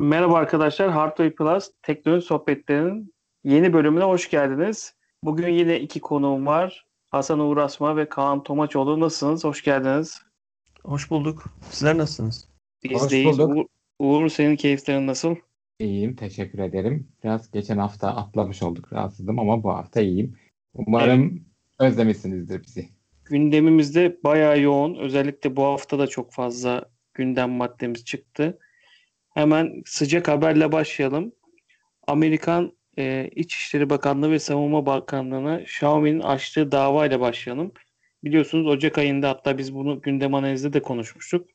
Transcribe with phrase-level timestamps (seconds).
[0.00, 3.14] Merhaba arkadaşlar, Hardware Plus teknoloji sohbetlerinin
[3.44, 4.94] yeni bölümüne hoş geldiniz.
[5.24, 6.86] Bugün yine iki konuğum var.
[7.10, 9.00] Hasan Uğrasma ve Kaan Tomaçoğlu.
[9.00, 9.44] Nasılsınız?
[9.44, 10.22] Hoş geldiniz.
[10.84, 11.44] Hoş bulduk.
[11.70, 12.48] Sizler nasılsınız?
[12.84, 13.38] Biz Hoş deyiz.
[13.38, 13.56] bulduk.
[13.98, 15.36] Uğur, Uğur, senin keyiflerin nasıl?
[15.78, 17.08] İyiyim, teşekkür ederim.
[17.24, 20.36] Biraz geçen hafta atlamış olduk, rahatsızdım ama bu hafta iyiyim.
[20.74, 21.44] Umarım
[21.78, 22.88] özlemişsinizdir bizi.
[23.24, 24.94] Gündemimizde bayağı yoğun.
[24.94, 28.58] Özellikle bu hafta da çok fazla gündem maddemiz çıktı.
[29.34, 31.32] Hemen sıcak haberle başlayalım.
[32.06, 37.72] Amerikan e, İçişleri Bakanlığı ve Savunma Bakanlığı'na Xiaomi'nin açtığı davayla başlayalım.
[38.24, 41.48] Biliyorsunuz Ocak ayında hatta biz bunu gündem analizde de konuşmuştuk.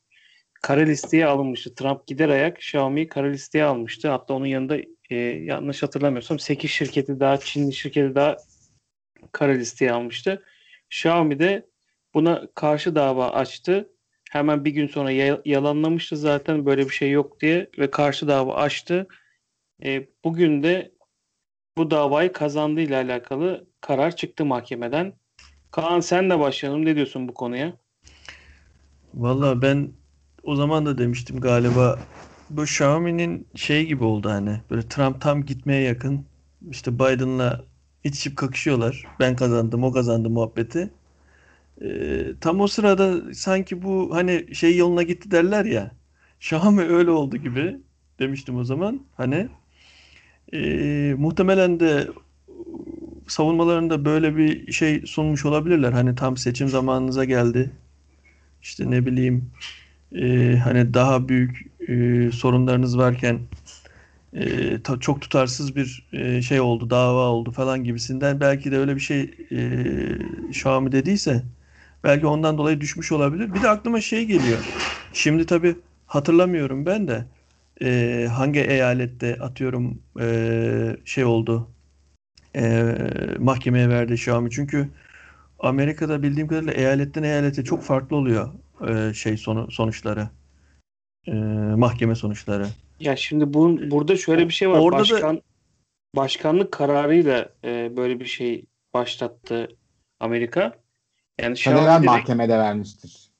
[0.62, 1.74] Kara listeye alınmıştı.
[1.74, 4.08] Trump gider ayak Xiaomi'yi kara listeye almıştı.
[4.08, 4.76] Hatta onun yanında
[5.10, 8.36] e, yanlış hatırlamıyorsam 8 şirketi daha Çinli şirketi daha
[9.32, 10.42] kara listeye almıştı.
[10.90, 11.66] Xiaomi de
[12.14, 13.90] buna karşı dava açtı.
[14.36, 18.54] Hemen bir gün sonra ya- yalanlamıştı zaten böyle bir şey yok diye ve karşı dava
[18.54, 19.06] açtı.
[19.84, 20.92] E, bugün de
[21.76, 25.12] bu davayı kazandığı ile alakalı karar çıktı mahkemeden.
[25.70, 26.84] Kaan sen de başlayalım.
[26.84, 27.72] Ne diyorsun bu konuya?
[29.14, 29.88] Valla ben
[30.42, 31.98] o zaman da demiştim galiba
[32.50, 36.26] bu Xiaomi'nin şey gibi oldu hani böyle Trump tam gitmeye yakın
[36.70, 37.64] işte Biden'la
[38.04, 39.06] itişip kakışıyorlar.
[39.20, 40.90] Ben kazandım o kazandı muhabbeti.
[41.82, 45.90] Ee, tam o sırada sanki bu hani şey yoluna gitti derler ya
[46.40, 47.76] Xiaomi öyle oldu gibi
[48.18, 49.00] demiştim o zaman.
[49.16, 49.48] Hani
[50.52, 52.08] ee, muhtemelen de
[53.28, 55.92] savunmalarında böyle bir şey sunmuş olabilirler.
[55.92, 57.70] Hani tam seçim zamanınıza geldi.
[58.62, 59.50] İşte ne bileyim
[60.16, 63.40] e, hani daha büyük e, sorunlarınız varken
[64.34, 68.96] e, ta- çok tutarsız bir e, şey oldu, dava oldu falan gibisinden belki de öyle
[68.96, 69.20] bir şey
[69.52, 69.70] e,
[70.50, 71.42] Xiaomi dediyse
[72.06, 73.54] belki ondan dolayı düşmüş olabilir.
[73.54, 74.58] Bir de aklıma şey geliyor.
[75.12, 75.76] Şimdi tabii
[76.06, 77.24] hatırlamıyorum ben de
[77.82, 81.68] e, hangi eyalette atıyorum e, şey oldu
[82.56, 82.94] e,
[83.38, 84.50] mahkemeye verdi Xiaomi.
[84.50, 84.88] Çünkü
[85.58, 88.48] Amerika'da bildiğim kadarıyla eyaletten eyalete çok farklı oluyor
[88.88, 90.28] e, şey sonu sonuçları.
[91.26, 91.32] E,
[91.76, 92.66] mahkeme sonuçları.
[93.00, 94.78] Ya şimdi bu, burada şöyle bir şey var.
[94.78, 95.42] Orada da- Başkan
[96.16, 99.68] başkanlık kararıyla e, böyle bir şey başlattı
[100.20, 100.85] Amerika.
[101.40, 103.30] Yani Xiaomi direkt, mahkemede vermiştir.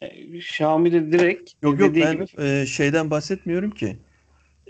[0.00, 3.96] e, Xiaomi de direkt Yok yok ben gibi e, şeyden bahsetmiyorum ki.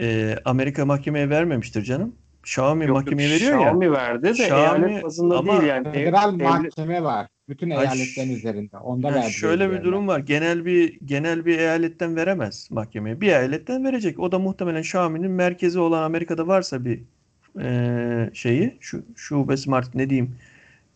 [0.00, 2.14] E, Amerika mahkemeye vermemiştir canım.
[2.42, 3.58] Xiaomi Yok, yok, mahkemeye veriyor ya.
[3.58, 5.92] Xiaomi verdi de Xiaomi eyalet bazında ama değil yani.
[5.92, 7.26] Federal Devlet- mahkeme var.
[7.48, 8.76] Bütün eyaletlerin üzerinde.
[8.76, 9.32] Onda verdi.
[9.32, 10.18] şöyle bir durum var.
[10.20, 13.20] Genel bir genel bir eyaletten veremez mahkemeye.
[13.20, 14.18] Bir eyaletten verecek.
[14.20, 17.00] O da muhtemelen Xiaomi'nin merkezi olan Amerika'da varsa bir
[17.62, 20.36] e, şeyi, şu şubesi mi artık ne diyeyim,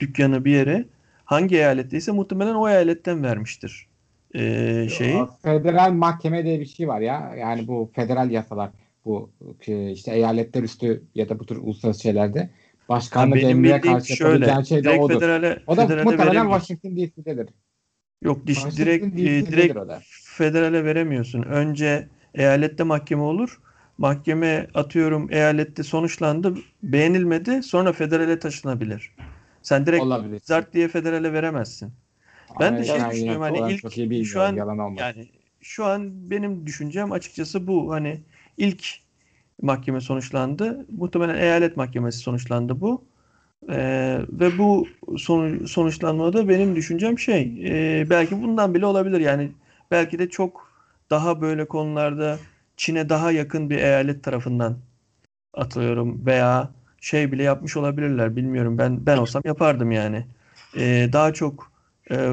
[0.01, 0.85] dükkanı bir yere
[1.31, 3.87] hangi eyaletteyse muhtemelen o eyaletten vermiştir
[4.35, 4.41] e,
[4.89, 5.25] şeyi.
[5.43, 7.35] Federal mahkeme diye bir şey var ya.
[7.39, 8.71] Yani bu federal yasalar.
[9.05, 9.31] Bu
[9.67, 12.41] e, işte eyaletler üstü ya da bu tür uluslararası şeylerde.
[12.41, 12.49] Ha,
[12.89, 15.15] Başkanlık benim emrine karşı şöyle, şey de direkt odur.
[15.15, 16.45] federale, O da federale muhtemelen.
[16.45, 17.49] Washington DC'dedir.
[18.23, 20.01] Yok diş, Washington direkt e, DC'dedir direkt o da.
[20.25, 21.43] federale veremiyorsun.
[21.43, 23.61] Önce eyalette mahkeme olur.
[23.99, 29.13] Mahkeme atıyorum eyalette sonuçlandı, beğenilmedi, sonra federale taşınabilir.
[29.63, 30.41] Sen direkt Olabilir.
[30.45, 31.93] zart diye federale veremezsin.
[32.61, 34.99] Ben de şey düşünüyorum, hani ilk- iyi şu an bilmiyorum, yalan olmaz.
[35.01, 35.29] Yani
[35.61, 37.93] şu an benim düşüncem açıkçası bu.
[37.93, 38.21] Hani
[38.57, 38.87] ilk
[39.63, 40.87] mahkeme sonuçlandı.
[40.99, 43.05] Muhtemelen eyalet mahkemesi sonuçlandı bu.
[43.71, 44.89] Ee, ve bu
[45.19, 47.43] sonu- sonuçlanmada benim düşüncem şey
[48.01, 49.21] e, belki bundan bile olabilir.
[49.21, 49.51] Yani
[49.91, 50.71] belki de çok
[51.11, 52.39] daha böyle konularda
[52.77, 54.77] Çin'e daha yakın bir eyalet tarafından
[55.55, 58.37] atıyorum veya şey bile yapmış olabilirler.
[58.37, 58.79] Bilmiyorum.
[58.79, 60.27] Ben ben olsam yapardım yani.
[60.77, 61.73] Ee, daha çok
[62.11, 62.31] e,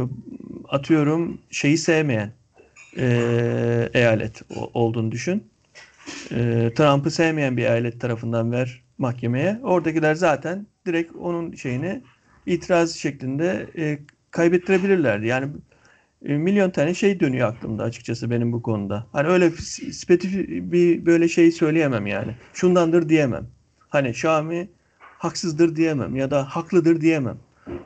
[0.70, 2.32] atıyorum şeyi sevmeyen
[2.98, 4.42] e, eyalet
[4.74, 5.44] olduğunu düşün.
[6.32, 9.60] E, Trump'ı sevmeyen bir eyalet tarafından ver mahkemeye.
[9.64, 12.02] Oradakiler zaten direkt onun şeyini
[12.46, 14.00] itiraz şeklinde e,
[14.32, 15.28] kaybettirebilirlerdi.
[15.28, 15.52] Yani
[16.26, 19.08] e, milyon tane şey dönüyor aklımda açıkçası benim bu konuda.
[19.12, 19.52] Hani öyle
[19.92, 22.36] spesifik bir böyle şey söyleyemem yani.
[22.54, 23.48] Şundandır diyemem.
[23.90, 24.70] Hani Xiaomi
[25.00, 27.38] haksızdır diyemem ya da haklıdır diyemem.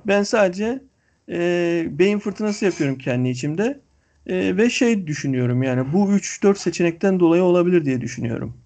[0.08, 0.82] Ben sadece
[1.30, 3.80] e, beyin fırtınası yapıyorum kendi içimde.
[4.28, 8.58] E, ve şey düşünüyorum yani bu 3-4 seçenekten dolayı olabilir diye düşünüyorum.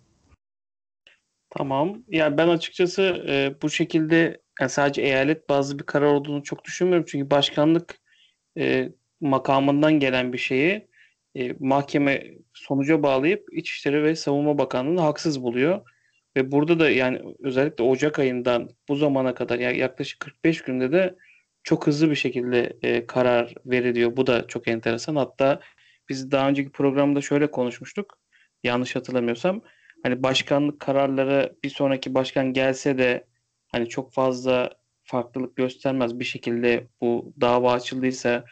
[1.50, 2.04] Tamam.
[2.08, 7.06] Ya ben açıkçası e, bu şekilde yani sadece eyalet bazlı bir karar olduğunu çok düşünmüyorum.
[7.10, 8.00] Çünkü başkanlık
[8.58, 8.90] e,
[9.22, 10.88] makamından gelen bir şeyi
[11.36, 12.24] e, mahkeme
[12.54, 15.82] sonuca bağlayıp İçişleri ve Savunma Bakanlığı'nı haksız buluyor.
[16.36, 21.16] Ve burada da yani özellikle Ocak ayından bu zamana kadar yani yaklaşık 45 günde de
[21.64, 24.18] çok hızlı bir şekilde e, karar veriliyor.
[24.18, 25.16] Bu da çok enteresan.
[25.16, 25.60] Hatta
[26.10, 28.20] biz daha önceki programda şöyle konuşmuştuk.
[28.64, 29.62] Yanlış hatırlamıyorsam.
[30.04, 33.28] hani başkanlık kararları bir sonraki başkan gelse de
[33.68, 34.70] hani çok fazla
[35.04, 36.20] farklılık göstermez.
[36.20, 38.46] Bir şekilde bu dava açıldıysa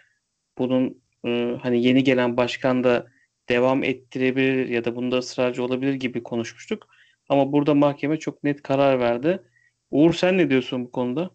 [0.58, 3.08] bunun e, hani yeni gelen başkan da
[3.50, 6.88] devam ettirebilir ya da bunda ısrarcı olabilir gibi konuşmuştuk.
[7.30, 9.44] Ama burada mahkeme çok net karar verdi.
[9.92, 11.31] Uğur sen ne diyorsun bu konuda?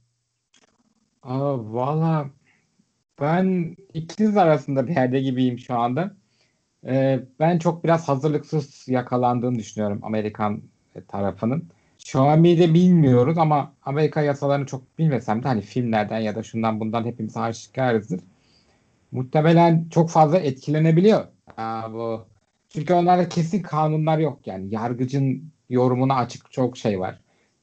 [1.23, 2.31] Aa, valla
[3.20, 6.17] ben ikiniz arasında bir yerde gibiyim şu anda.
[6.87, 10.62] Ee, ben çok biraz hazırlıksız yakalandığını düşünüyorum Amerikan
[11.08, 11.69] tarafının.
[11.99, 17.05] Xiaomi'yi de bilmiyoruz ama Amerika yasalarını çok bilmesem de hani filmlerden ya da şundan bundan
[17.05, 18.20] hepimiz aşikarızdır.
[19.12, 21.26] Muhtemelen çok fazla etkilenebiliyor.
[21.56, 22.26] Aa, bu.
[22.69, 24.75] Çünkü onlarda kesin kanunlar yok yani.
[24.75, 27.20] Yargıcın yorumuna açık çok şey var.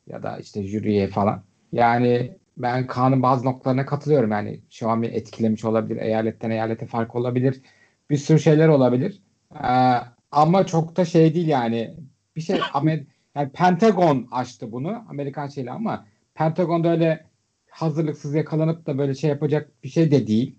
[0.07, 1.44] Ya da işte jüriye falan.
[1.72, 4.31] Yani ben kanun bazı noktalarına katılıyorum.
[4.31, 6.02] Yani Xiaomi etkilemiş olabilir.
[6.02, 7.62] Eyaletten eyalete fark olabilir.
[8.10, 9.22] Bir sürü şeyler olabilir.
[9.63, 9.98] Ee,
[10.31, 11.96] ama çok da şey değil yani.
[12.36, 13.04] Bir şey Amer
[13.36, 15.06] yani Pentagon açtı bunu.
[15.10, 17.25] Amerikan şeyle ama Pentagon'da öyle
[17.69, 20.56] hazırlıksız yakalanıp da böyle şey yapacak bir şey de değil.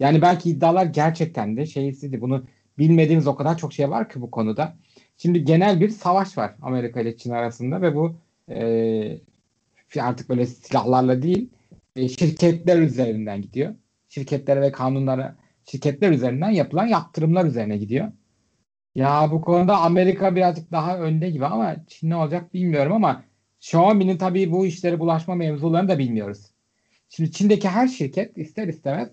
[0.00, 2.20] Yani belki iddialar gerçekten de şeysizdi.
[2.20, 2.46] Bunu
[2.78, 4.76] bilmediğimiz o kadar çok şey var ki bu konuda.
[5.18, 8.16] Şimdi genel bir savaş var Amerika ile Çin arasında ve bu
[8.50, 9.18] e,
[10.00, 11.50] artık böyle silahlarla değil
[11.96, 13.74] e, şirketler üzerinden gidiyor.
[14.08, 18.12] Şirketlere ve kanunlara şirketler üzerinden yapılan yaptırımlar üzerine gidiyor.
[18.94, 23.24] Ya bu konuda Amerika birazcık daha önde gibi ama Çin ne olacak bilmiyorum ama
[23.60, 26.46] Xiaomi'nin tabii bu işlere bulaşma mevzularını da bilmiyoruz.
[27.08, 29.08] Şimdi Çin'deki her şirket ister istemez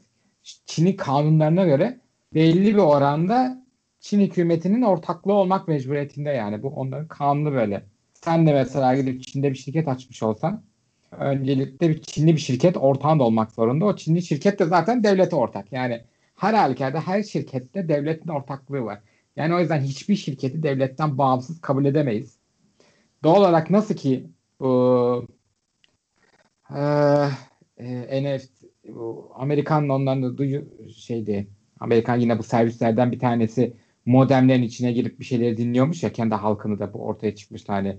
[0.66, 2.00] Çin'in kanunlarına göre
[2.34, 3.65] belli bir oranda
[4.06, 6.64] Çin hükümetinin ortaklığı olmak mecburiyetinde yani.
[6.64, 7.84] Bu onların kanunu böyle.
[8.14, 10.64] Sen de mesela gidip Çin'de bir şirket açmış olsan
[11.12, 13.86] öncelikle bir Çinli bir şirket ortağın da olmak zorunda.
[13.86, 15.72] O Çinli şirket de zaten devlete ortak.
[15.72, 16.02] Yani
[16.36, 19.00] her halükarda her şirkette devletin ortaklığı var.
[19.36, 22.38] Yani o yüzden hiçbir şirketi devletten bağımsız kabul edemeyiz.
[23.24, 24.28] Doğal olarak nasıl ki
[24.60, 25.28] bu
[26.76, 26.82] e,
[27.78, 28.52] e, NFT
[28.88, 30.66] bu Amerikan onların da duyu
[30.98, 31.48] şeydi
[31.80, 33.74] Amerikan yine bu servislerden bir tanesi
[34.06, 37.98] modemlerin içine girip bir şeyleri dinliyormuş ya kendi halkını da bu ortaya çıkmıştı hani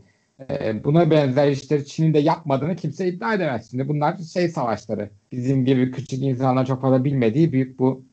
[0.50, 3.70] e, buna benzer işleri Çin'in de yapmadığını kimse iddia edemez.
[3.70, 5.11] Şimdi bunlar şey savaşları.
[5.32, 8.05] Bizim gibi küçük insanlar çok fazla bilmediği büyük bu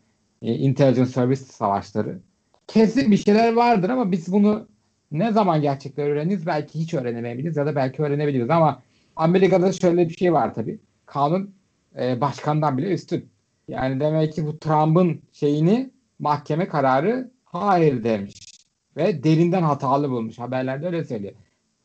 [0.41, 2.19] e, intelligence service savaşları.
[2.67, 4.67] Kesin bir şeyler vardır ama biz bunu
[5.11, 8.81] ne zaman gerçekten öğreniriz belki hiç öğrenemeyebiliriz ya da belki öğrenebiliriz ama
[9.15, 10.79] Amerika'da şöyle bir şey var tabii.
[11.05, 11.55] Kanun
[11.99, 13.29] e, başkandan bile üstün.
[13.67, 18.53] Yani demek ki bu Trump'ın şeyini mahkeme kararı hayır demiş.
[18.97, 20.39] Ve derinden hatalı bulmuş.
[20.39, 21.33] Haberlerde öyle söylüyor.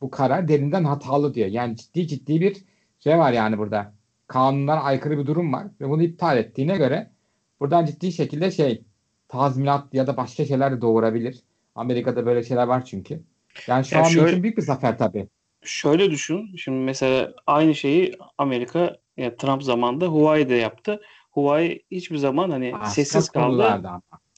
[0.01, 1.47] Bu karar derinden hatalı diyor.
[1.47, 2.57] Yani ciddi ciddi bir
[2.99, 3.93] şey var yani burada.
[4.27, 5.67] Kanunlara aykırı bir durum var.
[5.81, 7.11] Ve bunu iptal ettiğine göre
[7.59, 8.81] buradan ciddi şekilde şey
[9.27, 11.39] tazminat ya da başka şeyler de doğurabilir.
[11.75, 13.23] Amerika'da böyle şeyler var çünkü.
[13.67, 15.27] Yani şu Ya an şöyle- için büyük bir zafer tabii.
[15.63, 16.55] Şöyle düşün.
[16.55, 21.01] Şimdi mesela aynı şeyi Amerika yani Trump zamanında Huawei'de yaptı.
[21.31, 23.63] Huawei hiçbir zaman hani Başka sessiz kaldı.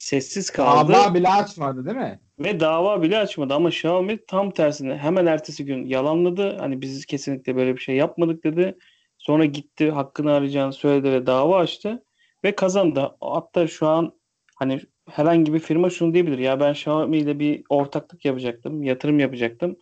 [0.02, 2.20] Sessiz kaldı Dava bile açmadı değil mi?
[2.38, 6.56] ve dava bile açmadı ama Xiaomi tam tersine hemen ertesi gün yalanladı.
[6.58, 8.78] Hani biz kesinlikle böyle bir şey yapmadık dedi.
[9.18, 12.04] Sonra gitti hakkını arayacağını söyledi ve dava açtı
[12.44, 13.16] ve kazandı.
[13.20, 14.12] Hatta şu an
[14.56, 16.38] hani herhangi bir firma şunu diyebilir.
[16.38, 19.76] Ya ben Xiaomi ile bir ortaklık yapacaktım, yatırım yapacaktım.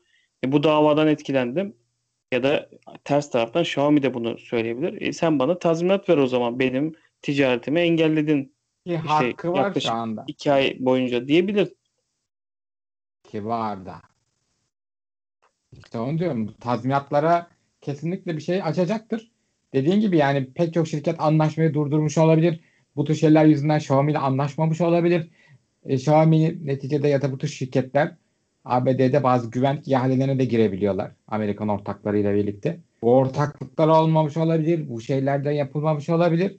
[0.44, 1.76] E, bu davadan etkilendim.
[2.32, 2.68] Ya da
[3.04, 5.02] ters taraftan Xiaomi de bunu söyleyebilir.
[5.02, 9.96] E, sen bana tazminat ver o zaman benim ticaretimi engelledin Ki hakkı var yaklaşık şu
[9.96, 10.24] anda.
[10.26, 11.72] iki ay boyunca diyebilir.
[13.24, 13.94] Ki var da.
[15.72, 16.54] İşte onu diyorum.
[16.60, 17.46] Tazminatlara
[17.80, 19.30] kesinlikle bir şey açacaktır.
[19.74, 22.60] Dediğin gibi yani pek çok şirket anlaşmayı durdurmuş olabilir.
[22.96, 25.28] Bu tür şeyler yüzünden Xiaomi ile anlaşmamış olabilir.
[25.84, 28.16] E, Xiaomi neticede ya da bu tür şirketler
[28.64, 31.12] ABD'de bazı güvenlik ihalelerine de girebiliyorlar.
[31.28, 32.80] Amerikan ortaklarıyla birlikte.
[33.02, 34.88] Bu ortaklıklar olmamış olabilir.
[34.88, 36.56] Bu şeylerden yapılmamış olabilir.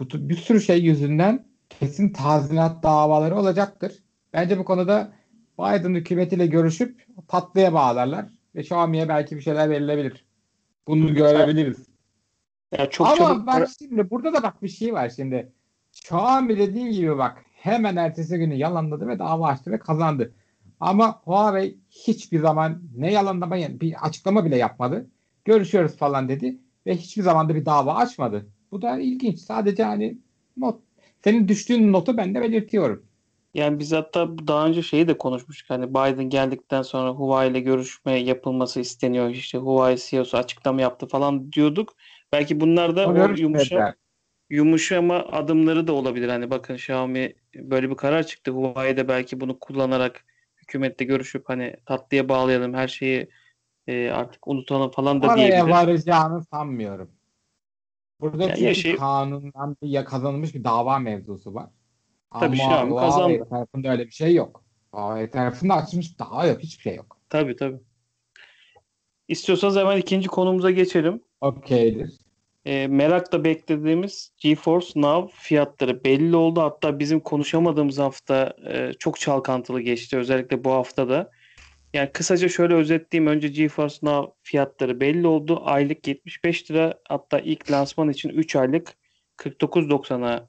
[0.00, 3.92] Bu bir sürü şey yüzünden kesin tazminat davaları olacaktır.
[4.32, 5.12] Bence bu konuda
[5.58, 10.24] Biden hükümetiyle görüşüp tatlıya bağlarlar ve Xiaomi'ye belki bir şeyler verilebilir.
[10.86, 11.86] Bunu görebiliriz.
[12.78, 15.52] Ya çok Ama çabuk bak şimdi burada da bak bir şey var şimdi.
[15.92, 20.34] Xiaomi dediğin gibi bak hemen ertesi günü yalanladı ve dava açtı ve kazandı.
[20.80, 25.10] Ama Huawei hiçbir zaman ne yalanlama bir açıklama bile yapmadı.
[25.44, 28.46] Görüşüyoruz falan dedi ve hiçbir zaman da bir dava açmadı.
[28.70, 29.38] Bu da ilginç.
[29.38, 30.18] Sadece hani
[30.56, 30.85] not
[31.26, 33.06] senin düştüğün notu ben de belirtiyorum.
[33.54, 35.70] Yani biz hatta daha önce şeyi de konuşmuştuk.
[35.70, 39.30] Hani Biden geldikten sonra Huawei ile görüşme yapılması isteniyor.
[39.30, 41.94] İşte Huawei CEO'su açıklama yaptı falan diyorduk.
[42.32, 43.94] Belki bunlar da O yumuşa,
[44.50, 46.28] yumuşama adımları da olabilir.
[46.28, 48.50] Hani bakın Xiaomi böyle bir karar çıktı.
[48.50, 50.24] Huawei de belki bunu kullanarak
[50.56, 53.28] hükümette görüşüp hani tatlıya bağlayalım her şeyi
[53.86, 55.70] e, artık unutalım falan da Oraya diyebilir.
[55.70, 57.10] varacağını sanmıyorum.
[58.20, 61.70] Burada Ya çünkü yaşayıp- kanundan bir ya kazanılmış bir dava mevzusu var.
[62.30, 63.22] Tabii Ama Şam kazandı.
[63.22, 64.64] Huawei tarafında öyle bir şey yok.
[64.92, 66.60] Huawei tarafında açılmış dava yok.
[66.60, 67.18] Hiçbir şey yok.
[67.28, 67.78] Tabii tabii.
[69.28, 71.20] İstiyorsanız hemen ikinci konumuza geçelim.
[71.40, 72.18] Okeydir.
[72.64, 76.60] E, merakla beklediğimiz GeForce Now fiyatları belli oldu.
[76.60, 80.16] Hatta bizim konuşamadığımız hafta e, çok çalkantılı geçti.
[80.16, 81.30] Özellikle bu hafta da.
[81.96, 83.32] Yani kısaca şöyle özetleyeyim.
[83.32, 85.60] Önce GeForce Now fiyatları belli oldu.
[85.64, 87.00] Aylık 75 lira.
[87.08, 88.92] Hatta ilk lansman için 3 aylık
[89.36, 90.48] 49.90'a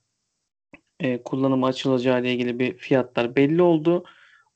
[0.99, 4.05] e, kullanıma açılacağı ile ilgili bir fiyatlar belli oldu.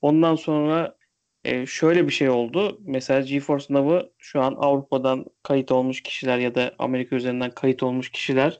[0.01, 0.97] Ondan sonra
[1.43, 2.79] e, şöyle bir şey oldu.
[2.85, 8.11] Mesela GeForce Now'ı şu an Avrupa'dan kayıt olmuş kişiler ya da Amerika üzerinden kayıt olmuş
[8.11, 8.59] kişilerle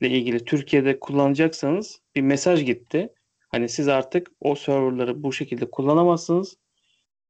[0.00, 3.12] ilgili Türkiye'de kullanacaksanız bir mesaj gitti.
[3.48, 6.56] Hani siz artık o serverları bu şekilde kullanamazsınız.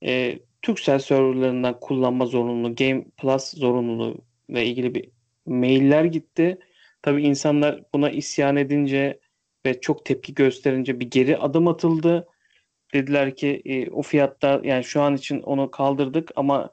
[0.05, 5.11] E, Turkcell serverlarından kullanma zorunluluğu, Game Plus zorunluluğu ile ilgili bir
[5.47, 6.59] mailler gitti.
[7.03, 9.21] Tabii insanlar buna isyan edince
[9.67, 12.29] ve çok tepki gösterince bir geri adım atıldı.
[12.95, 16.71] Dediler ki e, o fiyatlar yani şu an için onu kaldırdık ama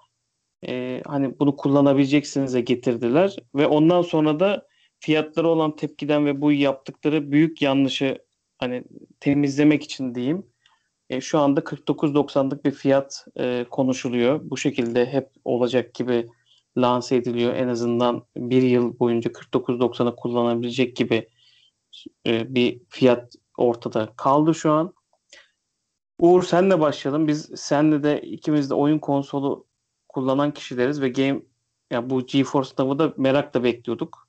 [0.67, 4.67] e, hani bunu kullanabileceksinize getirdiler ve ondan sonra da
[5.00, 8.17] fiyatları olan tepkiden ve bu yaptıkları büyük yanlışı
[8.57, 8.84] hani
[9.19, 10.46] temizlemek için diyeyim.
[11.10, 14.40] E, şu anda 49.90'lık bir fiyat e, konuşuluyor.
[14.44, 16.28] Bu şekilde hep olacak gibi
[16.78, 17.56] lanse ediliyor.
[17.56, 21.30] En azından bir yıl boyunca 49.90'ı kullanabilecek gibi
[22.28, 24.94] e, bir fiyat ortada kaldı şu an.
[26.20, 27.28] Uğur senle başlayalım.
[27.28, 29.68] Biz senle de ikimiz de oyun konsolu
[30.08, 31.42] kullanan kişileriz ve game
[31.92, 34.28] ya bu GeForce Now'ı da merakla bekliyorduk.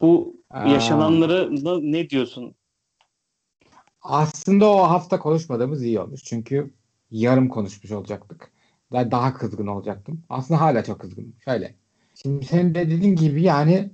[0.00, 1.50] Bu yaşananları
[1.92, 2.54] ne diyorsun?
[4.04, 6.24] Aslında o hafta konuşmadığımız iyi olmuş.
[6.24, 6.74] Çünkü
[7.10, 8.52] yarım konuşmuş olacaktık.
[8.92, 10.24] Daha, daha kızgın olacaktım.
[10.28, 11.34] Aslında hala çok kızgınım.
[11.44, 11.74] Şöyle.
[12.14, 13.90] Şimdi senin de dediğin gibi yani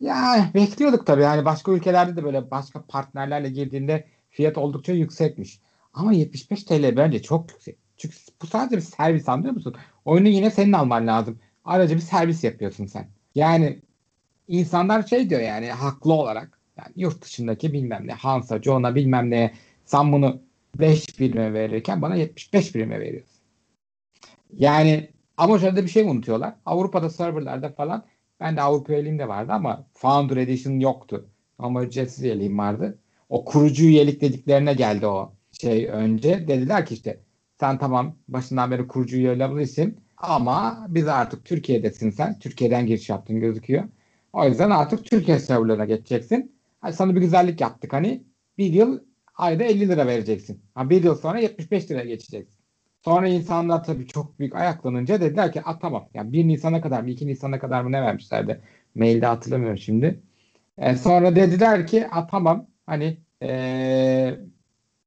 [0.00, 1.22] ya bekliyorduk tabii.
[1.22, 5.60] Yani başka ülkelerde de böyle başka partnerlerle girdiğinde fiyat oldukça yüksekmiş.
[5.94, 7.78] Ama 75 TL bence çok yüksek.
[7.96, 9.76] Çünkü bu sadece bir servis anlıyor musun?
[10.04, 11.38] Oyunu yine senin alman lazım.
[11.64, 13.08] Ayrıca bir servis yapıyorsun sen.
[13.34, 13.82] Yani
[14.48, 19.52] insanlar şey diyor yani haklı olarak yani yurt dışındaki bilmem ne Hansa, John'a bilmem ne
[19.84, 20.40] sen bunu
[20.78, 23.38] 5 birime verirken bana 75 birime veriyorsun.
[24.52, 26.54] Yani ama şöyle de bir şey unutuyorlar.
[26.66, 28.04] Avrupa'da serverlarda falan
[28.40, 31.28] ben de Avrupa üyeliğim vardı ama Founder Edition yoktu.
[31.58, 32.98] Ama ücretsiz üyeliğim vardı.
[33.28, 36.48] O kurucu üyelik dediklerine geldi o şey önce.
[36.48, 37.20] Dediler ki işte
[37.60, 42.38] sen tamam başından beri kurucu üye olabilirsin ama biz artık Türkiye'desin sen.
[42.38, 43.84] Türkiye'den giriş yaptın gözüküyor.
[44.32, 46.57] O yüzden artık Türkiye serverlarına geçeceksin.
[46.80, 48.24] Hani sana bir güzellik yaptık hani
[48.58, 49.00] bir yıl
[49.36, 50.62] ayda 50 lira vereceksin.
[50.74, 52.58] Ha, bir yıl sonra 75 liraya geçeceksin.
[53.04, 56.08] Sonra insanlar tabii çok büyük ayaklanınca dediler ki A, tamam.
[56.14, 58.60] Yani 1 Nisan'a kadar mı 2 Nisan'a kadar mı ne vermişlerdi?
[58.94, 60.22] Mailde hatırlamıyorum şimdi.
[60.78, 64.38] E, sonra dediler ki A, tamam hani e,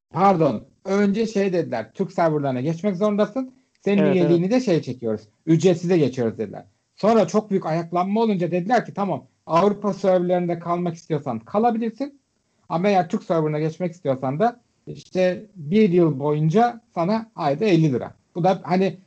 [0.10, 3.54] pardon önce şey dediler Türk serverlarına geçmek zorundasın.
[3.82, 5.22] Senin Evet, üyeliğini de şey çekiyoruz.
[5.46, 6.66] Ücretsize geçiyoruz dediler.
[6.96, 12.22] Sonra çok büyük ayaklanma olunca dediler ki tamam Avrupa serverlarında kalmak istiyorsan kalabilirsin.
[12.70, 18.16] Ama eğer Türk serverına geçmek istiyorsan da işte bir yıl boyunca sana ayda 50 lira.
[18.36, 18.98] Bu da hani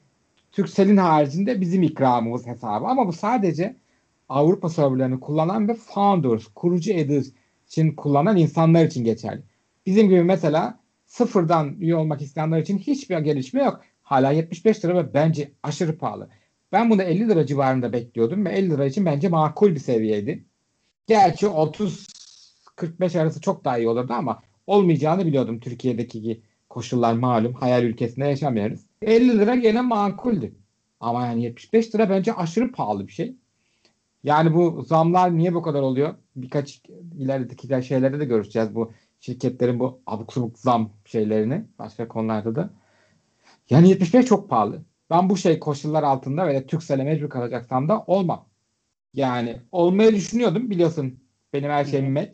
[0.53, 2.87] Turkcell'in haricinde bizim ikramımız hesabı.
[2.87, 3.77] Ama bu sadece
[4.29, 7.29] Avrupa serverlarını kullanan ve founders, kurucu editors
[7.67, 9.43] için kullanan insanlar için geçerli.
[9.87, 13.81] Bizim gibi mesela sıfırdan üye olmak isteyenler için hiçbir gelişme yok.
[14.03, 16.29] Hala 75 lira ve bence aşırı pahalı.
[16.75, 20.45] Ben bunu 50 lira civarında bekliyordum ve 50 lira için bence makul bir seviyeydi.
[21.07, 27.55] Gerçi 30-45 arası çok daha iyi olurdu ama olmayacağını biliyordum Türkiye'deki koşullar malum.
[27.55, 28.81] Hayal ülkesinde yaşamıyoruz.
[29.03, 30.55] 50 lira gene makuldü.
[31.01, 33.37] Ama yani 75 lira bence aşırı pahalı bir şey.
[34.25, 36.15] Yani bu zamlar niye bu kadar oluyor?
[36.37, 36.83] Birkaç
[37.19, 42.71] ilerideki şeylerde de görüşeceğiz bu şirketlerin bu abuk subuk zam şeylerini başka konularda da.
[43.71, 44.83] Yani 75 çok pahalı.
[45.15, 48.49] Ben bu şey koşullar altında ve Türkcell'e mecbur kalacaksam da olmam.
[49.13, 51.21] Yani olmayı düşünüyordum biliyorsun.
[51.53, 52.31] Benim her şeyim Mac.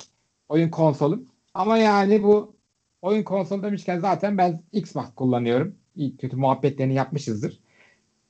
[0.48, 1.28] Oyun konsolum.
[1.54, 2.56] Ama yani bu
[3.02, 5.74] oyun konsolu demişken zaten ben Xbox kullanıyorum.
[5.96, 7.60] İyi kötü muhabbetlerini yapmışızdır.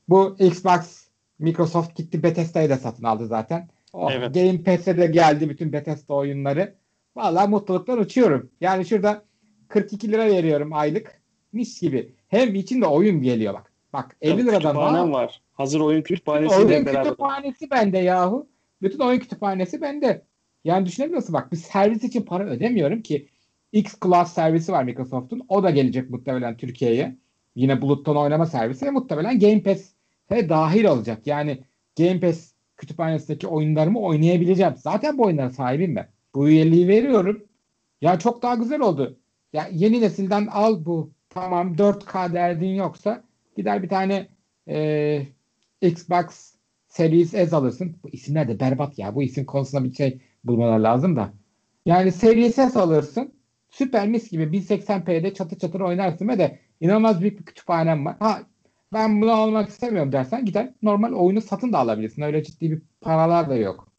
[0.08, 3.68] Bu Xbox Microsoft gitti Bethesda'yı da satın aldı zaten.
[3.92, 4.34] Oh, Evet.
[4.34, 6.74] Game Pass'e de geldi bütün Bethesda oyunları.
[7.16, 8.50] Vallahi mutluluktan uçuyorum.
[8.60, 9.24] Yani şurada
[9.68, 11.20] 42 lira veriyorum aylık.
[11.52, 12.14] Mis gibi.
[12.28, 13.69] Hem içinde oyun geliyor bak.
[13.92, 15.40] Bak 50 liradan daha var.
[15.52, 17.04] Hazır oyun kütüphanesiyle oyun beraber.
[17.04, 18.46] kütüphanesi bende yahu.
[18.82, 20.22] Bütün oyun kütüphanesi bende.
[20.64, 23.28] Yani düşünebiliyorsun bak bir servis için para ödemiyorum ki
[23.72, 25.42] X Cloud servisi var Microsoft'un.
[25.48, 27.16] O da gelecek muhtemelen Türkiye'ye.
[27.54, 31.26] Yine buluttan oynama servisi ve muhtemelen Game Pass'e dahil olacak.
[31.26, 31.64] Yani
[31.98, 34.74] Game Pass kütüphanesindeki oyunlarımı oynayabileceğim.
[34.76, 36.08] Zaten bu oyunlara sahibim ben.
[36.34, 37.44] Bu üyeliği veriyorum.
[38.00, 39.18] Ya çok daha güzel oldu.
[39.52, 41.10] Ya yeni nesilden al bu.
[41.30, 43.24] Tamam 4K derdin yoksa
[43.60, 44.28] gider bir tane
[44.68, 45.26] e,
[45.82, 46.54] Xbox
[46.88, 47.96] Series S alırsın.
[48.02, 49.14] Bu isimler de berbat ya.
[49.14, 51.32] Bu isim konusunda bir şey bulmalar lazım da.
[51.86, 53.34] Yani Series S alırsın.
[53.70, 58.16] Süper mis gibi 1080p'de çatır çatır oynarsın ve de inanılmaz büyük bir kütüphanem var.
[58.20, 58.42] Ha
[58.92, 62.22] ben bunu almak istemiyorum dersen gider normal oyunu satın da alabilirsin.
[62.22, 63.92] Öyle ciddi bir paralar da yok.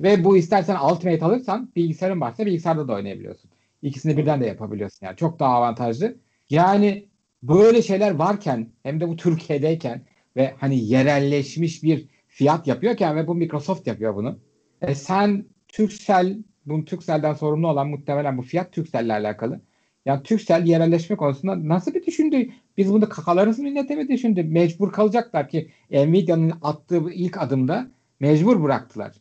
[0.00, 3.50] Ve bu istersen Ultimate alırsan bilgisayarın varsa bilgisayarda da oynayabiliyorsun.
[3.82, 5.16] İkisini birden de yapabiliyorsun yani.
[5.16, 6.16] Çok daha avantajlı.
[6.50, 7.11] Yani
[7.42, 10.02] böyle şeyler varken hem de bu Türkiye'deyken
[10.36, 14.38] ve hani yerelleşmiş bir fiyat yapıyorken ve bu Microsoft yapıyor bunu.
[14.80, 19.60] E sen Turkcell, bunu Turkcell'den sorumlu olan muhtemelen bu fiyat Turkcell'le alakalı.
[20.06, 22.48] Yani Turkcell yerelleşme konusunda nasıl bir düşündü?
[22.76, 24.42] Biz bunu kakalarız millete mi düşündü?
[24.42, 29.12] Mecbur kalacaklar ki Nvidia'nın attığı ilk adımda mecbur bıraktılar.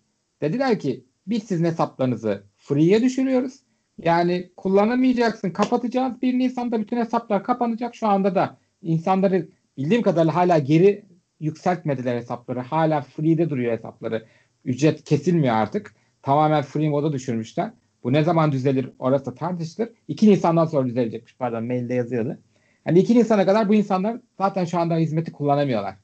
[0.42, 3.60] Dediler ki biz sizin hesaplarınızı free'ye düşürüyoruz.
[3.98, 5.50] Yani kullanamayacaksın.
[5.50, 6.22] Kapatacağız.
[6.22, 7.96] 1 Nisan'da bütün hesaplar kapanacak.
[7.96, 11.06] Şu anda da insanları bildiğim kadarıyla hala geri
[11.40, 12.60] yükseltmediler hesapları.
[12.60, 14.26] Hala free'de duruyor hesapları.
[14.66, 15.96] Ücret kesilmiyor artık.
[16.22, 17.72] Tamamen free moda düşürmüşler.
[18.04, 19.90] Bu ne zaman düzelir orası da tartışılır.
[20.08, 21.36] 2 Nisan'dan sonra düzelecekmiş.
[21.38, 22.38] Pardon mailde yazıyordu.
[22.84, 25.96] Hani 2 Nisan'a kadar bu insanlar zaten şu anda hizmeti kullanamıyorlar.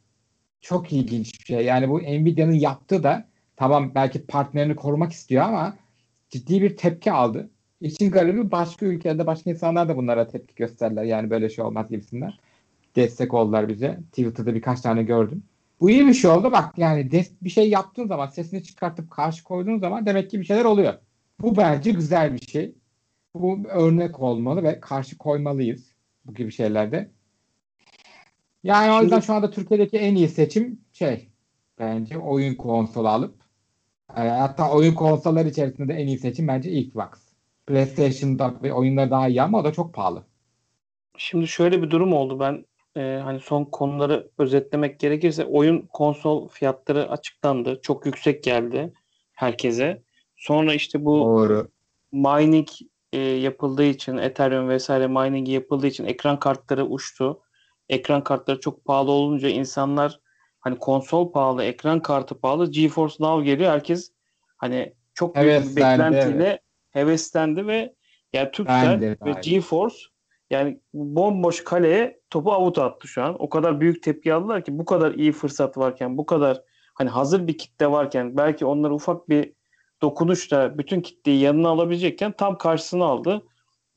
[0.62, 1.66] Çok ilginç bir şey.
[1.66, 5.78] Yani bu Nvidia'nın yaptığı da tamam belki partnerini korumak istiyor ama
[6.30, 7.50] ciddi bir tepki aldı.
[7.82, 11.04] İşin garibi başka ülkelerde başka insanlar da bunlara tepki gösterdiler.
[11.04, 12.34] Yani böyle şey olmaz gibisinden.
[12.96, 14.00] Destek oldular bize.
[14.12, 15.44] Twitter'da birkaç tane gördüm.
[15.80, 16.52] Bu iyi bir şey oldu.
[16.52, 20.66] Bak yani bir şey yaptığın zaman sesini çıkartıp karşı koyduğun zaman demek ki bir şeyler
[20.66, 20.94] oluyor.
[21.42, 22.76] Bu bence güzel bir şey.
[23.34, 25.92] Bu örnek olmalı ve karşı koymalıyız
[26.26, 27.10] bu gibi şeylerde.
[28.64, 31.30] Yani o yüzden şu anda Türkiye'deki en iyi seçim şey
[31.80, 33.36] bence oyun konsolu alıp
[34.18, 37.27] e, hatta oyun konsolları içerisinde de en iyi seçim bence Xbox.
[37.68, 40.24] PlayStation'da ve oyunlar daha iyi ama o da çok pahalı.
[41.18, 42.40] Şimdi şöyle bir durum oldu.
[42.40, 42.66] Ben
[42.98, 47.80] e, hani son konuları özetlemek gerekirse oyun konsol fiyatları açıklandı.
[47.82, 48.94] Çok yüksek geldi
[49.32, 50.04] herkese.
[50.38, 51.68] Sonra işte bu Doğru.
[52.12, 52.68] mining
[53.14, 57.42] e, yapıldığı için Ethereum vesaire mining yapıldığı için ekran kartları uçtu.
[57.90, 60.20] Ekran kartları çok pahalı olunca insanlar
[60.60, 63.72] hani konsol pahalı, ekran kartı pahalı, GeForce Now geliyor.
[63.72, 64.12] Herkes
[64.58, 66.60] hani çok büyük bir Heveslendi, beklentiyle
[66.98, 67.94] heveslendi ve
[68.34, 69.98] yani Turkcell ve GeForce
[70.50, 73.36] yani bomboş kaleye topu avuta attı şu an.
[73.40, 76.62] O kadar büyük tepki aldılar ki bu kadar iyi fırsat varken, bu kadar
[76.94, 79.54] hani hazır bir kitle varken belki onlara ufak bir
[80.02, 83.44] dokunuşla bütün kitleyi yanına alabilecekken tam karşısına aldı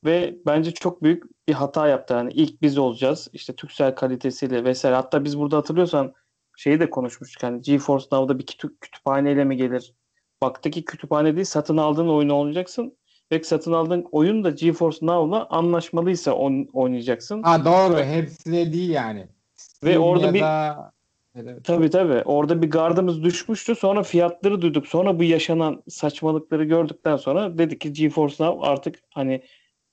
[0.05, 2.13] ve bence çok büyük bir hata yaptı.
[2.13, 3.27] Yani ilk biz olacağız.
[3.33, 4.95] işte Türksel kalitesiyle vesaire.
[4.95, 6.13] Hatta biz burada hatırlıyorsan
[6.57, 7.43] şeyi de konuşmuştuk.
[7.43, 8.45] Hani GeForce Now'da bir
[8.81, 9.93] kütüphaneyle mi gelir?
[10.41, 12.97] Baktaki kütüphane değil satın aldığın oyunu oynayacaksın.
[13.31, 17.43] Ve satın aldığın oyun da GeForce Now'la anlaşmalıysa on, oynayacaksın.
[17.43, 17.99] Ha doğru.
[18.03, 19.19] Hepsi de değil yani.
[19.19, 20.91] Ve Steam orada ya bir da-
[21.35, 21.63] Evet.
[21.63, 22.21] Tabii tabii.
[22.25, 23.75] Orada bir gardımız düşmüştü.
[23.75, 24.87] Sonra fiyatları duyduk.
[24.87, 29.43] Sonra bu yaşanan saçmalıkları gördükten sonra dedik ki GeForce Now artık hani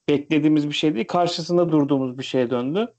[0.09, 1.07] beklediğimiz bir şey değil.
[1.07, 2.95] Karşısında durduğumuz bir şeye döndü.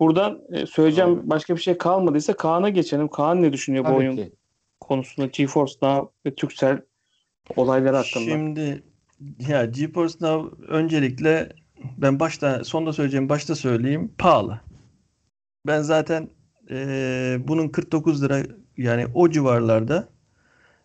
[0.00, 1.30] Buradan e, söyleyeceğim Doğru.
[1.30, 3.08] başka bir şey kalmadıysa Kaan'a geçelim.
[3.08, 4.32] Kaan ne düşünüyor bu Tabii oyun ki.
[4.80, 6.80] konusunda GeForce Now ve Turkcell
[7.56, 8.24] olayları hakkında?
[8.24, 8.82] Şimdi
[9.48, 11.48] ya GeForce Now öncelikle
[11.98, 14.60] ben başta sonda söyleyeceğim başta söyleyeyim pahalı.
[15.66, 16.28] Ben zaten
[16.70, 18.42] eee, bunun 49 lira
[18.76, 20.08] yani o civarlarda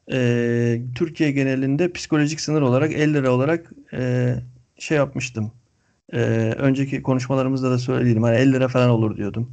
[0.07, 4.35] eee, Türkiye genelinde psikolojik sınır olarak 50 lira olarak eee,
[4.79, 5.51] şey yapmıştım.
[6.13, 8.23] Eee, önceki konuşmalarımızda da söyledim.
[8.23, 9.51] Hani 50 lira falan olur diyordum.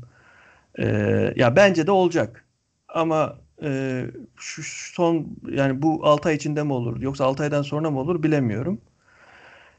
[0.79, 2.45] Eee, ya bence de olacak.
[2.89, 4.63] Ama eee, şu
[4.95, 8.81] son yani bu 6 ay içinde mi olur yoksa 6 aydan sonra mı olur bilemiyorum.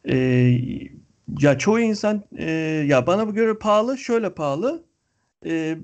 [0.05, 0.91] Eee,
[1.41, 2.49] ya çoğu insan eee,
[2.87, 4.83] ya bana göre pahalı şöyle pahalı.
[5.45, 5.77] Eee,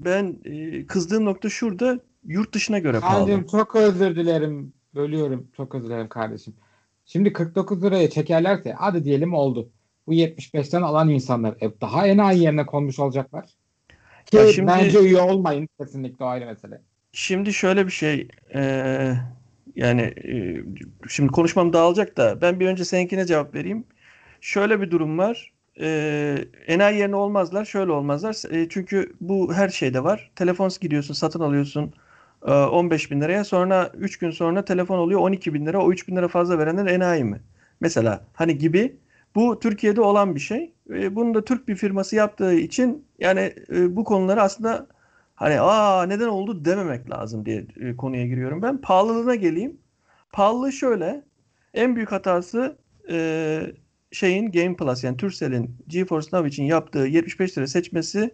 [0.00, 3.26] ben eee, kızdığım nokta şurada yurt dışına göre pahalı.
[3.26, 4.72] Kaan'cığım çok özür dilerim.
[4.94, 5.46] Bölüyorum.
[5.56, 6.54] Çok özür dilerim kardeşim.
[7.04, 9.68] Şimdi 49 liraya çekerlerse hadi diyelim oldu.
[10.06, 13.44] Bu 75'ten alan insanlar e, daha enayi yerine konmuş olacaklar.
[14.26, 15.68] Ki Ya şimdi- bence üye olmayın.
[15.80, 16.80] Kesinlikle o ayrı mesele.
[17.14, 19.16] Şimdi şöyle bir şey eee,
[19.76, 20.64] yani eee,
[21.08, 23.84] şimdi konuşmam dağılacak da ben bir önce seninkine cevap vereyim.
[24.40, 25.52] Şöyle bir durum var.
[25.76, 27.64] Eee enayi yerine olmazlar.
[27.64, 28.36] Şöyle olmazlar.
[28.52, 30.30] Eee, çünkü bu her şeyde var.
[30.36, 31.94] Telefon gidiyorsun, satın alıyorsun
[32.48, 33.44] eee, 15 bin liraya.
[33.44, 35.84] Sonra 3 gün sonra telefon oluyor 12 bin lira.
[35.84, 37.40] O 3 bin lira fazla verenler enayi mi?
[37.80, 38.96] Mesela hani gibi
[39.34, 40.72] Bu Türkiye'de olan bir şey.
[40.90, 44.86] E, bunu da Türk bir firması yaptığı için yani e, bu konuları aslında
[45.34, 48.80] hani aa neden oldu dememek lazım diye e, konuya giriyorum ben.
[48.80, 49.78] Pahalılığına geleyim.
[50.32, 51.24] Pahalılığı şöyle.
[51.74, 52.78] En büyük hatası
[53.10, 53.60] e,
[54.12, 58.32] şeyin Game Plus yani Turkcell'in GeForce Now için yaptığı 75 lira seçmesinin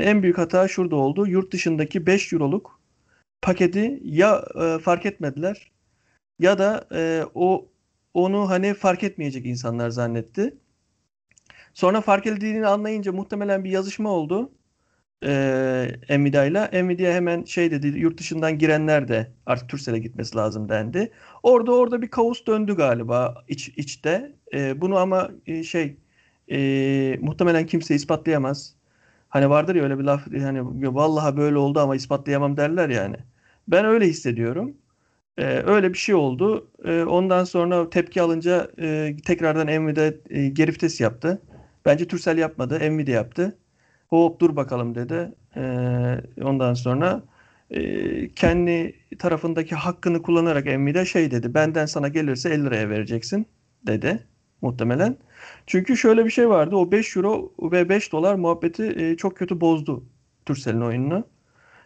[0.00, 1.26] en büyük hata şurada oldu.
[1.26, 2.80] Yurt dışındaki 5 euroluk
[3.42, 5.72] paketi ya e, fark etmediler
[6.38, 7.68] ya da e, o
[8.14, 10.54] onu hani fark etmeyecek insanlar zannetti.
[11.74, 14.52] Sonra fark edildiğini anlayınca muhtemelen bir yazışma oldu
[15.22, 16.84] e, ile.
[16.84, 21.12] Nvidia hemen şey dedi yurt dışından girenler de artık Turkcell'e gitmesi lazım dendi.
[21.42, 24.32] Orada orada bir kaos döndü galiba iç, içte.
[24.54, 25.96] E, bunu ama e, şey
[26.52, 28.74] e, muhtemelen kimse ispatlayamaz.
[29.28, 33.16] Hani vardır ya öyle bir laf hani vallahi böyle oldu ama ispatlayamam derler yani.
[33.68, 34.76] Ben öyle hissediyorum.
[35.38, 36.70] Ee, öyle bir şey oldu.
[36.84, 41.42] Ee, ondan sonra tepki alınca e, tekrardan Nvidia e, geri yaptı.
[41.84, 42.78] Bence Turkcell yapmadı.
[42.80, 43.58] Nvidia yaptı.
[44.12, 45.32] Hop dur bakalım dedi.
[45.56, 47.22] Ee, ondan sonra
[47.70, 51.54] e, kendi tarafındaki hakkını kullanarak Nvidia şey dedi.
[51.54, 53.46] Benden sana gelirse 50 liraya vereceksin
[53.86, 54.26] dedi
[54.62, 55.16] muhtemelen.
[55.66, 56.76] Çünkü şöyle bir şey vardı.
[56.76, 60.04] O 5 euro ve 5 dolar muhabbeti e, çok kötü bozdu
[60.46, 61.24] Turkcell'in oyununu.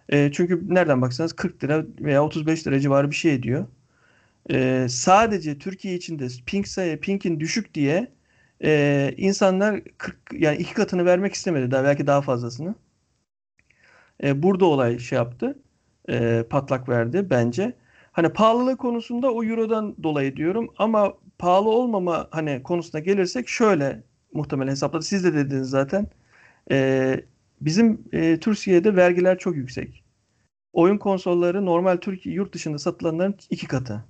[0.08, 3.66] E, çünkü nereden baksanız 40 lira veya 35 lira civarı bir şey ediyor.
[4.50, 8.15] E, sadece Türkiye içinde ping sayı, pingin düşük diye
[8.64, 12.74] e, insanlar 40 yani iki katını vermek istemedi daha belki daha fazlasını.
[14.22, 15.58] E, burada olay şey yaptı.
[16.08, 17.76] E, patlak verdi bence.
[18.12, 24.70] Hani pahalılık konusunda o Euro'dan dolayı diyorum ama pahalı olmama hani konusuna gelirsek şöyle muhtemelen
[24.70, 25.04] hesapladı.
[25.04, 26.08] Siz de dediniz zaten.
[26.70, 27.20] E,
[27.60, 30.04] bizim e, Türkiye'de vergiler çok yüksek.
[30.72, 34.04] Oyun konsolları normal Türkiye yurt dışında satılanların iki katı.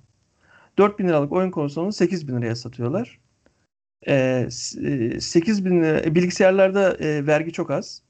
[0.77, 3.19] 4000 liralık oyun konsolunu 8000 liraya satıyorlar.
[4.07, 8.03] E, 8000 lira bilgisayarlarda e, vergi çok az.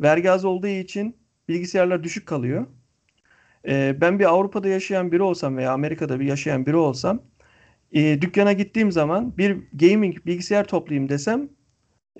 [0.00, 1.16] Vergi az olduğu için
[1.48, 2.66] bilgisayarlar düşük kalıyor.
[3.68, 7.22] E, ben bir Avrupa'da yaşayan biri olsam veya Amerika'da bir yaşayan biri olsam
[7.92, 11.48] e, dükkana gittiğim zaman bir gaming bilgisayar toplayayım desem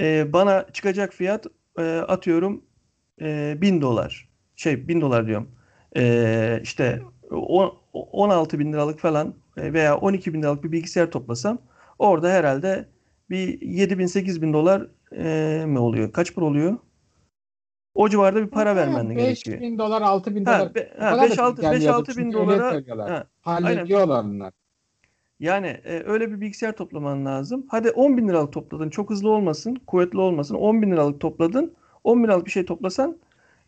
[0.00, 1.46] e, bana çıkacak fiyat
[1.78, 2.64] e, atıyorum
[3.20, 4.28] e, 1000 dolar.
[4.56, 5.50] Şey 1000 dolar diyorum.
[5.96, 11.58] E, işte 10, 16 bin liralık falan e, veya 12 bin liralık bir bilgisayar toplasam
[11.98, 12.88] orada herhalde
[13.32, 16.12] bir 7 bin 8 bin dolar e, mi oluyor?
[16.12, 16.76] Kaç para oluyor?
[17.94, 19.60] O civarda bir para vermen 5 gerekiyor.
[19.60, 20.74] bin dolar, 6 bin dolar.
[20.74, 24.52] be- O ha, kadar da 5-6 gelmiyordu 5-6 bin öyle dolara ha, Hallediyorlar bunlar.
[25.40, 27.66] Yani e, öyle bir bilgisayar toplaman lazım.
[27.68, 28.90] Hadi 10 bin liralık topladın.
[28.90, 30.54] Çok hızlı olmasın, kuvvetli olmasın.
[30.54, 31.74] 10 bin liralık topladın.
[32.04, 33.18] 10 bin liralık bir şey toplasan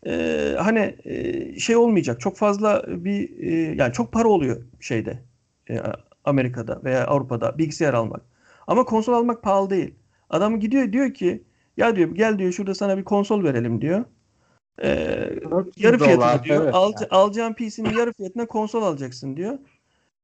[0.07, 0.11] e,
[0.59, 2.19] hani e, şey olmayacak.
[2.19, 5.19] Çok fazla bir e, yani çok para oluyor şeyde
[5.69, 5.81] e,
[6.25, 8.21] Amerika'da veya Avrupa'da bilgisayar almak.
[8.67, 9.95] Ama konsol almak pahalı değil.
[10.29, 11.43] Adam gidiyor diyor ki
[11.77, 14.05] ya diyor gel diyor şurada sana bir konsol verelim diyor.
[14.83, 14.87] E,
[15.51, 16.63] 400 yarı fiyatına diyor.
[16.63, 16.75] evet.
[16.75, 19.57] Al, alacağın PC'nin yarı fiyatına konsol alacaksın diyor.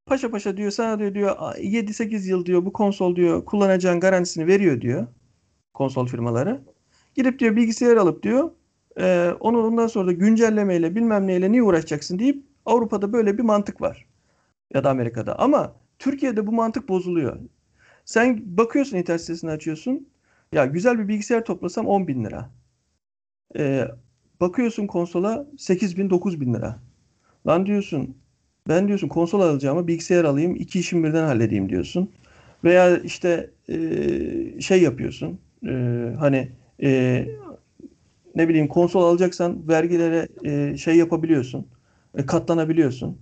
[0.06, 4.82] Paşa paşa diyor sana diyor diyor 7-8 yıl diyor bu konsol diyor kullanacağın garantisini veriyor
[4.82, 5.08] diyor
[5.74, 6.62] konsol firmaları.
[7.16, 8.52] Gidip diyor bilgisayar alıp diyor
[9.00, 13.82] e, onu ondan sonra da güncellemeyle bilmem neyle niye uğraşacaksın deyip Avrupa'da böyle bir mantık
[13.82, 14.06] var.
[14.74, 15.40] Ya da Amerika'da.
[15.40, 17.38] Ama Türkiye'de bu mantık bozuluyor.
[18.06, 20.08] Sen bakıyorsun internet sitesini açıyorsun.
[20.54, 22.50] Ya güzel bir bilgisayar toplasam 10 bin lira.
[23.58, 23.88] E,
[24.42, 26.80] bakıyorsun konsola 8 bin 9 bin lira.
[27.48, 28.18] Lan diyorsun
[28.68, 32.12] ben diyorsun konsol alacağıma bilgisayar alayım iki işimi birden halledeyim diyorsun.
[32.64, 35.72] Veya işte e, şey yapıyorsun e,
[36.20, 36.52] hani
[36.84, 37.26] e,
[38.36, 41.68] ne bileyim konsol alacaksan vergilere e, şey yapabiliyorsun.
[42.18, 43.18] E, katlanabiliyorsun.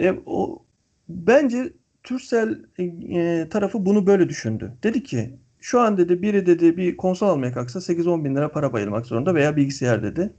[0.00, 0.62] E, o
[1.08, 4.72] bence Turkcell e, tarafı bunu böyle düşündü.
[4.82, 8.72] Dedi ki şu an dedi biri dedi bir konsol almaya kalksa 8-10 bin lira para
[8.72, 10.32] bayılmak zorunda veya bilgisayar dedi.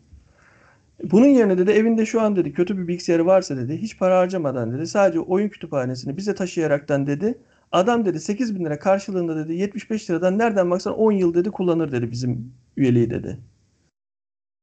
[1.04, 4.74] Bunun yerine dedi evinde şu an dedi kötü bir bilgisayarı varsa dedi hiç para harcamadan
[4.74, 7.38] dedi sadece oyun kütüphanesini bize taşıyaraktan dedi
[7.72, 11.92] adam dedi 8 bin lira karşılığında dedi 75 liradan nereden baksan 10 yıl dedi kullanır
[11.92, 13.38] dedi bizim üyeliği dedi.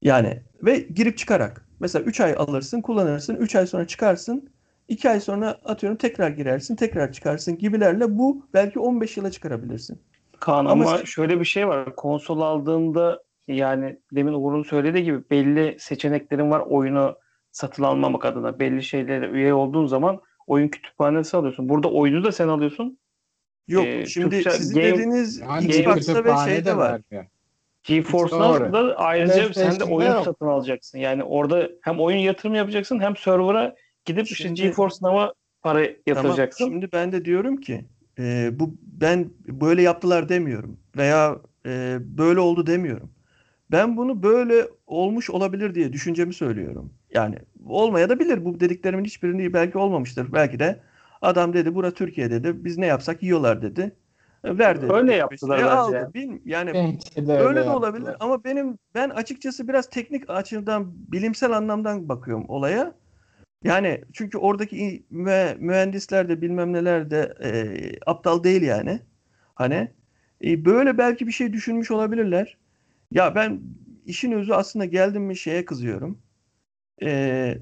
[0.02, 4.50] Yani ve girip çıkarak mesela 3 ay alırsın kullanırsın 3 ay sonra çıkarsın
[4.88, 9.98] 2 ay sonra atıyorum tekrar girersin tekrar çıkarsın gibilerle bu belki 15 yıla çıkarabilirsin.
[10.40, 11.96] Kaan Ama ama şöyle bir şey var.
[11.96, 17.16] Konsol aldığında yani demin Uğur'un söylediği gibi belli seçeneklerin var oyunu
[17.52, 18.58] satın almamak adına.
[18.58, 21.68] Belli şeylere üye olduğun zaman oyun kütüphanesi alıyorsun.
[21.68, 22.98] Burada oyunu da sen alıyorsun.
[23.68, 26.92] Yok Ee, şimdi Türkcell sizin Game- dediğiniz Yani Xbox'ta ve şeyde de var.
[26.92, 27.26] vermiyor.
[27.82, 30.24] GeForce'da da ayrıca sen de oyun yok.
[30.24, 30.98] satın alacaksın.
[30.98, 33.74] Yani orada hem oyun yatırım yapacaksın hem server'a
[34.08, 35.94] gidip işte Şimdi- GeForce Now'a para Tamam.
[36.06, 36.64] yatıracaksın.
[36.64, 37.84] Şimdi ben de diyorum ki
[38.18, 43.10] e, bu ben böyle yaptılar demiyorum veya e, böyle oldu demiyorum.
[43.70, 46.92] Ben bunu böyle olmuş olabilir diye düşüncemi söylüyorum.
[47.14, 48.44] Yani olmaya da bilir.
[48.44, 50.32] Bu dediklerimin hiçbirini belki olmamıştır.
[50.32, 50.80] Belki de
[51.22, 52.64] adam dedi bura Türkiye dedi.
[52.64, 53.92] Biz ne yapsak yiyorlar dedi.
[54.44, 54.92] E, Ver dedi.
[54.92, 55.98] Öyle 75 yaptılar liraya bence.
[56.00, 56.40] aldı.
[56.44, 57.74] Yani Bence de öyle de yaptılar.
[57.74, 62.94] olabilir ama benim ben açıkçası biraz teknik açıdan bilimsel anlamdan bakıyorum olaya.
[63.64, 67.50] Yani çünkü oradaki mü- mühendisler de bilmem neler de e,
[68.10, 69.00] aptal değil yani.
[69.54, 69.88] Hani
[70.44, 72.56] e, böyle belki bir şey düşünmüş olabilirler.
[73.12, 73.60] Ya ben
[74.06, 76.22] işin özü aslında geldim mi şeye kızıyorum.
[77.02, 77.58] E,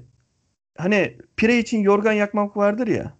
[0.77, 3.17] hani pire için yorgan yakmak vardır ya.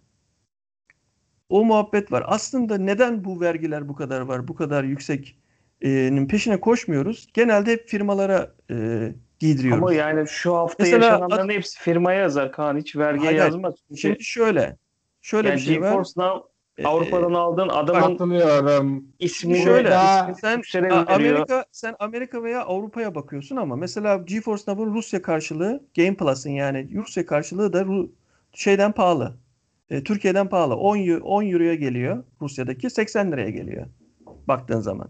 [1.48, 2.24] O muhabbet var.
[2.26, 7.28] Aslında neden bu vergiler bu kadar var, bu kadar yüksek'nin peşine koşmuyoruz?
[7.34, 9.82] Genelde hep firmalara e, giydiriyoruz.
[9.82, 12.76] Ama yani şu hafta Mesela yaşananların hepsi firmaya yazar Kaan.
[12.76, 13.74] Hiç vergiye Hayır, yazmaz.
[13.88, 14.76] Çünkü Şimdi şöyle,
[15.22, 15.90] şöyle yani bir şey var.
[15.90, 16.48] GeForce Now
[16.78, 19.04] E, Avrupa'dan aldığın adamın Katılıyorum.
[19.18, 19.96] ismini şöyle,
[20.40, 20.62] sen.
[21.06, 26.88] Amerika sen Amerika veya Avrupa'ya bakıyorsun ama mesela GeForce Now'ın Rusya karşılığı Game Plus'ın yani
[26.94, 28.08] Rusya karşılığı da Ru-
[28.52, 29.34] şeyden pahalı.
[29.90, 30.76] E, Türkiye'den pahalı.
[30.76, 33.86] 10 eu- 10 euroya geliyor Rusya'daki 80 liraya geliyor
[34.48, 35.08] baktığın zaman.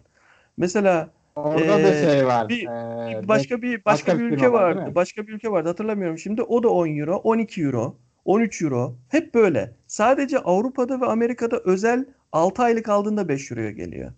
[0.56, 1.08] Mesela
[1.44, 2.48] Orada da Ee, şey var.
[2.48, 4.92] bir- Ee, bir başka bir başka başka bir ülke var, vardı.
[4.94, 5.68] Başka bir ülke vardı.
[5.68, 6.42] Hatırlamıyorum şimdi.
[6.42, 8.96] O da 10 euro, 12 euro, 13 euro.
[9.09, 9.74] Hep böyle.
[9.87, 14.12] Sadece Avrupa'da ve Amerika'da özel 6 aylık aldığında 5 euroya geliyor.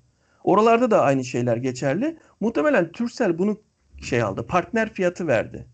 [0.44, 2.16] Oralarda da aynı şeyler geçerli.
[2.40, 3.56] Muhtemelen Turkcell bunu
[4.02, 4.46] şey aldı.
[4.46, 5.66] Partner fiyatı verdi.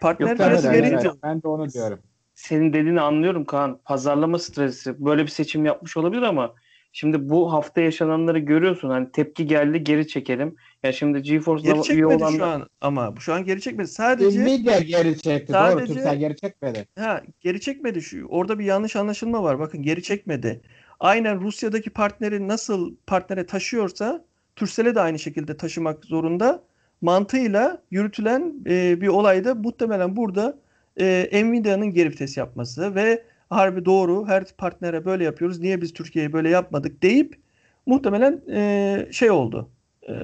[0.00, 1.18] Partner Yok, fiyatı verince- evet.
[1.22, 1.98] Ben de onu diyorum.
[2.34, 3.78] senin dediğini anlıyorum Kaan.
[3.84, 6.54] Pazarlama stresi böyle bir seçim yapmış olabilir ama
[6.92, 8.90] şimdi bu hafta yaşananları görüyorsun.
[8.90, 10.56] Hani tepki geldi geri çekelim.
[10.82, 13.88] Ya şimdi GeForce Geri Now üye çekmedi olan şu an ama şu an geri çekmedi.
[13.88, 15.52] Sadece Nvidia geri çekti.
[15.52, 15.58] Doğru.
[15.58, 16.86] Sadece- Türksel geri çekmedi.
[16.98, 18.26] Ha, geri çekmedi şu.
[18.26, 19.58] Orada bir yanlış anlaşılma var.
[19.58, 20.60] Bakın geri çekmedi.
[21.00, 24.24] Aynen Rusya'daki partneri nasıl partnere taşıyorsa
[24.56, 26.62] Turkcell'e de aynı şekilde taşımak zorunda.
[27.00, 30.58] Mantığıyla yürütülen e, bir olayda muhtemelen burada
[31.00, 35.60] e, Nvidia'nın geri vites yapması ve harbi doğru her partnere böyle yapıyoruz.
[35.60, 37.40] Niye biz Türkiye'ye böyle yapmadık deyip
[37.86, 39.70] muhtemelen e, şey oldu.
[40.08, 40.14] E,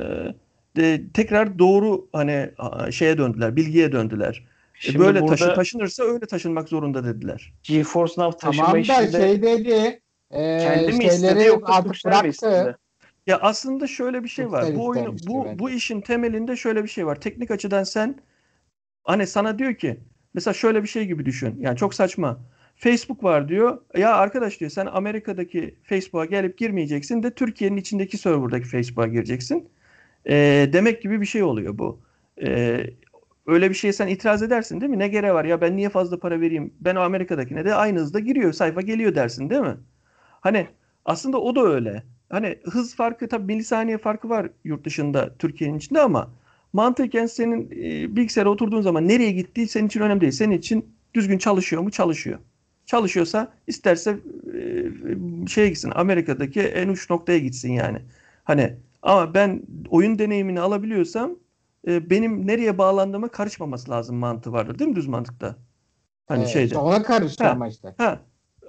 [0.77, 2.51] de, tekrar doğru hani
[2.91, 4.45] şeye döndüler, bilgiye döndüler.
[4.75, 7.53] E, Şimdi böyle burada taşı, taşınırsa öyle taşınmak zorunda dediler.
[7.63, 10.01] GeForce Now taşıma Tamam da işinde şey dedi.
[10.31, 12.29] E, kendi mi istedi şeyleri yoksa artık bıraktı.
[12.29, 12.77] istedi?
[13.27, 14.75] Ya aslında şöyle bir şey var.
[14.75, 15.59] Bu oyunu istermiştir bu bence.
[15.59, 17.21] bu işin temelinde şöyle bir şey var.
[17.21, 18.15] Teknik açıdan sen
[19.05, 20.01] hani sana diyor ki
[20.35, 21.57] mesela şöyle bir şey gibi düşün.
[21.61, 22.39] Yani çok saçma.
[22.77, 23.79] Facebook var diyor.
[23.97, 29.69] Ya arkadaş diyor sen Amerika'daki Facebook'a gelip girmeyeceksin de Türkiye'nin içindeki serverdaki Facebook'a gireceksin.
[30.29, 32.01] Ee, demek gibi bir şey oluyor bu.
[32.43, 32.87] Ee,
[33.47, 34.99] öyle bir şeye sen itiraz edersin değil mi?
[34.99, 36.75] Ne gereği var ya ben niye fazla para vereyim?
[36.81, 38.53] Ben o Amerika'dakine de aynı hızda giriyor.
[38.53, 39.77] Sayfa geliyor dersin değil mi?
[40.41, 40.67] Hani
[41.05, 42.03] aslında o da öyle.
[42.31, 46.31] Hani hız farkı tabii milisaniye farkı var yurt dışında Türkiye'nin içinde ama
[46.73, 50.33] mantıken senin e, bilgisayara oturduğun zaman nereye gittiği senin için önemli değil.
[50.33, 51.91] Senin için düzgün çalışıyor mu?
[51.91, 52.39] Çalışıyor.
[52.87, 54.19] Çalışıyorsa isterse
[54.55, 54.85] e,
[55.49, 57.99] şeye gitsin Amerika'daki en uç noktaya gitsin yani.
[58.45, 61.31] Hani ama ben oyun deneyimini alabiliyorsam
[61.89, 65.57] e, benim nereye bağlandığıma karışmaması lazım mantığı vardır değil mi düz mantıkta?
[66.29, 66.79] Hani Evet, şeyde.
[66.79, 67.51] ona karıştı Ha.
[67.51, 67.95] ama işte.
[67.99, 68.21] Ha.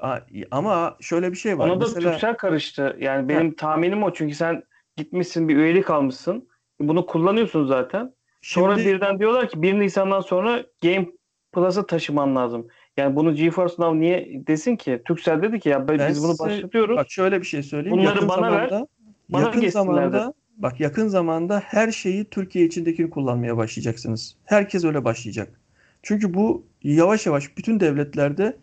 [0.02, 0.20] a-
[0.52, 1.68] Ama şöyle bir şey var.
[1.70, 2.98] Ona da Mesela Turkcell karıştı.
[3.00, 4.14] Yani benim tahminim o.
[4.14, 4.64] Çünkü sen
[4.98, 6.50] gitmişsin bir üyelik almışsın.
[6.80, 8.14] Bunu kullanıyorsun zaten.
[8.42, 11.08] Sonra şimdi birden diyorlar ki 1 Nisan'dan sonra Game
[11.54, 12.68] Plus'a taşıman lazım.
[12.98, 15.02] Yani bunu GeForce Now niye desin ki?
[15.06, 16.98] Turkcell dedi ki ya ben- Ben biz bunu başlatıyoruz.
[16.98, 17.98] Bak şöyle bir şey söyleyeyim.
[17.98, 18.88] Bunları yakın bana ver, zamanda,
[19.30, 24.36] bana yakın zamanda bak yakın zamanda her şeyi Türkiye içindekini kullanmaya başlayacaksınız.
[24.46, 25.60] Herkes öyle başlayacak.
[26.04, 28.58] Çünkü bu yavaş yavaş bütün devletlerde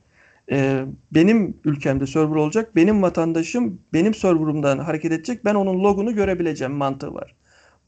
[0.51, 2.77] e, benim ülkemde server olacak.
[2.77, 5.45] Benim vatandaşım benim serverımdan hareket edecek.
[5.45, 7.35] Ben onun logunu görebileceğim mantığı var.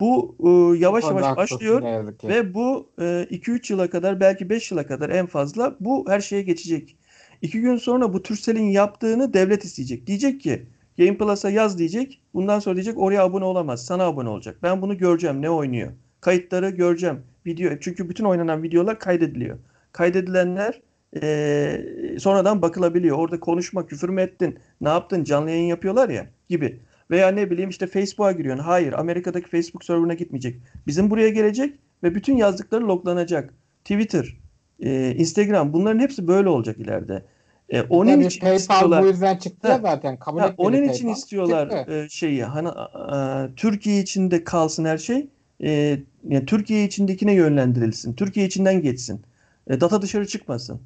[0.00, 1.82] Bu e, yavaş yavaş haklısın başlıyor.
[2.28, 6.96] Ve bu 2-3 yıla kadar belki 5 yıla kadar en fazla bu her şeye geçecek.
[7.42, 10.06] 2 gün sonra bu Turkcell'in yaptığını devlet isteyecek.
[10.06, 10.66] Diyecek ki
[10.98, 12.20] Game Plus'a yaz diyecek.
[12.34, 13.86] Bundan sonra diyecek oraya abone olamaz.
[13.86, 14.56] Sana abone olacak.
[14.62, 15.92] Ben bunu göreceğim ne oynuyor.
[16.20, 17.22] Kayıtları göreceğim.
[17.46, 19.58] Video çünkü bütün oynanan videolar kaydediliyor.
[19.92, 20.80] Kaydedilenler
[21.22, 23.18] eee, sonradan bakılabiliyor.
[23.18, 26.80] Orada konuşma, küfür mü ettin, ne yaptın, canlı yayın yapıyorlar ya gibi.
[27.10, 28.64] Veya ne bileyim işte Facebook'a giriyorsun.
[28.64, 30.56] Hayır, Amerika'daki Facebook serverına gitmeyecek.
[30.86, 33.54] Bizim buraya gelecek ve bütün yazdıkları loglanacak.
[33.84, 34.36] Twitter,
[34.80, 37.22] e, Instagram bunların hepsi böyle olacak ileride.
[37.68, 39.02] E, onun Tabii için PayPal istiyorlar.
[39.02, 39.78] bu yüzden çıktı ya Ha.
[39.82, 40.16] zaten.
[40.16, 41.12] Kabul Ha, onun için PayPal.
[41.18, 41.92] istiyorlar Çıktı.
[42.04, 45.26] e, şeyi hani e, Türkiye içinde kalsın her şey.
[45.62, 48.14] E, yani Türkiye içindekine yönlendirilsin.
[48.14, 49.22] Türkiye içinden geçsin.
[49.70, 50.80] E, data dışarı çıkmasın.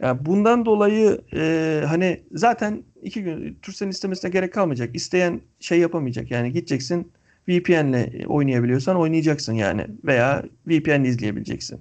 [0.00, 4.96] Yani bundan dolayı e, hani zaten iki gün Turkcell'in istemesine gerek kalmayacak.
[4.96, 6.30] İsteyen şey yapamayacak.
[6.30, 7.12] Yani gideceksin
[7.48, 9.86] VPN'le oynayabiliyorsan oynayacaksın yani.
[10.04, 11.80] Veya VPN'le izleyebileceksin.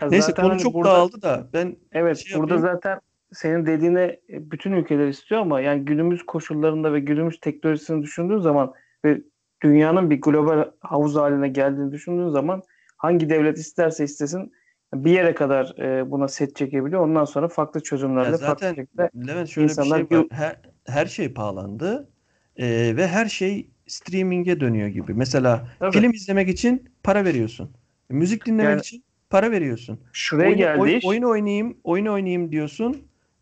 [0.00, 2.74] Ya Neyse zaten konu hani çok burada- dağıldı da ben Evet, şey burada yapayım.
[2.74, 3.00] zaten
[3.32, 8.72] senin dediğine bütün ülkeler istiyor ama yani günümüz koşullarında ve günümüz teknolojisini düşündüğün zaman
[9.04, 9.20] ve
[9.62, 12.62] dünyanın bir global havuz haline geldiğini düşündüğün zaman
[12.96, 14.52] hangi devlet isterse istesin
[14.94, 17.00] bir yere kadar e, buna set çekebiliyor.
[17.00, 20.26] Ondan sonra farklı çözümlerle Ya farklı zaten şekilde Levent şöyle bir insanlar şey var.
[20.30, 22.08] Her, her şey pahalandı
[22.56, 25.14] Ee, ve her şey streaming'e dönüyor gibi.
[25.14, 25.92] Mesela Tabii.
[25.92, 27.70] film izlemek için para veriyorsun.
[28.10, 30.00] Müzik dinlemek Yani- için para veriyorsun.
[30.12, 32.96] şuraya Oyun, geldi oyun, oyun oynayayım, oyun oynayayım diyorsun.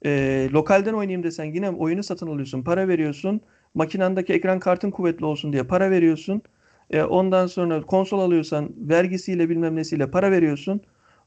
[0.07, 3.41] Ee, lokalden oynayayım desen yine oyunu satın alıyorsun, para veriyorsun.
[3.75, 6.43] Makinandaki ekran kartın kuvvetli olsun diye para veriyorsun.
[6.91, 10.81] Ee, ondan sonra konsol alıyorsan vergisiyle bilmem nesiyle para veriyorsun.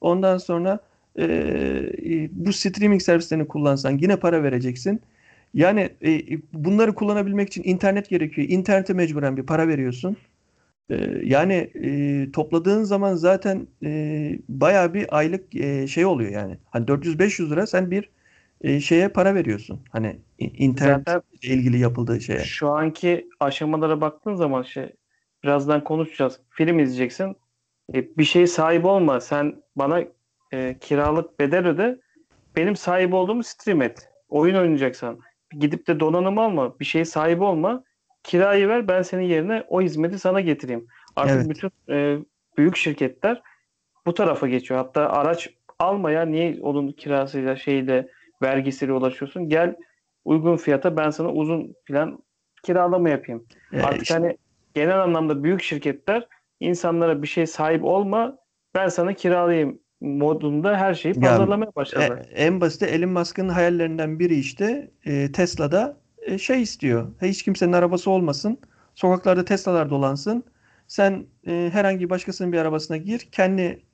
[0.06, 0.80] Ondan sonra
[1.20, 5.02] e, bu streaming servislerini kullansan yine para vereceksin.
[5.54, 6.22] Yani e,
[6.54, 8.48] bunları kullanabilmek için internet gerekiyor.
[8.50, 10.18] İnternete mecburen bir para veriyorsun.
[10.90, 16.58] Ee, yani e, topladığın zaman zaten e, bayağı bir aylık e, şey oluyor yani.
[16.72, 18.10] Hani 400-500 lira sen bir
[18.62, 19.82] e, şeye para veriyorsun.
[19.92, 22.52] Hani i- internetle Zaten ilgili yapıldığı şeye.
[22.54, 24.96] şu anki aşamalara baktığın zaman şey
[25.44, 26.42] birazdan konuşacağız.
[26.50, 27.36] Film izleyeceksin.
[27.94, 29.22] E, bir şey sahip olma.
[29.22, 30.04] Sen bana
[30.54, 32.00] e, kiralık bedel öde.
[32.56, 34.10] Benim sahip olduğumu stream et.
[34.30, 35.20] Oyun oynayacaksan
[35.60, 36.80] gidip de donanım alma.
[36.80, 37.84] Bir şeye sahip olma.
[38.24, 40.88] Kirayı ver ben senin yerine o hizmeti sana getireyim.
[41.16, 41.50] Artık Evet.
[41.50, 42.18] bütün e,
[42.58, 43.42] büyük şirketler
[44.06, 44.80] bu tarafa geçiyor.
[44.80, 48.08] Hatta araç alma ya niye onun kirasıyla şeyle
[48.42, 49.50] vergisiyle ulaşıyorsun?
[49.50, 49.76] Gel
[50.26, 52.20] uygun fiyata ben sana uzun plan
[52.64, 53.46] kiralama yapayım.
[53.74, 54.38] E, Artık işte- hani
[54.74, 56.28] genel anlamda büyük şirketler
[56.60, 58.38] insanlara bir şey sahip olma
[58.76, 62.28] ben sana kiralayayım modunda her şeyi Ya, pazarlamaya başladı.
[62.32, 67.14] E, en basit Elon Musk'ın hayallerinden biri işte e, Tesla'da e, şey istiyor.
[67.22, 68.60] Hiç kimsenin arabası olmasın.
[68.96, 70.44] Sokaklarda Tesla'lar dolansın.
[70.88, 73.20] Sen e, herhangi başkasının bir arabasına gir.
[73.32, 73.86] Kendi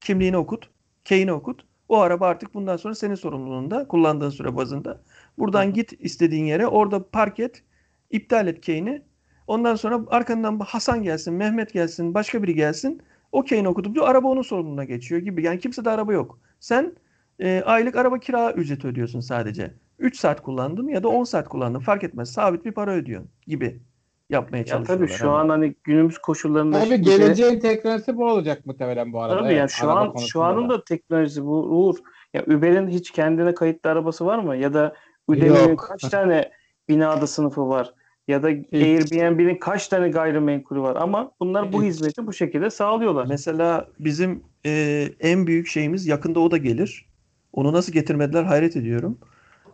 [0.00, 0.70] kimliğini okut.
[1.04, 1.66] Key'ini okut.
[1.88, 3.88] O araba artık bundan sonra senin sorumluluğunda.
[3.88, 5.02] Kullandığın süre bazında.
[5.38, 5.70] Buradan hı.
[5.70, 6.66] git istediğin yere.
[6.66, 7.64] Orada park et.
[8.10, 9.02] iptal et Key'ini.
[9.50, 13.02] Ondan sonra arkandan Hasan gelsin, Mehmet gelsin, başka biri gelsin.
[13.32, 15.42] O Key'ini okutup diyor araba onun sorumluluğuna geçiyor gibi.
[15.44, 16.38] Yani kimse de araba yok.
[16.60, 16.92] Sen
[17.40, 19.74] e, aylık araba kira ücreti ödüyorsun sadece.
[19.98, 22.32] 3 saat kullandın ya da 10 saat kullandın fark etmez.
[22.32, 23.80] Sabit bir para ödüyorsun gibi
[24.28, 25.38] yapmaya Ya tabii şu hani.
[25.38, 29.42] an hani günümüz koşullarında Tabii şimdi- geleceğin teknolojisi bu olacak muhtemelen bu arada.
[29.42, 30.74] Tabii yani şu an şu anın da.
[30.78, 31.94] da teknolojisi bu Uğur.
[32.34, 34.56] Ya Uber'in hiç kendine kayıtlı arabası var mı?
[34.56, 34.94] Ya da
[35.28, 35.78] Yok.
[35.88, 36.50] kaç tane
[36.88, 37.94] binada sınıfı var?
[38.30, 40.96] Ya da Airbnb'nin kaç tane gayrimenkulü var?
[40.96, 43.26] Ama bunlar bu hizmeti bu şekilde sağlıyorlar.
[43.26, 47.06] Mesela bizim e, en büyük şeyimiz yakında o da gelir.
[47.52, 49.18] Onu nasıl getirmediler hayret ediyorum.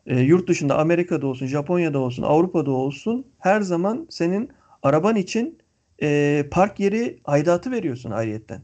[0.07, 4.51] E, yurt dışında Amerika'da olsun, Japonya'da olsun, Avrupa'da olsun her zaman senin
[4.83, 5.59] araban için
[6.03, 8.61] e, park yeri aidatı veriyorsun ayrıyetten.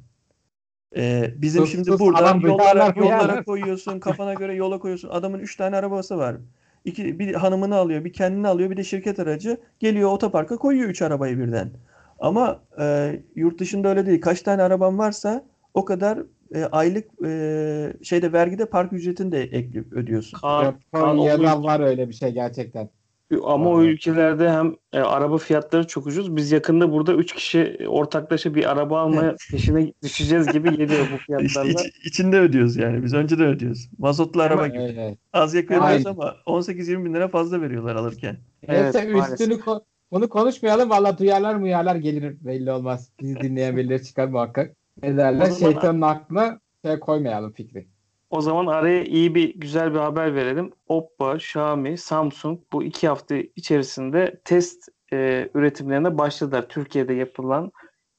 [0.96, 5.08] E, bizim Sus, şimdi sus, burada yollara, yollara koyuyorsun, kafana göre yola koyuyorsun.
[5.08, 6.36] Adamın üç tane arabası var.
[6.84, 9.56] İki, bir hanımını alıyor, bir kendini alıyor, bir de şirket aracı.
[9.80, 11.70] Geliyor otoparka koyuyor üç arabayı birden.
[12.20, 14.20] Ama e, yurt dışında öyle değil.
[14.20, 16.18] Kaç tane araban varsa o kadar
[16.54, 20.38] e, aylık e, şeyde vergide park ücretini de ekleyip ödüyorsun.
[20.42, 22.88] O Japonya'da var öyle bir şey gerçekten.
[23.44, 23.86] Ama o Vallahi.
[23.88, 26.36] ülkelerde hem e, araba fiyatları çok ucuz.
[26.36, 31.42] Biz yakında burada 3 kişi ortaklaşa bir araba almaya peşine düşeceğiz gibi geliyor bu İşte
[31.62, 31.70] fiyatlarla.
[31.88, 33.02] iç- içinde ödüyoruz yani.
[33.04, 33.88] Biz önceden ödüyoruz.
[33.98, 34.78] Mazotlu araba gibi.
[34.82, 35.18] Evet.
[35.32, 38.36] Az yakıyoruz ama 18-20 bin lira fazla veriyorlar alırken.
[38.68, 39.40] Evet, maalesef.
[39.40, 40.90] üstünü ko- bunu konuşmayalım.
[40.90, 43.10] Valla duyarlar muyarlar gelir belli olmaz.
[43.20, 44.76] Bizi dinleyen birileri çıkar muhakkak.
[45.02, 45.50] Ne derler?
[45.50, 47.86] O Şeytanın aklına şey koymayalım fikri.
[48.32, 50.72] O zaman araya iyi bir güzel bir haber verelim.
[50.86, 56.68] Oppo, Xiaomi, Samsung bu iki hafta içerisinde test e, üretimlerine başladılar.
[56.68, 57.72] Türkiye'de yapılan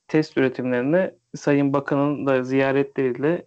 [0.07, 3.45] test üretimlerine Sayın Bakan'ın da ziyaretleriyle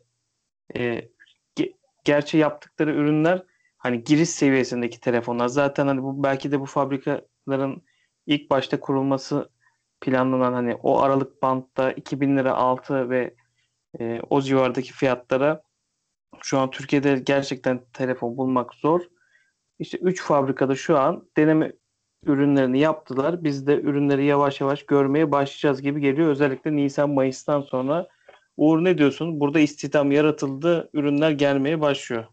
[0.77, 1.09] e,
[1.57, 1.75] ge-
[2.05, 3.43] gerçi yaptıkları ürünler
[3.79, 5.49] hani giriş seviyesindeki telefonlar.
[5.49, 7.83] Zaten hani bu belki de bu fabrikaların
[8.27, 9.51] ilk başta kurulması
[10.01, 13.35] planlanan hani o aralık bantta 2000 lira altı ve
[14.01, 15.66] e, o civardaki fiyatlara
[16.43, 19.01] şu an Türkiye'de gerçekten telefon bulmak zor.
[19.79, 21.73] İşte 3 fabrikada şu an deneme
[22.27, 23.45] ürünlerini yaptılar.
[23.45, 26.29] Biz de ürünleri yavaş yavaş görmeye başlayacağız gibi geliyor.
[26.29, 28.09] Özellikle Nisan Mayıs'tan sonra.
[28.57, 29.41] Uğur ne diyorsun?
[29.41, 30.91] Burada istihdam yaratıldı.
[30.93, 32.25] Ürünler gelmeye başlıyor.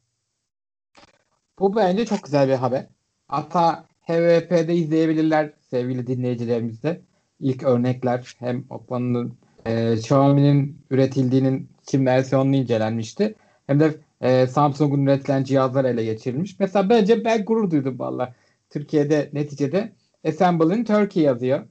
[1.60, 2.88] Bu bence çok güzel bir haber.
[3.28, 7.02] Hatta HVP'de izleyebilirler sevgili dinleyicilerimiz de.
[7.40, 13.36] İlk örnekler hem Oppo'nun e, Xiaomi'nin üretildiğinin Çin versiyonunu incelenmişti.
[13.68, 16.60] Hem de e, Samsung'un üretilen cihazlar ele geçirilmiş.
[16.60, 18.36] Mesela bence ben gurur duydum valla.
[18.70, 19.92] Türkiye'de neticede
[20.28, 21.68] Assemble in Turkey yazıyor.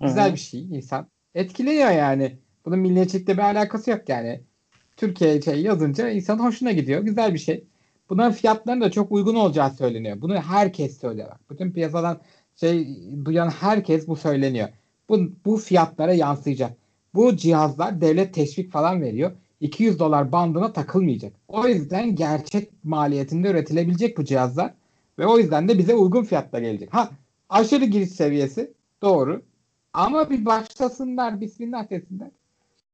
[0.00, 0.34] Güzel Hı-hı.
[0.34, 1.06] bir şey insan.
[1.34, 2.38] Etkileniyor yani.
[2.64, 4.40] Bunun milliyetçilikle bir alakası yok yani.
[4.96, 7.02] Türkiye şey yazınca insan hoşuna gidiyor.
[7.02, 7.64] Güzel bir şey.
[8.10, 10.20] Bunların fiyatlarının da çok uygun olacağı söyleniyor.
[10.20, 11.30] Bunu herkes söylüyor.
[11.30, 11.40] Bak.
[11.50, 12.20] Bütün piyasadan
[12.56, 12.88] şey
[13.24, 14.68] duyan herkes bu söyleniyor.
[15.08, 16.76] Bu, bu fiyatlara yansıyacak.
[17.14, 19.32] Bu cihazlar devlet teşvik falan veriyor.
[19.62, 21.32] 200 dolar bandına takılmayacak.
[21.48, 24.74] O yüzden gerçek maliyetinde üretilebilecek bu cihazlar
[25.18, 26.94] ve o yüzden de bize uygun fiyatla gelecek.
[26.94, 27.10] Ha
[27.48, 29.42] aşırı giriş seviyesi doğru.
[29.92, 32.30] Ama bir başlasınlar bismillah desinler.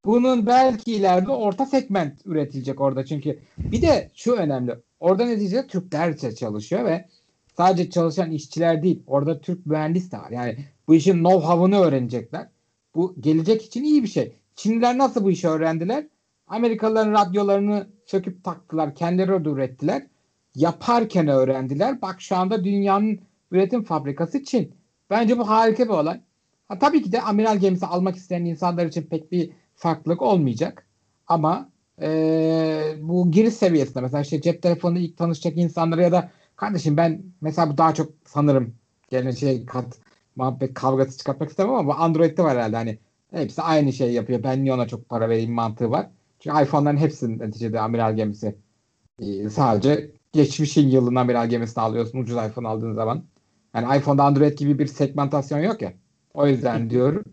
[0.04, 3.38] Bunun belki ileride orta segment üretilecek orada çünkü.
[3.58, 4.74] Bir de şu önemli.
[5.00, 7.08] Orada neticede Türkler çalışıyor ve
[7.56, 9.02] sadece çalışan işçiler değil.
[9.06, 10.30] Orada Türk mühendis de var.
[10.30, 10.56] Yani
[10.88, 12.48] bu işin know-how'ını öğrenecekler.
[12.94, 14.32] Bu gelecek için iyi bir şey.
[14.56, 16.04] Çinliler nasıl bu işi öğrendiler?
[16.48, 18.94] Amerikalıların radyolarını söküp taktılar.
[18.94, 20.06] Kendileri orada ürettiler.
[20.54, 22.02] Yaparken öğrendiler.
[22.02, 23.20] Bak şu anda dünyanın
[23.50, 24.74] üretim fabrikası Çin.
[25.10, 26.20] Bence bu harika bir olay.
[26.68, 30.86] Ha, tabii ki de amiral gemisi almak isteyen insanlar için pek bir farklılık olmayacak.
[31.26, 31.70] Ama
[32.02, 37.22] e, bu giriş seviyesinde mesela işte cep telefonu ilk tanışacak insanlara ya da kardeşim ben
[37.40, 38.74] mesela bu daha çok sanırım
[39.10, 39.98] gene şey kat
[40.36, 42.98] muhabbet kavgası çıkartmak istemem ama bu Android'de var herhalde hani
[43.30, 44.42] hepsi aynı şey yapıyor.
[44.42, 46.10] Ben niye ona çok para vereyim mantığı var.
[46.38, 48.56] Çünkü iPhone'ların hepsinin neticede amiral gemisi.
[49.22, 53.24] Ee, sadece geçmişin yılın amiral gemisini alıyorsun ucuz iPhone aldığın zaman.
[53.74, 55.92] Yani iPhone'da Android gibi bir segmentasyon yok ya.
[56.34, 57.24] O yüzden diyorum.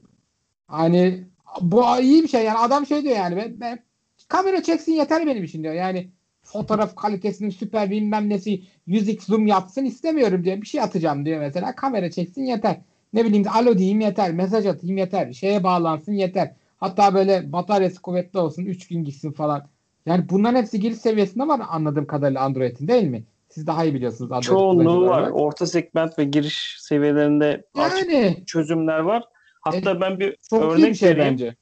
[0.68, 1.24] Hani
[1.62, 3.84] bu iyi bir şey yani adam şey diyor yani ben, ben
[4.28, 5.74] kamera çeksin yeter benim için diyor.
[5.74, 6.10] Yani
[6.44, 10.62] fotoğraf kalitesinin süper bilmem nesi 100x zoom yapsın istemiyorum diyor.
[10.62, 11.76] Bir şey atacağım diyor mesela.
[11.76, 12.82] Kamera çeksin yeter.
[13.14, 14.32] Ne bileyim alo diyeyim yeter.
[14.32, 15.34] Mesaj atayım yeter.
[15.34, 16.56] Şeye bağlansın yeter.
[16.86, 18.66] Hatta böyle bataryası kuvvetli olsun.
[18.66, 19.68] 3 gün gitsin falan.
[20.06, 23.24] Yani bunların hepsi giriş seviyesinde var anladığım kadarıyla Android'in değil mi?
[23.50, 24.32] Siz daha iyi biliyorsunuz.
[24.32, 25.08] Android Çoğunluğu var.
[25.08, 25.36] olarak.
[25.36, 29.24] Orta segment ve giriş seviyelerinde Yani çözümler var.
[29.62, 31.32] Hatta ben bir örnek bir şey vereyim.
[31.32, 31.56] bence.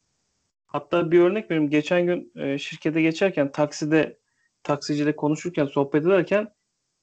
[0.65, 1.69] Hatta bir örnek vereyim.
[1.69, 4.17] Geçen gün e, şirkete geçerken takside
[4.63, 6.47] taksiciyle konuşurken sohbet ederken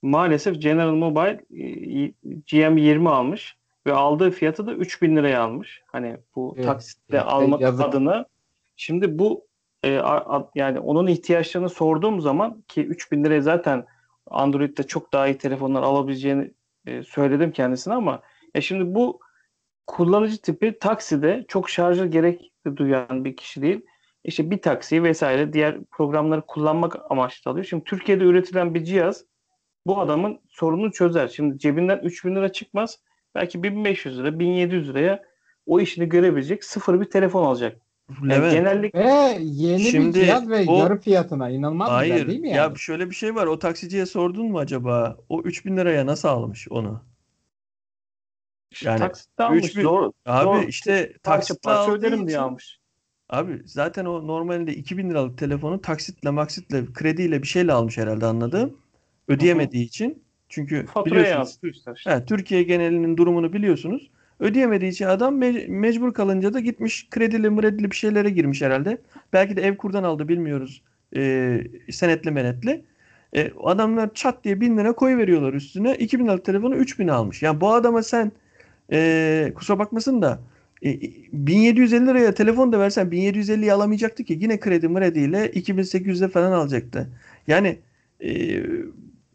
[0.02, 3.56] maalesef General Mobile e, GM20 almış
[3.90, 5.82] ve aldığı fiyatı da 3000 liraya almış.
[5.86, 7.86] Hani bu Evet, taksitle evet, almak yazık.
[7.86, 8.24] adına.
[8.76, 9.46] Şimdi bu
[9.82, 13.86] e, a- a- yani onun ihtiyaçlarını sorduğum zaman ki 3000 liraya zaten
[14.26, 16.50] Android'de çok daha iyi telefonlar alabileceğini
[16.86, 18.22] e, söyledim kendisine ama
[18.54, 19.20] ya şimdi bu
[19.86, 23.80] kullanıcı tipi takside çok şarjı gerek duyan bir kişi değil.
[24.24, 27.66] İşte bir taksiyi vesaire diğer programları kullanmak amaçlı alıyor.
[27.66, 29.24] Şimdi Türkiye'de üretilen bir cihaz
[29.86, 31.28] bu adamın sorununu çözer.
[31.28, 32.98] Şimdi cebinden 3000 lira çıkmaz.
[33.34, 35.22] Belki 1500 lira, 1700 liraya
[35.66, 37.80] o işini görebilecek sıfır bir telefon alacak.
[38.20, 42.12] Yani Levent, genellikle Ve yeni Şimdi bir cihaz ve o- yarı fiyatına inanılmaz hayır.
[42.14, 42.56] güzel değil mi yani?
[42.72, 43.46] Ya şöyle bir şey var.
[43.46, 45.16] O taksiciye sordun mu acaba?
[45.28, 47.04] O 3000 liraya nasıl almış onu?
[48.84, 49.64] Yani taksitle almış.
[49.64, 50.68] 3000 Zor, Abi zor.
[50.68, 52.80] işte taksitle öderim diye almış.
[53.28, 58.76] Abi zaten o normalde 2000 liralık telefonu taksitle maksitle krediyle bir şeyle almış herhalde anladığım.
[59.28, 60.24] Ödeyemediği için.
[60.50, 62.10] Çünkü Faturaya biliyorsunuz yansıtıyor işte.
[62.10, 64.10] he, Türkiye genelinin durumunu biliyorsunuz.
[64.40, 68.98] Ödeyemediği için adam me- mecbur kalınca da gitmiş kredili mredili bir şeylere girmiş herhalde.
[69.32, 70.82] Belki de ev kurdan aldı bilmiyoruz.
[71.16, 72.84] Ee, senetli menetli.
[73.36, 75.96] E, adamlar çat diye 1000 lira koy veriyorlar üstüne.
[75.96, 77.42] 2000 liralık telefonu 3000 almış.
[77.42, 78.32] Yani bu adama sen
[78.92, 80.40] e, kusura bakmasın da
[80.84, 81.00] e,
[81.32, 84.38] 1750 liraya telefon da versen 1750'yi alamayacaktı ki.
[84.40, 87.08] Yine kredi mrediyle 2800'e falan alacaktı.
[87.46, 87.78] Yani
[88.24, 88.62] e,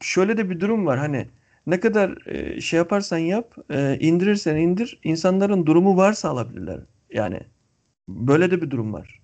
[0.05, 0.99] şöyle de bir durum var.
[0.99, 1.27] Hani
[1.67, 6.79] ne kadar e, şey yaparsan yap, e, indirirsen indir, insanların durumu varsa alabilirler.
[7.13, 7.39] Yani
[8.07, 9.19] böyle de bir durum var.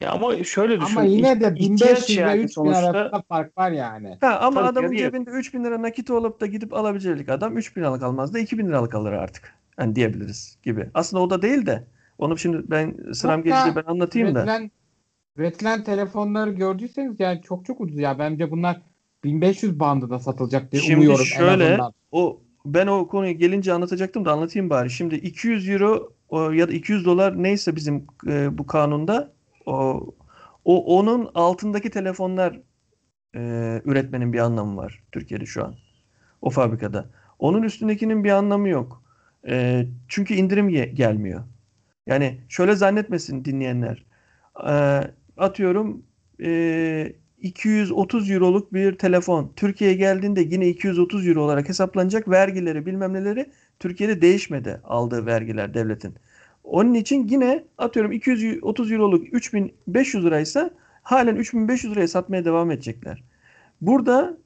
[0.00, 0.96] Ya ama şöyle düşün.
[0.96, 2.88] Ama yine de ih- ihtiyaç 1500 ve yani 3000 sonuçta.
[2.88, 4.18] arasında fark var yani.
[4.20, 8.02] Ha, ama Tabii adamın cebinde 3000 lira nakit olup da gidip alabilecek adam 3000 liralık
[8.02, 9.54] almaz da 2000 liralık alır artık.
[9.78, 10.88] Yani diyebiliriz gibi.
[10.94, 11.84] Aslında o da değil de
[12.18, 14.38] onu şimdi ben sıram gelince ben anlatayım da.
[14.42, 14.70] Üretilen,
[15.36, 18.18] üretilen telefonları gördüyseniz yani çok çok ucuz ya.
[18.18, 18.82] Bence bunlar
[19.24, 21.92] 1500 bandında satılacak diye Şimdi umuyorum en şöyle azından.
[22.12, 24.90] o ben o konuya gelince anlatacaktım da anlatayım bari.
[24.90, 26.12] Şimdi 200 euro
[26.52, 29.32] ya da 200 dolar neyse bizim e, bu kanunda
[29.66, 30.06] o,
[30.64, 32.60] o onun altındaki telefonlar
[33.36, 33.40] e,
[33.84, 35.74] üretmenin bir anlamı var Türkiye'de şu an.
[36.42, 37.10] O fabrikada.
[37.38, 39.02] Onun üstündekinin bir anlamı yok.
[39.48, 41.44] E, çünkü indirim ge- gelmiyor.
[42.06, 44.04] Yani şöyle zannetmesin dinleyenler.
[44.68, 45.00] E,
[45.36, 46.02] atıyorum
[46.44, 53.50] e, 230 euroluk bir telefon Türkiye'ye geldiğinde yine 230 euro olarak hesaplanacak vergileri bilmem neleri
[53.78, 56.14] Türkiye'de değişmedi aldığı vergiler devletin.
[56.64, 60.70] Onun için yine atıyorum 230 euroluk 3500 liraysa
[61.02, 63.24] halen 3500 liraya satmaya devam edecekler.
[63.80, 64.38] Burada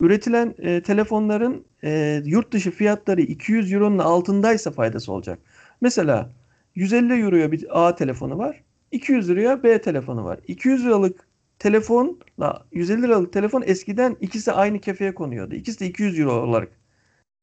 [0.00, 5.38] üretilen e, telefonların e, yurt dışı fiyatları 200 euronun altındaysa faydası olacak.
[5.80, 6.30] Mesela
[6.74, 8.62] 150 euroya bir A telefonu var.
[8.92, 10.40] 200 liraya B telefonu var.
[10.48, 11.29] 200 liralık
[11.60, 15.54] telefonla 150 liralık telefon eskiden ikisi aynı kefeye konuyordu.
[15.54, 16.68] İkisi de 200 euro olarak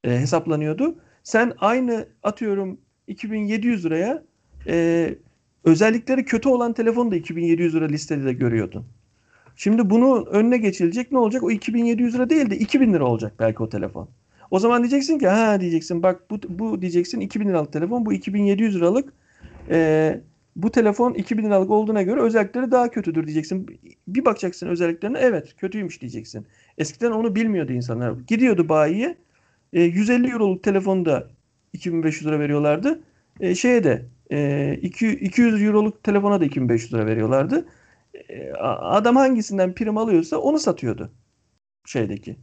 [0.04, 0.96] e, hesaplanıyordu.
[1.24, 4.24] Sen aynı atıyorum 2700 liraya
[4.68, 5.16] e,
[5.64, 8.86] özellikleri kötü olan telefonu da 2700 lira listede de görüyordun.
[9.56, 11.44] Şimdi bunun önüne geçilecek ne olacak?
[11.44, 14.10] O 2700 lira değil de 2000 lira olacak belki o telefon.
[14.52, 18.76] O zaman diyeceksin ki ha diyeceksin bak bu, bu diyeceksin 2000 liralık telefon bu 2700
[18.76, 19.14] liralık
[19.70, 20.22] e,
[20.58, 23.80] bu telefon 2000 liralık olduğuna göre özellikleri daha kötüdür diyeceksin.
[24.08, 26.48] Bir bakacaksın özelliklerine evet kötüymüş diyeceksin.
[26.78, 28.14] Eskiden onu bilmiyordu insanlar.
[28.28, 29.18] Gidiyordu bayiye
[29.74, 31.28] e, 150 euroluk telefonu da
[31.74, 33.02] 2500 lira veriyorlardı.
[33.40, 37.68] E, şeye de e, 200 euroluk telefona da 2500 lira veriyorlardı.
[38.30, 38.52] E,
[38.82, 41.12] adam hangisinden prim alıyorsa onu satıyordu
[41.86, 42.38] şeydeki.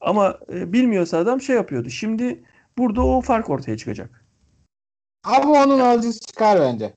[0.00, 1.90] Ama e, bilmiyorsa adam şey yapıyordu.
[1.90, 2.44] Şimdi
[2.78, 4.19] burada o fark ortaya çıkacak.
[5.24, 6.92] Ama onun alıcısı çıkar bence.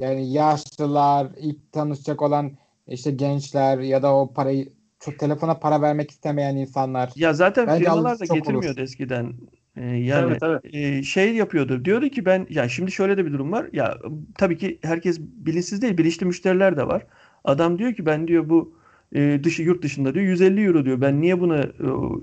[0.00, 2.52] Yani yaşlılar, ilk tanışacak olan
[2.88, 4.68] işte gençler ya da o parayı
[5.00, 7.12] çok telefona para vermek istemeyen insanlar.
[7.16, 8.78] Ya zaten Bence firmalar da getirmiyordu olur.
[8.78, 9.32] eskiden.
[9.76, 10.76] Ee, yani Tabii, tabii.
[10.78, 11.84] e, şey yapıyordu.
[11.84, 13.66] Diyordu ki ben ya şimdi şöyle de bir durum var.
[13.72, 13.98] Ya
[14.38, 17.06] tabii ki herkes bilinçsiz değil, bilinçli müşteriler de var.
[17.44, 18.74] Adam diyor ki ben diyor bu
[19.14, 21.00] e, dışı yurt dışında diyor 150 euro diyor.
[21.00, 21.66] Ben niye buna e,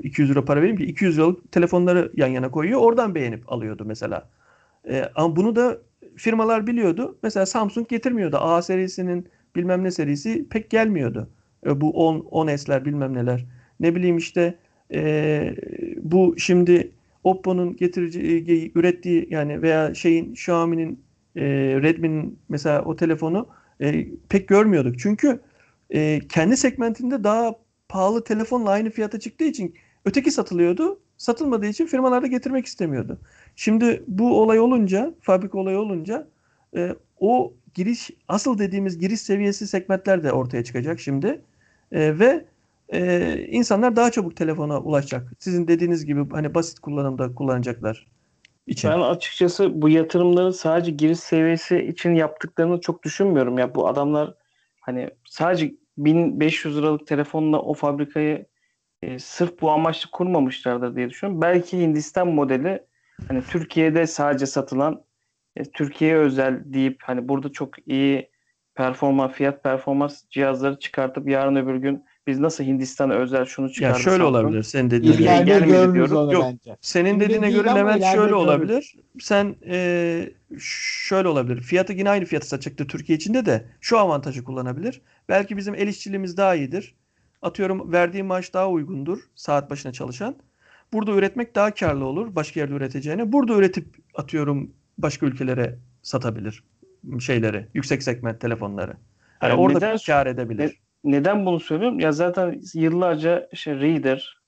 [0.04, 0.86] 200 euro para vereyim ki?
[0.86, 2.80] 200 liralık telefonları yan yana koyuyor.
[2.82, 4.30] Oradan beğenip alıyordu mesela.
[4.90, 5.78] E, ama bunu da
[6.16, 7.18] firmalar biliyordu.
[7.24, 8.38] Mesela Samsung getirmiyordu.
[8.38, 11.30] A serisinin bilmem ne serisi pek gelmiyordu.
[11.66, 13.46] E, bu 10 10S'ler bilmem neler.
[13.80, 14.58] Ne bileyim işte
[14.94, 15.56] e,
[15.98, 16.92] bu şimdi
[17.24, 21.04] Oppo'nun getirici ürettiği yani veya şeyin Xiaomi'nin
[21.36, 21.44] e,
[21.82, 23.48] Redmi'nin mesela o telefonu
[23.82, 25.00] e, pek görmüyorduk.
[25.00, 25.40] Çünkü
[25.90, 27.56] e, kendi segmentinde daha
[27.90, 29.76] pahalı telefonla aynı fiyata çıktığı için
[30.06, 31.00] öteki satılıyordu.
[31.18, 33.20] Satılmadığı için firmalar da getirmek istemiyordu.
[33.56, 36.28] Şimdi bu olay olunca, fabrika olayı olunca
[36.76, 41.42] e, o giriş asıl dediğimiz giriş seviyesi segmentler de ortaya çıkacak şimdi.
[41.92, 42.46] E, ve
[42.90, 45.32] e, insanlar daha çabuk telefona ulaşacak.
[45.40, 48.08] Sizin dediğiniz gibi hani basit kullanımda kullanacaklar
[48.68, 48.90] için.
[48.90, 53.58] Ben açıkçası bu yatırımları sadece giriş seviyesi için yaptıklarını çok düşünmüyorum.
[53.58, 54.34] Ya bu adamlar
[54.82, 58.46] hani sadece 1500 liralık telefonla o fabrikayı
[59.02, 61.42] e, sırf bu amaçlı kurmamışlardır diye düşünüyorum.
[61.42, 62.84] Belki Hindistan modeli
[63.28, 65.04] hani Türkiye'de sadece satılan
[65.56, 68.30] e, Türkiye'ye özel deyip hani burada çok iyi
[68.76, 74.00] performans fiyat performans cihazları çıkartıp yarın öbür gün biz nasıl Hindistan'a özel şunu Ya çıkardı
[74.00, 75.24] şöyle olabilir senin dediğin gibi.
[75.24, 76.18] İleride diyorum.
[76.18, 76.44] onu Yok.
[76.44, 76.78] bence.
[76.82, 78.34] Senin Şimdi dediğine göre Levent şöyle görürüz.
[78.34, 78.96] olabilir.
[79.20, 81.62] Sen e, şöyle olabilir.
[81.62, 85.02] Fiyatı yine aynı fiyatı satacaktır Türkiye içinde de şu avantajı kullanabilir.
[85.30, 86.96] Belki bizim el işçiliğimiz daha iyidir.
[87.42, 90.36] Atıyorum verdiği maaş daha uygundur saat başına çalışan.
[90.94, 93.32] Burada üretmek daha karlı olur başka yerde üreteceğine.
[93.32, 93.86] Burada üretip
[94.16, 96.64] atıyorum başka ülkelere satabilir
[97.20, 98.94] şeyleri, yüksek segment telefonları.
[99.40, 100.80] Hani Yani orada neden- kar edebilir.
[101.04, 102.00] Neden bunu söylüyorum?
[102.00, 104.42] Ya zaten yıllarca işte Reader,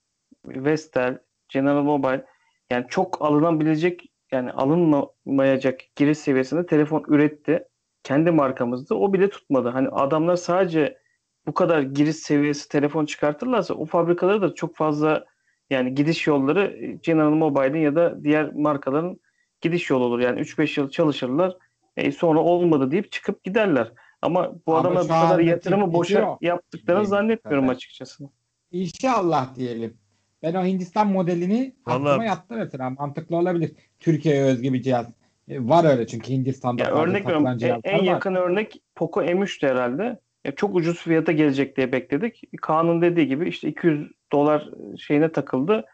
[0.45, 1.19] Vestel,
[1.49, 2.25] General Mobile
[2.71, 7.63] yani çok alınabilecek yani alınmayacak giriş seviyesinde telefon üretti.
[8.03, 8.95] Kendi markamızda.
[8.95, 9.69] O bile tutmadı.
[9.69, 10.97] Hani adamlar sadece
[11.47, 15.25] bu kadar giriş seviyesi telefon çıkartırlarsa o fabrikaları da çok fazla
[15.69, 19.19] yani gidiş yolları General Mobile'in ya da diğer markaların
[19.61, 20.19] gidiş yolu olur.
[20.19, 21.57] Yani 3-5 yıl çalışırlar.
[21.97, 23.91] E, sonra olmadı deyip çıkıp giderler.
[24.21, 27.75] Ama bu adamlar bu kadar yatırımı boşa yaptıklarını Değil, zannetmiyorum tabii.
[27.75, 28.29] açıkçası.
[28.71, 29.97] İnşallah diyelim.
[30.43, 32.89] Ben o Hindistan modelini aklıma Vallahi- yattı mesela.
[32.89, 33.71] Mantıklı olabilir.
[33.99, 35.07] Türkiye'ye özgü bir cihaz.
[35.47, 37.47] E, Var öyle çünkü Hindistan'da Ya örnek veriyorum.
[37.47, 38.03] En, cihazlar en var.
[38.03, 40.19] yakın örnek Poco M3'tü herhalde.
[40.45, 42.41] Ya çok ucuz fiyata gelecek diye bekledik.
[42.61, 45.85] Kaan'ın dediği gibi işte 200 dolar şeyine takıldı.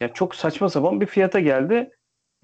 [0.00, 1.90] Ya çok saçma sapan bir fiyata geldi.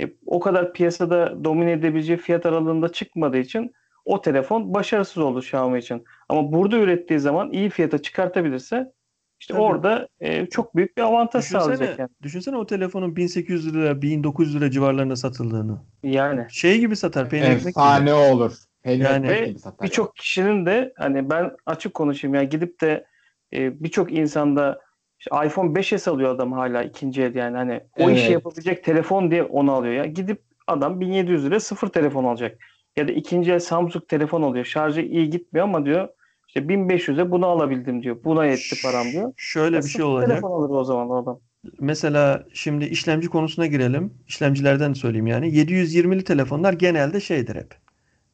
[0.02, 3.72] E, o kadar piyasada domine edebileceği fiyat aralığında çıkmadığı için
[4.04, 6.04] o telefon başarısız oldu Xiaomi için.
[6.28, 8.92] Ama burada ürettiği zaman iyi fiyata çıkartabilirse
[9.40, 9.62] işte Tabii.
[9.62, 12.10] orada e, çok büyük bir avantaj sağlayacak Düşünsene, yani.
[12.22, 15.80] düşünsene o telefonun 1800 lira, 1900 lira civarlarında satıldığını.
[16.02, 17.68] Yani Şey gibi satar, peynir ekmek gibi.
[17.68, 18.52] Efsane olur.
[18.84, 23.06] Yani- Ve birçok kişinin de hani ben açık konuşayım yani gidip de
[23.54, 24.78] e, birçok insanda
[25.18, 28.30] işte iPhone 5s alıyor adam hala ikinci el yani hani o işi Evet.
[28.30, 30.04] yapabilecek telefon diye onu alıyor ya.
[30.06, 32.58] Gidip adam 1700 liraya sıfır telefon alacak.
[32.96, 34.64] Ya da ikinci el Samsung telefon alıyor.
[34.64, 36.08] Şarjı iyi gitmiyor ama diyor
[36.48, 38.24] işte 1500'e bunu alabildim diyor.
[38.24, 39.32] Buna yetti param diyor.
[39.36, 40.28] Şöyle Ya bir şey olacak.
[40.30, 41.40] Telefon alır o zaman o adam.
[41.80, 44.14] Mesela şimdi işlemci konusuna girelim.
[44.28, 45.48] İşlemcilerden söyleyeyim yani.
[45.48, 47.74] 720'li telefonlar genelde şeydir hep.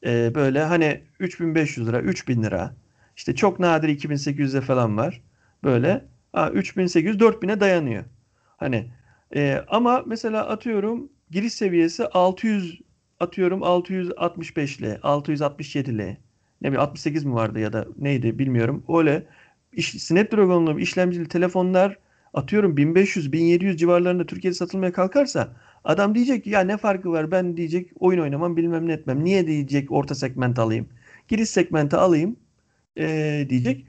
[0.07, 2.75] Ee, böyle hani 3500 lira, 3000 lira.
[3.17, 5.21] İşte çok nadir 2800'e falan var.
[5.63, 6.05] Böyle.
[6.33, 8.03] Ha, 3800 4000'e dayanıyor.
[8.57, 8.91] Hani
[9.35, 12.81] e, ama mesela atıyorum giriş seviyesi 600
[13.19, 16.17] atıyorum 665'li, 667'li.
[16.61, 18.83] Ne bileyim 68 mi vardı ya da neydi bilmiyorum.
[18.97, 19.25] Öyle
[19.73, 21.97] iş, Snapdragon'lu işlemcili telefonlar
[22.33, 25.55] atıyorum 1500-1700 civarlarında Türkiye'de satılmaya kalkarsa
[25.87, 29.23] adam diyecek ki ya ne farkı var ben diyecek oyun oynamam bilmem ne etmem.
[29.23, 30.89] Niye diyecek orta segment alayım.
[31.27, 32.35] Giriş segmenti alayım
[32.97, 33.85] e, diyecek.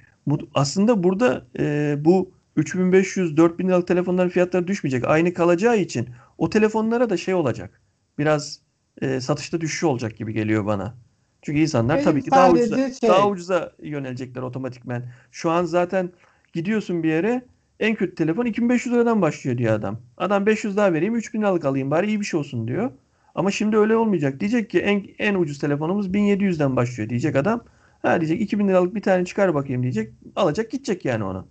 [0.54, 5.04] Aslında burada e, bu 3500-4000 liralık telefonların fiyatları düşmeyecek.
[5.04, 7.80] Aynı kalacağı için o telefonlara da şey olacak.
[8.18, 8.60] Biraz
[9.02, 10.94] e, satışta düşüş olacak gibi geliyor bana.
[11.42, 15.12] Çünkü insanlar Benim tabii ki daha ucuza, şey- daha ucuza yönelecekler otomatikmen.
[15.30, 16.10] Şu an zaten
[16.52, 17.42] gidiyorsun bir yere
[17.80, 20.00] en kötü telefon 2500 liradan başlıyor diyor adam.
[20.16, 22.90] Adam 500 daha vereyim 3000 liralık alayım bari iyi bir şey olsun diyor.
[23.34, 24.40] Ama şimdi öyle olmayacak.
[24.40, 27.64] Diyecek ki en, en ucuz telefonumuz 1700'den başlıyor diyecek adam.
[28.02, 30.12] Ha diyecek 2000 liralık bir tane çıkar bakayım diyecek.
[30.36, 31.48] Alacak gidecek yani onu.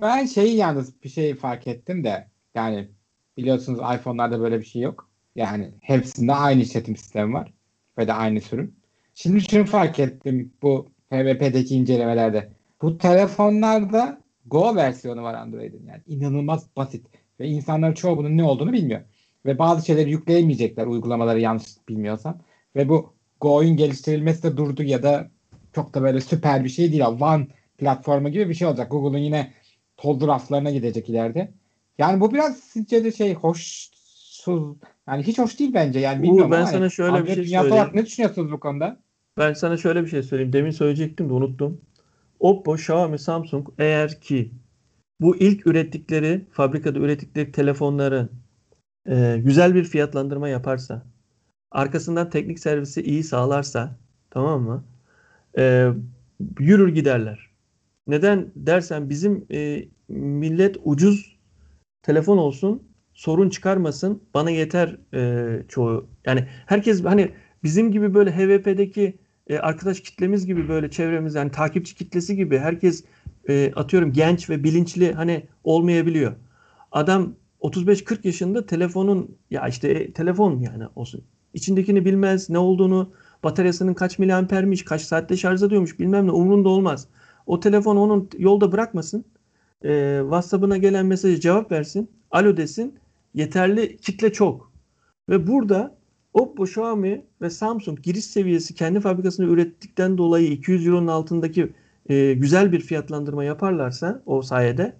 [0.00, 2.88] Ben şeyi yalnız bir şey fark ettim de yani
[3.36, 5.08] biliyorsunuz iPhone'larda böyle bir şey yok.
[5.36, 7.52] Yani hepsinde aynı işletim sistemi var
[7.98, 8.74] ve de aynı sürüm.
[9.14, 12.48] Şimdi şunu fark ettim bu HVP'deki incelemelerde.
[12.82, 14.17] Bu telefonlarda
[14.48, 15.86] Go versiyonu var Android'in.
[15.86, 17.06] Yani inanılmaz basit
[17.40, 19.00] ve insanların çoğu bunun ne olduğunu bilmiyor.
[19.46, 22.38] Ve bazı şeyleri yükleyemeyecekler uygulamaları yanlış bilmiyorsam.
[22.76, 25.30] Ve bu Go'yun geliştirilmesi de durdu ya da
[25.72, 27.02] çok da böyle süper bir şey değil.
[27.02, 27.46] One
[27.78, 28.90] platformu gibi bir şey olacak.
[28.90, 29.52] Google'un yine
[29.96, 31.52] tozlu raflarına gidecek ileride.
[31.98, 34.76] Yani bu biraz sizce de şey hoşsuz
[35.08, 37.90] yani hiç hoş değil bence yani Uğur, bilmiyorum ben ama sana şöyle bir şey söyleyeyim.
[37.94, 39.00] ne düşünüyorsunuz bu konuda?
[39.38, 40.52] Ben sana şöyle bir şey söyleyeyim.
[40.52, 41.80] Demin söyleyecektim de unuttum.
[42.40, 44.52] Oppo, Xiaomi, Samsung eğer ki
[45.20, 48.30] bu ilk ürettikleri, fabrikada ürettikleri telefonların
[49.08, 51.06] e, güzel bir fiyatlandırma yaparsa,
[51.70, 53.98] arkasından teknik servisi iyi sağlarsa,
[54.30, 54.84] tamam mı?
[55.58, 55.88] E,
[56.58, 57.50] yürür giderler.
[58.06, 61.38] Neden dersen bizim e, millet ucuz
[62.02, 62.82] telefon olsun,
[63.14, 66.06] sorun çıkarmasın, bana yeter e, çoğu.
[66.26, 67.30] Yani herkes hani
[67.62, 69.18] bizim gibi böyle HVP'deki
[69.48, 73.04] e, arkadaş kitlemiz gibi böyle çevremiz yani takipçi kitlesi gibi herkes
[73.48, 76.32] e, atıyorum genç ve bilinçli hani olmayabiliyor.
[76.92, 81.24] Adam 35-40 yaşında telefonun ya işte e, telefon yani olsun.
[81.54, 83.12] İçindekini bilmez, ne olduğunu,
[83.44, 87.08] bataryasının kaç miliampermiş, kaç saatte şarj ediyormuş bilmem ne umurunda olmaz.
[87.46, 89.24] O telefon onun yolda bırakmasın.
[89.84, 92.10] E, WhatsApp'ına gelen mesajı cevap versin.
[92.30, 92.98] Alo desin.
[93.34, 94.72] Yeterli kitle çok.
[95.28, 95.97] Ve burada
[96.34, 101.72] Oppo, Xiaomi ve Samsung giriş seviyesi kendi fabrikasında ürettikten dolayı 200 Euro'nun altındaki
[102.08, 104.96] e, güzel bir fiyatlandırma yaparlarsa o sayede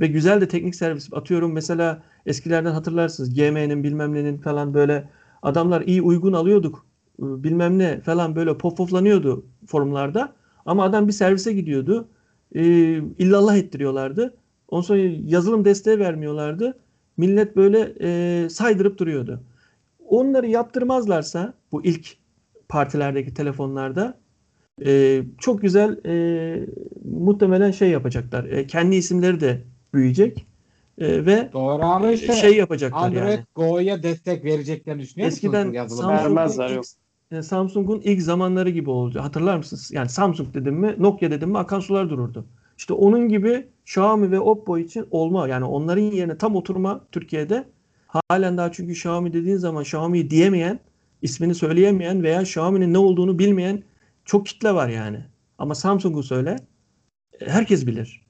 [0.00, 1.52] ve güzel de teknik servis atıyorum.
[1.52, 5.08] Mesela eskilerden hatırlarsınız GM'nin bilmem nenin falan böyle
[5.42, 6.86] adamlar iyi uygun alıyorduk
[7.18, 10.32] e, bilmem ne falan böyle pofoflanıyordu forumlarda
[10.66, 12.08] ama adam bir servise gidiyordu
[12.54, 12.62] e,
[13.18, 14.36] illallah ettiriyorlardı.
[14.68, 16.78] Ondan sonra yazılım desteği vermiyorlardı.
[17.16, 19.40] Millet böyle e, saydırıp duruyordu.
[20.08, 22.16] Onları yaptırmazlarsa bu ilk
[22.68, 24.18] partilerdeki telefonlarda
[24.86, 26.66] e, çok güzel e,
[27.04, 28.44] muhtemelen şey yapacaklar.
[28.44, 30.46] E, kendi isimleri de büyüyecek
[30.98, 33.44] e, ve Doğru ama işte şey yapacaklar Android yani.
[33.54, 36.84] Go'ya destek vereceklerini düşünüyor Eskiden musunuz yazılı Samsung-.
[37.32, 39.20] E, Samsung'un ilk zamanları gibi oldu.
[39.20, 39.90] Hatırlar mısınız?
[39.92, 42.44] Yani Samsung dedim mi, Nokia dedim mi akan sular dururdu.
[42.78, 47.64] İşte onun gibi Xiaomi ve Oppo için olma yani onların yerine tam oturma Türkiye'de
[48.08, 50.78] halen daha çünkü Xiaomi dediğin zaman Xiaomi diyemeyen,
[51.22, 53.82] ismini söyleyemeyen veya Xiaomi'nin ne olduğunu bilmeyen
[54.24, 55.24] çok kitle var yani.
[55.58, 56.56] Ama Samsung'u söyle
[57.46, 58.26] herkes bilir.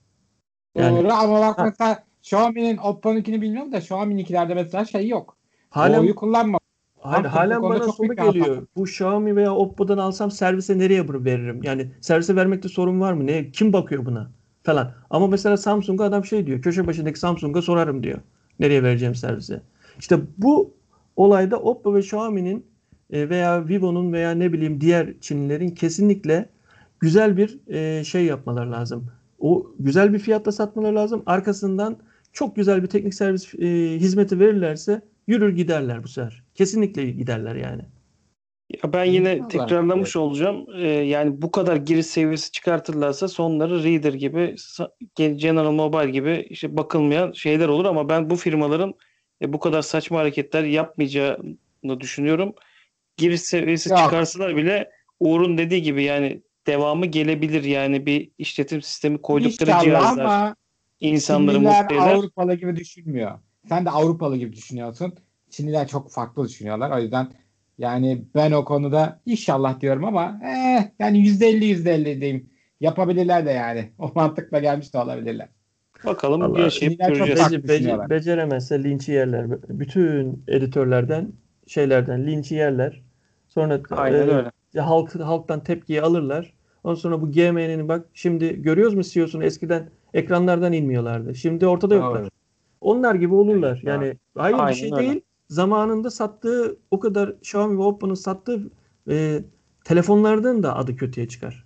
[0.74, 5.36] Yani- Doğru ama bak mesela Xiaomi'nin Oppo'nunkini bilmiyorum da Xiaomi'ninkilerde mesela şey yok.
[5.70, 6.58] Halen Go'yu kullanma.
[7.04, 8.30] Bu halen bana çok soru bir hata.
[8.30, 8.66] geliyor.
[8.76, 11.60] Bu Xiaomi veya Oppo'dan alsam servise nereye bır- veririm?
[11.62, 13.26] Yani servise vermekte sorun var mı?
[13.26, 14.30] Ne kim bakıyor buna?
[14.62, 14.94] Falan.
[15.10, 16.62] Ama mesela Samsung'a adam şey diyor.
[16.62, 18.18] Köşe başındaki Samsung'a sorarım diyor.
[18.60, 19.60] Nereye vereceğim servise?
[19.98, 20.74] İşte bu
[21.16, 22.66] olayda Oppo ve Xiaomi'nin
[23.10, 26.48] e, veya Vivo'nun veya ne bileyim diğer Çinlilerin kesinlikle
[27.00, 29.06] güzel bir e, şey yapmaları lazım.
[29.38, 31.22] O güzel bir fiyatla satmaları lazım.
[31.26, 31.96] Arkasından
[32.32, 33.66] çok güzel bir teknik servis e,
[33.98, 36.42] hizmeti verirlerse yürür giderler bu sefer.
[36.54, 37.82] Kesinlikle giderler yani.
[38.70, 39.48] Ya ben yine İnşallah.
[39.48, 40.66] tekrarlamış olacağım.
[40.76, 44.54] Ee, yani bu kadar giriş seviyesi çıkartırlarsa sonları Reader gibi,
[45.16, 48.94] General Mobile gibi işte bakılmayan şeyler olur ama ben bu firmaların
[49.42, 52.54] e, bu kadar saçma hareketler yapmayacağını düşünüyorum.
[53.16, 53.98] Giriş seviyesi Yok.
[53.98, 54.90] çıkarsalar bile
[55.20, 60.56] Uğur'un dediği gibi yani devamı gelebilir yani bir işletim sistemi koydukları İnşallah cihazlar ama
[61.00, 62.14] insanları mutlu eder.
[62.14, 63.38] Avrupalı gibi düşünmüyor.
[63.68, 65.14] Sen de Avrupalı gibi düşünüyorsun.
[65.50, 66.98] Çinliler çok farklı düşünüyorlar.
[66.98, 67.28] O yüzden
[67.78, 72.50] yani ben o konuda inşallah diyorum ama eh, yani %50 %50 diyeyim.
[72.80, 73.92] Yapabilirler de yani.
[73.98, 75.48] O mantıkla gelmiş de olabilirler.
[76.06, 77.40] Bakalım Vallahi yaşayıp göreceğiz.
[77.40, 79.46] Bece- bece- beceremezse linçi yerler.
[79.68, 81.32] Bütün editörlerden
[81.66, 83.02] şeylerden linçi yerler.
[83.48, 84.50] Sonra Aynen e, öyle.
[84.80, 86.54] halk halktan tepkiyi alırlar.
[86.84, 91.34] Ondan sonra bu GM'nin bak şimdi görüyoruz mu CEO'sunu eskiden ekranlardan inmiyorlardı.
[91.34, 92.20] Şimdi ortada yoklar.
[92.20, 92.32] Evet.
[92.80, 93.72] Onlar gibi olurlar.
[93.74, 95.08] Evet, yani hayır Aynen bir şey öyle.
[95.08, 95.20] değil.
[95.48, 98.70] Zamanında sattığı o kadar Xiaomi ve Oppo'nun sattığı
[99.10, 99.42] e,
[99.84, 101.64] telefonlardan da adı kötüye çıkar.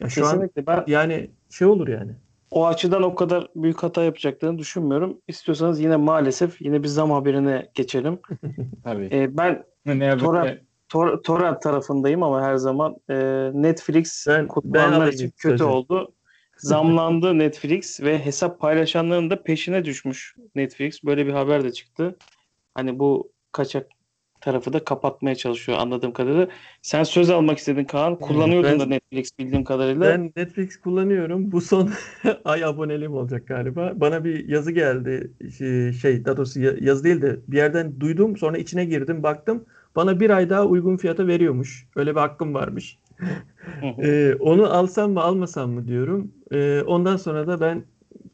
[0.00, 2.12] Ya şu an Kesinlikle ben yani şey olur yani.
[2.50, 5.18] o açıdan o kadar büyük hata yapacaklarını düşünmüyorum.
[5.28, 8.18] İstiyorsanız yine maalesef yine bir zam haberine geçelim.
[8.84, 9.08] Tabii.
[9.12, 10.58] Ee, ben ne Torrent-.
[10.88, 13.14] Tor- torrent tarafındayım ama her zaman e,
[13.54, 15.64] Netflix Ben- ben kullananlar alayım için kötü sözü.
[15.64, 16.12] oldu.
[16.56, 21.04] Zamlandı Netflix ve hesap paylaşanların da peşine düşmüş Netflix.
[21.04, 22.16] Böyle bir haber de çıktı.
[22.74, 23.86] Hani bu kaçak
[24.40, 26.48] tarafı da kapatmaya çalışıyor anladığım kadarıyla.
[26.82, 28.18] Sen söz almak istedin Kaan.
[28.18, 30.08] Kullanıyordun ben- da Netflix bildiğim kadarıyla.
[30.08, 31.52] Ben Netflix kullanıyorum.
[31.52, 31.90] Bu son
[32.44, 33.92] ay aboneliğim olacak galiba.
[33.96, 35.30] Bana bir yazı geldi.
[35.58, 38.36] Şey, şey daha doğrusu ya- yazı değil de bir yerden duydum.
[38.36, 39.64] Sonra içine girdim, baktım.
[39.96, 41.86] Bana bir ay daha uygun fiyata veriyormuş.
[41.96, 42.98] Öyle bir hakkım varmış.
[44.02, 46.32] Ee, onu alsam mı almasam mı diyorum.
[46.52, 47.84] Ee, ondan sonra da ben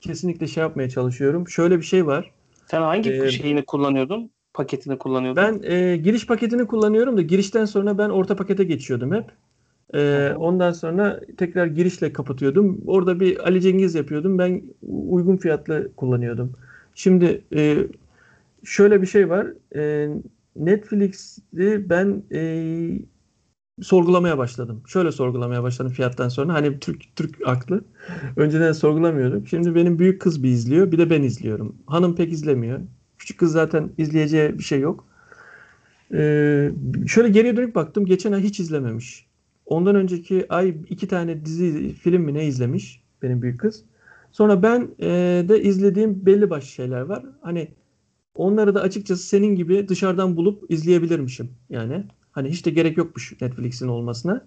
[0.01, 1.49] kesinlikle şey yapmaya çalışıyorum.
[1.49, 2.31] Şöyle bir şey var.
[2.67, 4.31] Sen hangi Ee, şeyini kullanıyordun?
[4.55, 5.43] Paketini kullanıyordun?
[5.43, 9.25] Ben e, giriş paketini kullanıyorum da girişten sonra ben orta pakete geçiyordum hep.
[9.95, 12.81] E, ondan sonra tekrar girişle kapatıyordum.
[12.87, 14.39] Orada bir Ali Cengiz yapıyordum.
[14.39, 16.53] Ben uygun fiyatlı kullanıyordum.
[16.95, 17.77] Şimdi e,
[18.65, 19.47] şöyle bir şey var.
[19.77, 20.09] E,
[20.57, 22.41] Netflix'i ben e,
[23.83, 24.83] sorgulamaya başladım.
[24.87, 26.55] Şöyle sorgulamaya başladım fiyattan sonra.
[26.55, 27.85] Hani Türk Türk aklı.
[28.37, 29.47] Önceden sorgulamıyordum.
[29.47, 30.93] Şimdi benim büyük kız bir izliyor.
[30.93, 31.77] Bir de ben izliyorum.
[31.87, 32.81] Hanım pek izlemiyor.
[33.19, 35.05] Küçük kız zaten izleyeceği bir şey yok.
[36.13, 36.71] Ee,
[37.07, 38.07] şöyle geriye dönüp baktım.
[38.07, 39.27] Geçen ay hiç izlememiş.
[39.67, 43.85] Ondan önceki ay iki tane dizi, film mi ne izlemiş benim büyük kız.
[44.33, 45.09] Sonra ben e,
[45.49, 47.25] de izlediğim belli başlı şeyler var.
[47.41, 47.69] Hani
[48.35, 51.51] onları da açıkçası senin gibi dışarıdan bulup izleyebilirmişim.
[51.71, 52.05] Yani
[52.37, 54.47] hani hiç de gerek yokmuş Netflix'in olmasına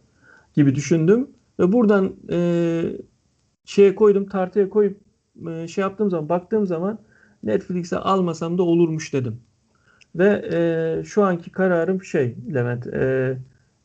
[0.55, 1.29] gibi düşündüm.
[1.59, 2.83] Ve buradan e,
[3.65, 4.97] şeye koydum, tartıya koyup
[5.49, 6.99] e, şey yaptığım zaman, baktığım zaman
[7.43, 9.41] Netflix'e almasam da olurmuş dedim.
[10.15, 13.37] Ve e, şu anki kararım şey Levent, e,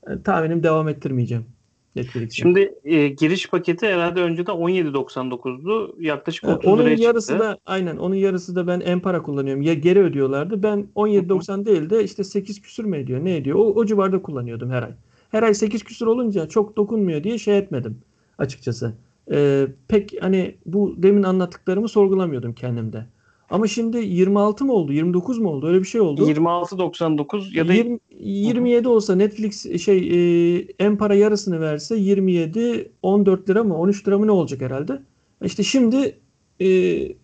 [0.08, 1.53] e, tahminim devam ettirmeyeceğim
[1.96, 2.36] Netflix'e.
[2.36, 5.96] Şimdi e, giriş paketi herhalde önceden 17.99'du.
[6.00, 7.44] Yaklaşık E, 30 onun liraya yarısı çıktı.
[7.44, 9.62] da aynen onun yarısı da ben Empara kullanıyorum.
[9.62, 10.62] Ya geri ödüyorlardı.
[10.62, 13.24] Ben 17.90 değil de işte 8 küsür mü ediyor?
[13.24, 13.58] Ne ediyor?
[13.58, 14.92] O, o civarda kullanıyordum her ay.
[15.30, 17.98] Her ay 8 küsür olunca çok dokunmuyor diye şey etmedim
[18.38, 18.92] açıkçası.
[19.32, 23.06] E, pek hani bu demin anlattıklarımı sorgulamıyordum kendimde.
[23.54, 24.92] Ama şimdi 26 mı oldu?
[24.92, 25.66] 29 mu oldu?
[25.66, 26.30] Öyle bir şey oldu.
[26.30, 33.50] 26.99 ya da 20 27 olsa Netflix şey e, en para yarısını verse 27 14
[33.50, 35.02] lira mı 13 lira mı ne olacak herhalde.
[35.44, 36.18] İşte şimdi
[36.60, 36.66] e,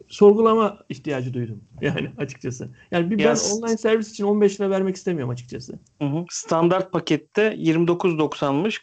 [0.09, 2.69] sorgulama ihtiyacı duydum yani açıkçası.
[2.91, 5.79] Yani bir ben Ya- online servis için 15 lira vermek istemiyorum açıkçası.
[5.99, 6.25] Hı hı.
[6.31, 8.83] Standart pakette 29.90'mış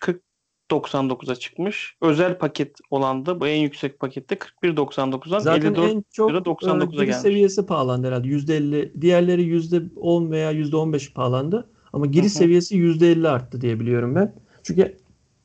[0.69, 1.95] 40.99'a çıkmış.
[2.01, 7.03] Özel paket olan da bu en yüksek pakette 41.99'dan Zaten 54 en çok lira 99'a
[7.03, 7.15] e, gelmiş.
[7.15, 8.27] seviyesi pahalandı herhalde.
[8.27, 11.69] %50 diğerleri %10 veya %15 pahalandı.
[11.93, 14.35] Ama giriş seviyesi %50 arttı diye biliyorum ben.
[14.63, 14.97] Çünkü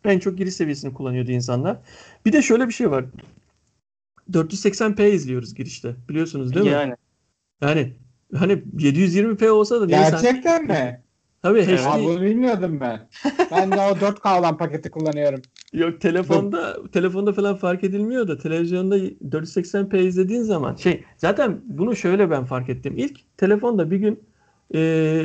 [0.05, 1.77] en çok giriş seviyesini kullanıyordu insanlar.
[2.27, 3.05] Bir de şöyle bir şey var.
[4.33, 5.95] 480p izliyoruz girişte.
[6.09, 6.73] Biliyorsunuz değil mi?
[6.73, 6.95] Yani
[7.63, 7.93] Yani
[8.35, 10.11] hani 720p olsa da neyse.
[10.11, 11.03] Gerçekten mi?
[11.43, 11.63] Tabii.
[11.63, 13.09] HD Aa, bunu bilmiyordum ben.
[13.51, 15.43] Ben de o 4K olan paketi kullanıyorum.
[15.73, 22.31] Yok telefonda telefonda falan fark edilmiyor da televizyonda 480p izlediğin zaman şey zaten bunu şöyle
[22.31, 22.95] ben fark ettim.
[22.97, 24.21] İlk telefonda bir gün
[24.75, 25.23] e,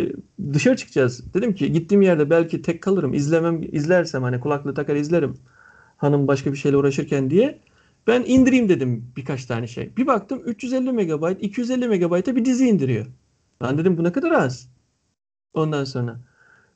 [0.53, 1.33] dışarı çıkacağız.
[1.33, 3.13] Dedim ki gittiğim yerde belki tek kalırım.
[3.13, 5.37] izlemem izlersem hani kulaklığı takar izlerim.
[5.97, 7.59] Hanım başka bir şeyle uğraşırken diye.
[8.07, 9.97] Ben indireyim dedim birkaç tane şey.
[9.97, 13.05] Bir baktım 350 MB, 250 MB'a bir dizi indiriyor.
[13.61, 14.76] Ben dedim bu ne kadar az.
[15.53, 16.19] Ondan sonra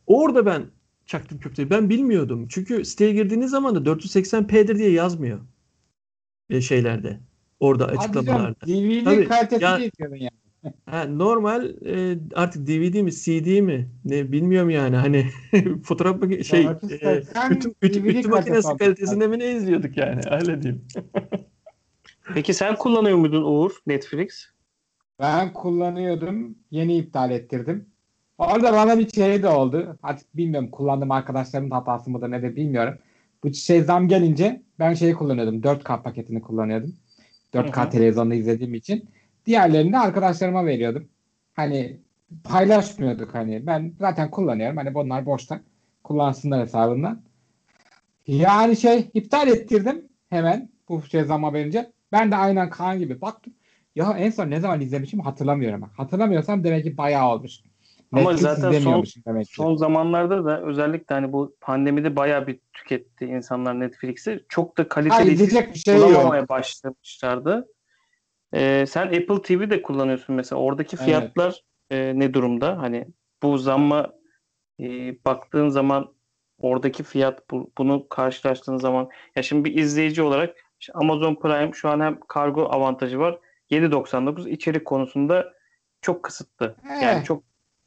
[0.08, 0.66] orada ben
[1.06, 1.70] çaktım köfteyi.
[1.70, 2.48] Ben bilmiyordum.
[2.50, 5.40] Çünkü siteye girdiğiniz zaman da 480p'dir diye yazmıyor.
[6.50, 7.20] E, şeylerde.
[7.60, 8.68] Orada açıklamalarda.
[8.68, 10.32] DVD Tabii, kalitesi ya- izliyordun yani.
[10.86, 15.28] Ha, normal e, artık DVD mi CD mi ne bilmiyorum yani hani
[15.84, 20.62] fotoğraf maki- şey e, 480 ütü, ütü, makinesi kalitesi kalitesinde mi ne izliyorduk yani öyle
[20.62, 20.86] diyeyim.
[22.34, 24.46] peki sen kullanıyor muydun Uğur Netflix?
[25.20, 26.56] Ben kullanıyordum.
[26.72, 27.91] Yeni iptal ettirdim.
[28.42, 29.98] Orada bana bir şey de oldu.
[30.04, 32.98] Artık bilmiyorum kullandığım arkadaşlarımın hatası mıdır nedir bilmiyorum.
[33.44, 35.62] Bu şey zam gelince ben şeyi kullanıyordum.
[35.62, 36.96] 4K paketini kullanıyordum.
[37.54, 37.90] 4K Hı hı.
[37.90, 39.10] televizyonda izlediğim için.
[39.46, 41.08] Diğerlerini de arkadaşlarıma veriyordum.
[41.54, 41.98] Hani
[42.44, 43.68] paylaşmıyorduk hani.
[43.68, 44.78] Ben zaten kullanıyorum.
[44.78, 45.60] Hani bunlar boşta.
[46.04, 47.22] Kullansınlar hesabından.
[48.28, 51.92] Yani şey iptal ettirdim hemen bu şey zam verince.
[52.12, 53.54] Ben de aynen Kaan gibi baktım.
[53.96, 55.82] Ya en son ne zaman izlemişim hatırlamıyorum.
[55.82, 57.62] Hatırlamıyorsam demek ki bayağı olmuş.
[58.12, 59.54] Ama Netflix zaten son, demek ki.
[59.56, 64.46] son zamanlarda da özellikle hani bu pandemide bayağı bir tüketti insanlar Netflix'i.
[64.50, 66.10] Çok da kaliteli izleyecek bir şey yok.
[66.10, 67.68] bulamamaya başlamışlardı.
[68.54, 70.62] Ee, sen Apple TV de kullanıyorsun mesela.
[70.62, 71.06] Oradaki Evet.
[71.06, 72.78] fiyatlar e, ne durumda?
[72.82, 73.08] Hani
[73.44, 74.14] bu zamma
[74.80, 74.86] e,
[75.26, 76.14] baktığın zaman
[76.60, 81.90] oradaki fiyat bu- bunu karşılaştığın zaman ya şimdi bir izleyici olarak işte Amazon Prime şu
[81.90, 83.40] an hem kargo avantajı var.
[83.70, 85.54] 7.99 içerik konusunda
[86.02, 86.76] çok kısıtlı.
[87.02, 87.24] Yani Eh.
[87.24, 87.44] çok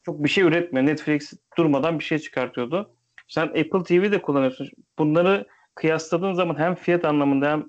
[0.07, 0.87] çok bir şey üretmiyor.
[0.87, 2.91] Netflix durmadan bir şey çıkartıyordu.
[3.29, 4.69] Sen Apple TV de kullanıyorsun.
[4.99, 7.65] Bunları kıyasladığın zaman hem fiyat anlamında hem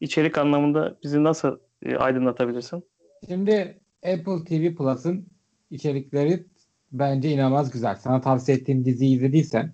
[0.00, 2.84] içerik anlamında bizi nasıl e, aydınlatabilirsin?
[3.28, 5.26] Şimdi Apple TV Plus'ın
[5.70, 6.44] içerikleri
[6.92, 7.96] bence inanılmaz güzel.
[7.96, 9.72] Sana tavsiye ettiğim diziyi izlediysen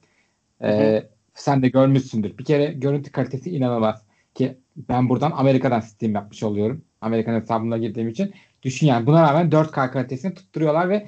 [0.63, 1.03] e,
[1.35, 2.39] sen de görmüşsündür.
[2.39, 4.03] Bir kere görüntü kalitesi inanılmaz.
[4.35, 6.85] Ki ben buradan Amerika'dan stream yapmış oluyorum.
[7.01, 8.35] Amerikan hesabımla girdiğim için.
[8.63, 11.07] Düşün yani buna rağmen 4K kalitesini tutturuyorlar ve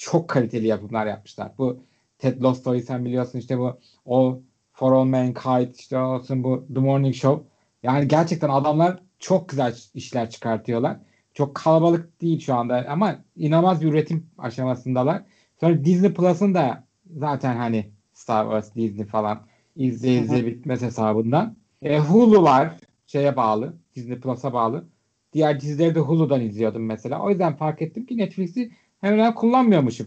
[0.00, 1.52] çok kaliteli yapımlar yapmışlar.
[1.58, 1.80] Bu
[2.18, 4.38] Ted Losso'yu sen biliyorsun işte bu All
[4.72, 7.44] For All Mankind işte olsun bu The Morning Show.
[7.82, 10.96] Yani gerçekten adamlar çok güzel işler çıkartıyorlar.
[11.34, 15.22] Çok kalabalık değil şu anda ama inanılmaz bir üretim aşamasındalar.
[15.60, 16.84] Sonra Disney Plus'ın da
[17.16, 19.40] zaten hani Star Wars, Disney falan
[19.76, 21.56] izle izle bitmez hesabından.
[21.82, 22.76] E, Hulu var
[23.06, 23.74] şeye bağlı.
[23.94, 24.84] Disney Plus'a bağlı.
[25.32, 27.22] Diğer dizileri de Hulu'dan izliyordum mesela.
[27.22, 28.70] O yüzden fark ettim ki Netflix'i
[29.00, 30.06] hemen kullanmıyormuşum.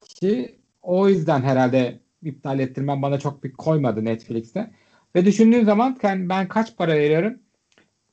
[0.00, 4.70] Ki o yüzden herhalde iptal ettirmem bana çok bir koymadı Netflix'te.
[5.14, 7.38] Ve düşündüğün zaman ben, ben kaç para veriyorum?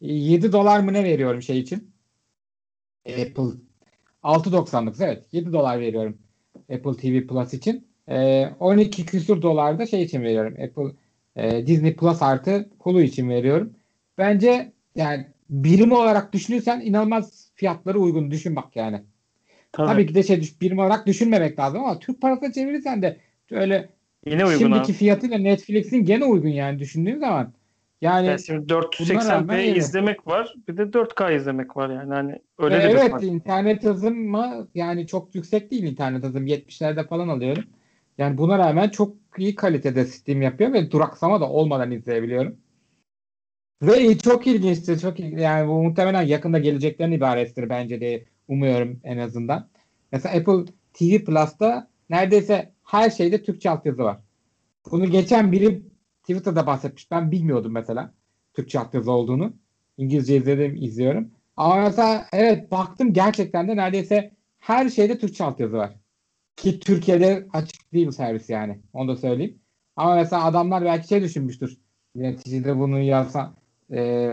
[0.01, 1.91] 7 dolar mı ne veriyorum şey için?
[3.08, 3.60] Apple
[4.24, 6.18] 6.99 evet 7 dolar veriyorum
[6.74, 7.88] Apple TV Plus için.
[8.10, 10.53] Ee, 12 küsur dolar da şey için veriyorum.
[10.64, 10.95] Apple
[11.36, 13.74] e, Disney Plus artı Hulu için veriyorum.
[14.18, 19.03] Bence yani birim olarak düşünürsen inanılmaz fiyatları uygun düşün bak yani.
[19.76, 19.88] Tabii.
[19.88, 23.17] Tabii ki de şey birim olarak düşünmemek lazım ama Türk parasına çevirirsen de
[23.51, 23.89] öyle
[24.26, 24.97] Yine uygun şimdiki ha.
[24.97, 27.53] fiyatıyla Netflix'in gene uygun yani düşündüğün zaman.
[28.01, 29.76] Yani şimdi Buna 480p rağmen iyi.
[29.78, 30.53] izlemek var.
[30.67, 32.13] Bir de 4K izlemek var yani.
[32.13, 37.07] Hani öyle E, de evet internet hızım mı yani çok yüksek değil internet hızım 70'lerde
[37.07, 37.63] falan alıyorum.
[38.17, 42.57] Yani buna rağmen çok iyi kalitede Steam yapıyor ve duraksama da olmadan izleyebiliyorum.
[43.82, 44.99] Ve çok ilginçtir.
[44.99, 49.69] Çok il- yani bu muhtemelen yakında geleceklerin ibarettir bence de umuyorum en azından.
[50.11, 54.19] Mesela Apple TV Plus'ta neredeyse her şeyde Türkçe altyazı var.
[54.91, 55.81] Bunu geçen biri
[56.21, 57.11] Twitter'da bahsetmiş.
[57.11, 58.13] Ben bilmiyordum mesela
[58.53, 59.53] Türkçe altyazı olduğunu.
[59.97, 61.31] İngilizce izledim, izliyorum.
[61.57, 65.95] Ama mesela evet baktım gerçekten de neredeyse her şeyde Türkçe altyazı var.
[66.55, 68.79] Ki Türkiye'de açık değil bu servis yani.
[68.93, 69.59] Onu da söyleyeyim.
[69.95, 71.77] Ama mesela adamlar belki şey düşünmüştür.
[72.15, 73.55] Neticede bunu yapsa
[73.91, 74.31] e,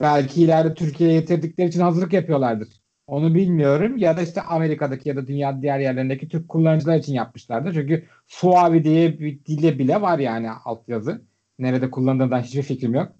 [0.00, 2.79] belki ileride Türkiye'ye getirdikleri için hazırlık yapıyorlardır.
[3.10, 3.96] Onu bilmiyorum.
[3.96, 7.74] Ya da işte Amerika'daki ya da dünya diğer yerlerindeki Türk kullanıcılar için yapmışlardır.
[7.74, 11.22] Çünkü Suavi diye bir dile bile var yani altyazı.
[11.58, 13.12] Nerede kullanıldığından hiçbir fikrim yok.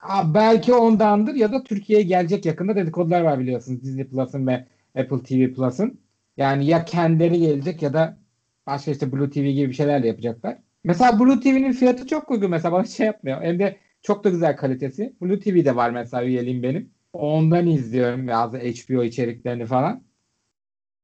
[0.00, 4.66] Aa, belki ondandır ya da Türkiye'ye gelecek yakında dedikodular var biliyorsunuz Disney Plus'ın ve
[4.98, 6.00] Apple TV Plus'ın.
[6.36, 8.18] Yani ya kendileri gelecek ya da
[8.66, 10.58] başka işte Blue TV gibi bir şeyler de yapacaklar.
[10.84, 13.42] Mesela Blue TV'nin fiyatı çok uygun mesela bana şey yapmıyor.
[13.42, 15.16] Hem de çok da güzel kalitesi.
[15.22, 16.97] Blue TV'de var mesela üyeliğim benim.
[17.12, 20.04] Ondan izliyorum bazı HBO içeriklerini falan.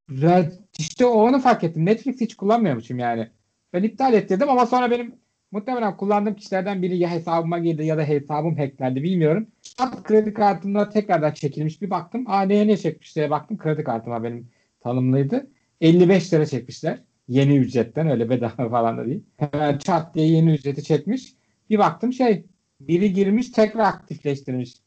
[0.09, 1.87] Ve işte onu fark ettim.
[1.87, 3.31] Netflix hiç kullanmıyormuşum yani.
[3.73, 5.15] Ben iptal ettirdim ama sonra benim
[5.53, 9.47] muhtemelen kullandığım kişilerden biri ya hesabıma girdi ya da hesabım hacklendi bilmiyorum.
[9.63, 12.25] Şart kredi kartımda tekrardan çekilmiş bir baktım.
[12.29, 14.51] Aa neye ne çekmişler baktım kredi kartıma benim
[14.81, 15.51] tanımlıydı.
[15.81, 16.99] 55 lira çekmişler.
[17.29, 19.25] Yeni ücretten öyle bedava falan da değil.
[19.37, 21.35] Hemen çat diye yeni ücreti çekmiş.
[21.71, 22.45] Bir baktım şey
[22.81, 24.84] biri girmiş tekrar aktifleştirmiş.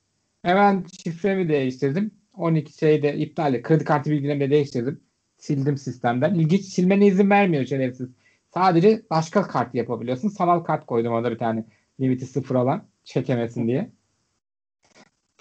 [0.47, 2.11] Hemen şifremi değiştirdim.
[2.33, 3.63] 12 şeyde iptal et.
[3.63, 5.01] Kredi kartı bilgilerimi de değiştirdim.
[5.37, 6.33] Sildim sistemden.
[6.35, 8.09] İlginç silmene izin vermiyor şerefsiz.
[8.53, 10.29] Sadece başka kart yapabiliyorsun.
[10.29, 11.65] Sanal kart koydum orada bir tane.
[11.99, 12.87] Limiti sıfır olan.
[13.03, 13.91] Çekemesin diye.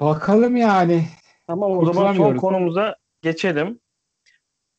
[0.00, 1.04] Bakalım yani.
[1.46, 3.80] Tamam o zaman son konumuza geçelim.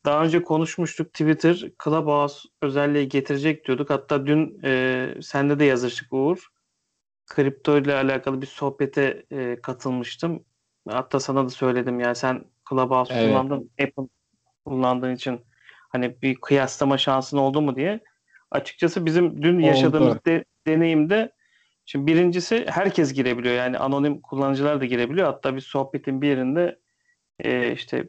[0.04, 3.90] Daha önce konuşmuştuk Twitter Clubhouse özelliği getirecek diyorduk.
[3.90, 6.48] Hatta dün e, sende de yazıştık Uğur.
[7.28, 10.44] Kripto ile alakalı bir sohbete e, katılmıştım.
[10.88, 13.28] Hatta sana da söyledim yani sen Clubhouse Evet.
[13.28, 14.08] kullandın, Apple
[14.64, 15.40] kullandığın için
[15.88, 18.00] hani bir kıyaslama şansın oldu mu diye.
[18.50, 19.66] Açıkçası bizim dün Oldu.
[19.66, 21.32] yaşadığımız de- deneyimde
[21.86, 25.26] şimdi birincisi herkes girebiliyor yani anonim kullanıcılar da girebiliyor.
[25.26, 26.78] Hatta bir sohbetin bir yerinde
[27.40, 28.08] e, işte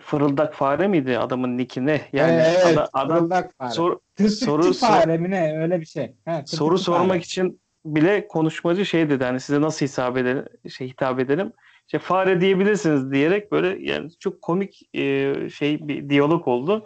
[0.00, 2.00] fırıldak fare miydi adamın nicki ne?
[2.12, 2.66] Yani evet.
[2.66, 3.70] ada- adam fırıldak fare.
[3.70, 5.58] sor- soru sor- fare mi ne?
[5.62, 6.14] Öyle bir şey.
[6.24, 6.84] Tırtıkçı soru fare.
[6.84, 7.60] sormak için
[7.94, 11.52] bile konuşmacı şey dedi hani size nasıl hitap edelim, şey hitap edelim.
[11.86, 16.84] İşte fare diyebilirsiniz diyerek böyle yani çok komik e, şey bir diyalog oldu.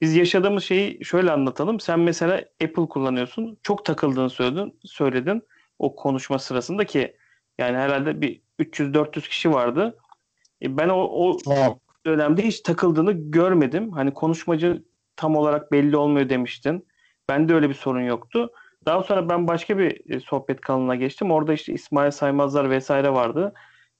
[0.00, 1.80] Biz yaşadığımız şeyi şöyle anlatalım.
[1.80, 3.58] Sen mesela Apple kullanıyorsun.
[3.62, 5.42] Çok takıldığını söyledin, söyledin
[5.78, 7.16] o konuşma sırasında ki
[7.58, 9.98] yani herhalde bir 300-400 kişi vardı.
[10.62, 11.78] E, ben o, o Çok.
[12.06, 13.92] dönemde hiç takıldığını görmedim.
[13.92, 14.84] Hani konuşmacı
[15.16, 16.86] tam olarak belli olmuyor demiştin.
[17.28, 18.50] Bende öyle bir sorun yoktu.
[18.86, 21.30] Daha sonra ben başka bir e, sohbet kanalına geçtim.
[21.30, 23.54] Orada işte İsmail Saymazlar vesaire vardı.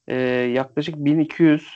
[0.09, 0.17] E,
[0.55, 1.69] yaklaşık 1200,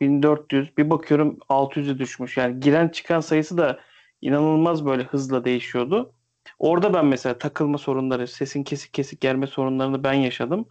[0.00, 2.36] 1400 bir bakıyorum 600'e düşmüş.
[2.36, 3.80] Yani giren çıkan sayısı da
[4.22, 6.12] inanılmaz böyle hızla değişiyordu.
[6.58, 10.66] Orada ben mesela takılma sorunları, sesin kesik kesik gelme sorunlarını ben yaşadım.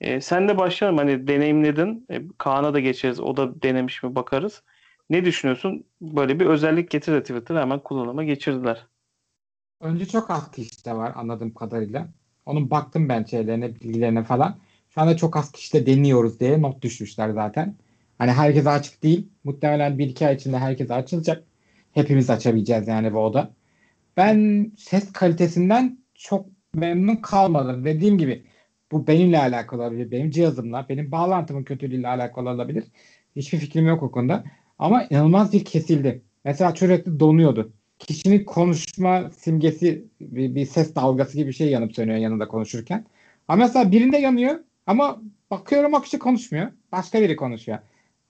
[0.00, 2.06] E, sen de başlayalım hani deneyimledin.
[2.10, 3.20] E, Kaan'a da geçeriz.
[3.20, 4.62] O da denemiş mi bakarız.
[5.10, 5.84] Ne düşünüyorsun?
[6.00, 8.86] Böyle bir özellik getirdi Twitter hemen kullanıma geçirdiler.
[9.80, 12.08] Önce çok az kişi de var anladığım kadarıyla.
[12.46, 14.58] Onun baktım ben şeylerine, bilgilerine falan.
[14.88, 17.74] Şu anda çok az kişi de deniyoruz diye not düşmüşler zaten.
[18.18, 19.28] Hani herkese açık değil.
[19.44, 21.44] Muhtemelen bir iki ay içinde herkese açılacak.
[21.92, 23.50] Hepimiz açabileceğiz yani bu oda.
[24.16, 27.84] Ben ses kalitesinden çok memnun kalmadım.
[27.84, 28.44] Dediğim gibi
[28.92, 30.10] bu benimle alakalı olabilir.
[30.10, 32.84] Benim cihazımla, benim bağlantımın kötülüğüyle alakalı olabilir.
[33.36, 34.44] Hiçbir fikrim yok o konuda.
[34.78, 36.22] Ama inanılmaz bir kesildi.
[36.44, 37.72] Mesela sürekli donuyordu.
[37.98, 43.04] Kişinin konuşma simgesi bir, bir ses dalgası gibi bir şey yanıp sönüyor yanında konuşurken.
[43.48, 46.68] Ama mesela birinde yanıyor ama bakıyorum o kişi konuşmuyor.
[46.92, 47.78] Başka biri konuşuyor.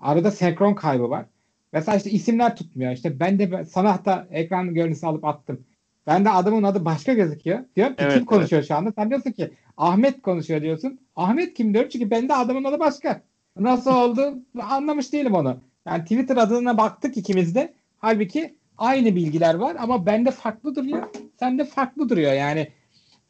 [0.01, 1.27] Arada senkron kaybı var.
[1.73, 2.93] Mesela işte isimler tutmuyor.
[2.93, 5.65] İşte ben de sana hatta ekran görüntüsü alıp attım.
[6.07, 7.59] Ben de adamın adı başka gözüküyor.
[7.77, 8.93] Diyorum ki Evet, kim konuşuyor şu anda?
[8.93, 11.01] Sen diyorsun ki Ahmet konuşuyor diyorsun.
[11.17, 13.23] Ahmet kim diyorum çünkü bende adamın adı başka.
[13.59, 15.61] Nasıl oldu anlamış değilim onu.
[15.87, 17.75] Yani Twitter adına baktık ikimiz de.
[17.99, 21.03] Halbuki aynı bilgiler var ama bende farklı duruyor.
[21.39, 22.33] Sende farklı duruyor.
[22.33, 22.69] Yani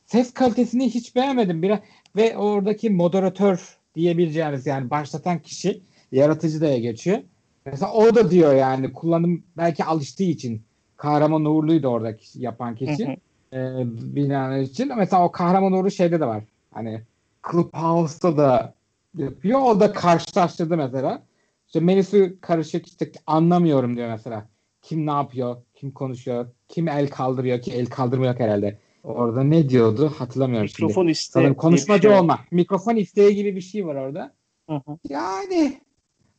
[0.07, 1.63] ses kalitesini hiç beğenmedim.
[1.63, 1.79] Biraz
[2.17, 5.81] ve oradaki moderatör diyebileceğimiz yani başlatan kişi
[6.13, 7.19] yaratıcı da geçiyor.
[7.67, 10.63] Mesela o da diyor yani kullanım belki alıştığı için
[10.97, 13.07] Kahraman Uğurlu'ydu orada kişi- yapan kişi.
[13.07, 13.17] Hı hı.
[13.53, 13.85] Ee,
[14.17, 14.93] binalar için.
[14.97, 16.45] Mesela o Kahraman Uğurlu şeyde de var.
[16.75, 17.03] Hani
[17.51, 18.75] Clubhouse'da da
[19.17, 19.61] yapıyor.
[19.61, 21.23] O da karşılaştırdı mesela.
[21.67, 24.49] İşte menüsü karışık işte anlamıyorum diyor mesela.
[24.89, 25.57] Kim ne yapıyor?
[25.74, 26.49] Kim konuşuyor?
[26.68, 28.78] Kim el kaldırıyor ki el kaldırmıyor herhalde.
[29.05, 30.82] Orada ne diyordu hatırlamıyorum şimdi.
[30.82, 32.41] Mikrofon isteği Sanırım konuşmacı şey olma.
[32.51, 34.34] Mikrofon isteği gibi bir şey var orada.
[34.68, 34.99] Hı hı.
[35.09, 35.80] Yani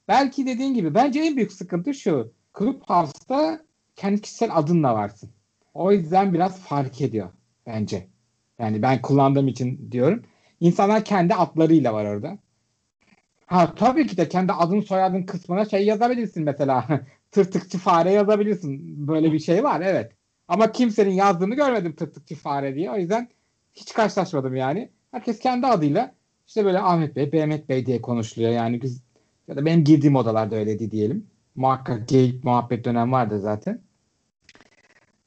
[0.07, 2.31] belki dediğin gibi bence en büyük sıkıntı şu.
[2.59, 3.61] Clubhouse'da
[3.95, 5.29] kendi kişisel adınla varsın.
[5.73, 7.29] O yüzden biraz fark ediyor
[7.65, 8.07] bence.
[8.59, 10.23] Yani ben kullandığım için diyorum.
[10.59, 12.37] İnsanlar kendi adlarıyla var orada.
[13.45, 16.85] Ha tabii ki de kendi adın soyadın kısmına şey yazabilirsin mesela.
[17.31, 19.07] Tırtıkçı fare yazabilirsin.
[19.07, 20.11] Böyle bir şey var evet.
[20.47, 22.91] Ama kimsenin yazdığını görmedim tırtıkçı fare diye.
[22.91, 23.29] O yüzden
[23.73, 24.89] hiç karşılaşmadım yani.
[25.11, 26.15] Herkes kendi adıyla
[26.47, 28.51] işte böyle Ahmet Bey, Mehmet Bey diye konuşuluyor.
[28.51, 29.01] Yani biz
[29.47, 31.27] ya da benim girdiğim odalarda öyleydi diyelim.
[31.55, 33.81] Muhakkak geyik muhabbet dönem vardı zaten.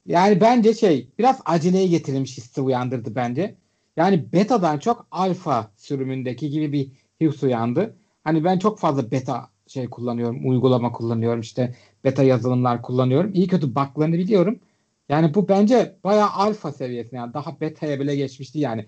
[0.07, 3.55] Yani bence şey biraz aceleye getirilmiş hissi uyandırdı bence.
[3.97, 6.91] Yani beta'dan çok alfa sürümündeki gibi bir
[7.21, 7.97] his uyandı.
[8.25, 13.35] Hani ben çok fazla beta şey kullanıyorum, uygulama kullanıyorum, işte beta yazılımlar kullanıyorum.
[13.35, 14.61] İyi kötü bug'larını biliyorum.
[15.09, 18.87] Yani bu bence bayağı alfa seviyesinde yani daha beta'ya bile geçmişti yani.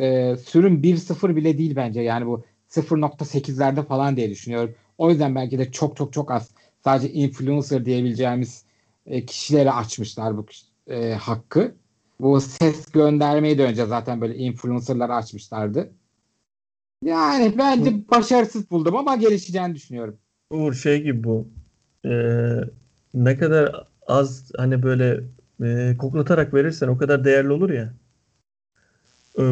[0.00, 4.74] Ee, sürüm 1.0 bile değil bence yani bu 0.8'lerde falan diye düşünüyorum.
[4.98, 6.50] O yüzden belki de çok çok çok az
[6.84, 8.64] sadece influencer diyebileceğimiz
[9.06, 10.46] e, kişilere açmışlar bu
[10.90, 11.74] e, hakkı.
[12.20, 15.92] Bu ses göndermeyi de önce zaten böyle influencerlara açmışlardı.
[17.04, 20.18] Yani bence başarısız buldum ama gelişeceğini düşünüyorum.
[20.54, 21.48] Uğur şey gibi bu.
[22.04, 22.60] Ee,
[23.14, 25.20] ne kadar az hani böyle
[25.62, 27.92] e, koklatarak verirsen o kadar değerli olur ya.
[29.38, 29.42] Ee,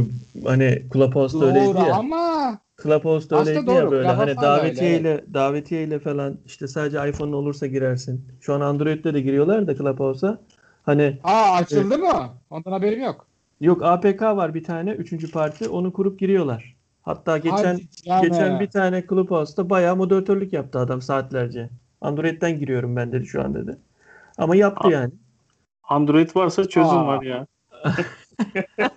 [0.45, 1.95] hani Clubhouse'da öyleydi ya.
[1.95, 6.69] ama Clubhouse'da Aslında öyleydi ya doğru, böyle hani Clubhouse'da da öyle, davetiyeyle davetiyeyle falan işte
[6.69, 8.25] sadece iPhone'un olursa girersin.
[8.41, 10.39] Şu an Android'de de giriyorlar da Clubhouse'a.
[10.83, 12.29] Hani aa açıldı mı?
[12.51, 13.27] Ondan haberim yok.
[13.61, 16.77] yok APK var bir tane üçüncü parti onu kurup giriyorlar.
[17.03, 21.69] Hatta geçen Hadi geçen bir tane Clubhouse'da bayağı moderatörlük yaptı adam saatlerce.
[22.01, 23.79] Android'den giriyorum ben dedi şu an dedi.
[24.39, 24.91] Ama yaptı Aa.
[24.91, 25.13] yani.
[25.83, 27.07] Android varsa çözüm Aa.
[27.07, 27.47] var ya.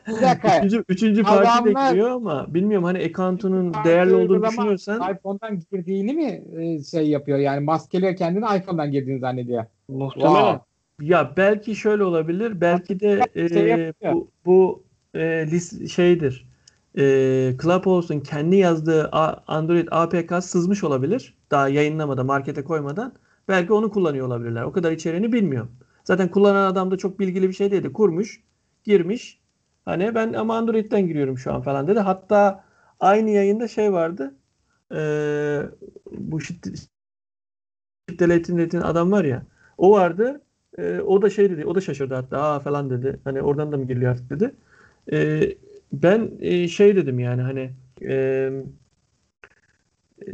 [0.08, 0.58] Bir dakika.
[0.60, 6.14] Üçüncü, üçüncü parti de Adamlar- giriyor ama bilmiyorum hani account'unun değerli olduğunu düşünüyorsan iPhone'dan girdiğini
[6.14, 7.38] mi e, şey yapıyor?
[7.38, 9.66] Yani maskeliyor kendini iPhone'dan girdiğini zannediyor.
[9.90, 10.30] Muhtemelen.
[10.34, 10.66] Wow.
[11.02, 12.62] Ya belki şöyle olabilir.
[12.62, 14.84] Belki de Şey e, bu, bu
[15.16, 15.20] e,
[15.52, 16.48] lis- şeydir.
[16.98, 17.04] E,
[17.62, 19.10] Clubhouse'un kendi yazdığı
[19.48, 21.38] Android APK sızmış olabilir.
[21.52, 23.14] Daha yayınlamadan, markete koymadan.
[23.48, 24.64] Belki onu kullanıyor olabilirler.
[24.64, 25.72] O kadar içeriğini bilmiyorum.
[26.04, 27.94] Zaten kullanan adam da çok bilgili bir şey değildi.
[27.94, 28.44] Kurmuş,
[28.84, 29.40] girmiş.
[29.86, 32.00] Hani ben ama Android'den giriyorum şu an falan dedi.
[32.00, 32.64] Hatta
[33.00, 34.36] aynı yayında şey vardı.
[34.92, 35.62] Ee,
[36.12, 36.42] bu
[38.10, 39.46] Şiddet'in adam var ya.
[39.78, 40.42] O vardı.
[40.78, 41.66] Ee, o da şey dedi.
[41.66, 42.42] O da şaşırdı hatta.
[42.42, 43.20] Aa falan dedi.
[43.24, 44.56] Hani oradan da mı giriliyor artık dedi.
[45.12, 45.56] Ee,
[46.04, 47.72] ben e, şey dedim yani hani
[48.02, 48.52] e,
[50.28, 50.32] e,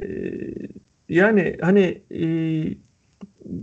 [1.09, 2.23] yani hani e,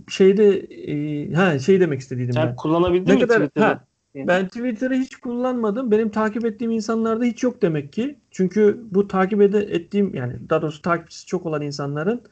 [0.09, 2.57] şeyde e, ha şey demek istediydim Sen ben.
[2.57, 3.65] kullanabildin Ne mi kadar Twitter'ı?
[3.65, 3.85] ha,
[4.15, 5.91] ben Twitter'ı hiç kullanmadım.
[5.91, 8.19] Benim takip ettiğim insanlarda hiç yok demek ki.
[8.31, 12.23] Çünkü bu takip ede, ettiğim yani daha doğrusu takipçisi çok olan insanların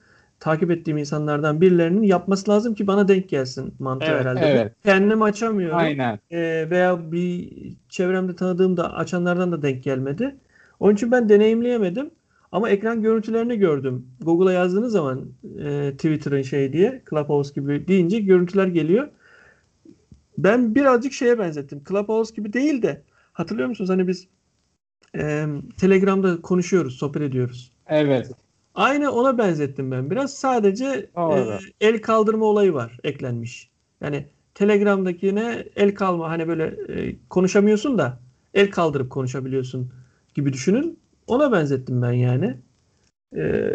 [0.40, 4.40] takip ettiğim insanlardan birilerinin yapması lazım ki bana denk gelsin mantığı Evet, herhalde.
[4.40, 4.72] evet.
[4.84, 5.76] Kendim açamıyorum.
[5.78, 6.18] Aynen.
[6.30, 7.52] Ee, veya bir
[7.88, 10.36] çevremde tanıdığım da açanlardan da denk gelmedi.
[10.80, 12.10] Onun için ben deneyimleyemedim.
[12.52, 14.06] Ama ekran görüntülerini gördüm.
[14.20, 15.24] Google'a yazdığınız zaman
[15.64, 19.08] e, Twitter'ın şey diye, Clubhouse gibi deyince görüntüler geliyor.
[20.38, 21.82] Ben birazcık şeye benzettim.
[21.88, 24.28] Clubhouse gibi değil de hatırlıyor musunuz hani biz
[25.18, 27.72] e, Telegram'da konuşuyoruz, sohbet ediyoruz.
[27.86, 28.30] Evet.
[28.76, 30.34] Aynı ona benzettim ben biraz.
[30.34, 33.70] Sadece e, el kaldırma olayı var eklenmiş.
[34.00, 38.20] Yani Telegram'dakine el kalma hani böyle e, konuşamıyorsun da
[38.54, 39.92] el kaldırıp konuşabiliyorsun
[40.34, 40.98] gibi düşünün.
[41.26, 42.56] Ona benzettim ben yani.
[43.36, 43.74] E,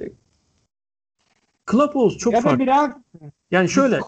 [1.72, 2.60] Clubhouse çok ya farklı.
[2.60, 2.92] biraz
[3.52, 4.00] Yani şöyle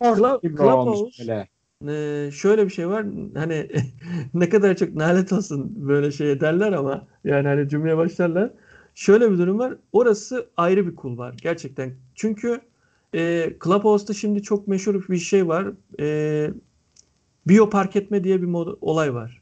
[0.42, 1.48] Clubhouse
[1.88, 3.68] ee, şöyle bir şey var hani
[4.34, 8.52] ne kadar çok nalet olsun böyle şey derler ama yani hani cümleye başlarlar.
[8.96, 9.74] Şöyle bir durum var.
[9.92, 11.94] Orası ayrı bir kul var gerçekten.
[12.16, 12.62] Çünkü
[13.16, 15.68] e, Clubhouse'da şimdi çok meşhur bir şey var.
[16.00, 16.50] E,
[17.48, 19.42] biyo park etme diye bir mod- olay var.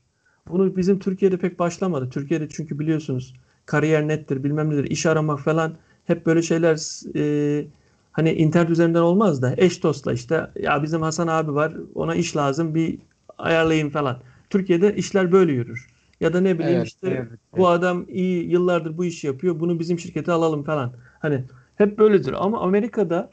[0.50, 2.10] Bunu bizim Türkiye'de pek başlamadı.
[2.10, 3.34] Türkiye'de çünkü biliyorsunuz
[3.66, 5.74] kariyer nettir bilmem nedir iş aramak falan
[6.06, 6.78] hep böyle şeyler
[7.16, 7.66] e,
[8.12, 12.36] hani internet üzerinden olmaz da eş dostla işte ya bizim Hasan abi var ona iş
[12.38, 13.00] lazım bir
[13.38, 14.20] ayarlayayım falan.
[14.50, 15.88] Türkiye'de işler böyle yürür.
[16.22, 19.80] Ya da ne bileyim Evet, işte evet, bu adam iyi yıllardır bu işi yapıyor bunu
[19.80, 20.94] bizim şirkete alalım falan.
[21.20, 21.44] Hani
[21.76, 23.30] hep böyledir ama Amerika'da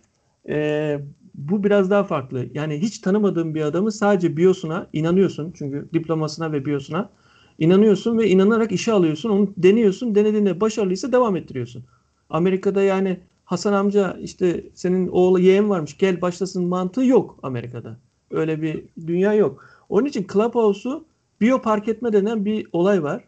[0.48, 1.00] e,
[1.34, 2.46] bu biraz daha farklı.
[2.54, 5.52] Yani hiç tanımadığın bir adamı sadece biyosuna inanıyorsun.
[5.58, 7.10] Çünkü diplomasına ve biyosuna
[7.58, 9.30] inanıyorsun ve inanarak işe alıyorsun.
[9.30, 10.14] Onu deniyorsun.
[10.14, 11.84] Denediğinde başarılıysa devam ettiriyorsun.
[12.30, 17.96] Amerika'da yani Hasan amca işte senin oğlu yeğen varmış gel başlasın mantığı yok Amerika'da.
[18.30, 19.64] Öyle bir dünya yok.
[19.88, 21.04] Onun için Clubhouse'u
[21.40, 23.24] biyo park etme denen bir olay var.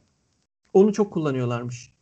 [0.72, 1.92] Onu çok kullanıyorlarmış.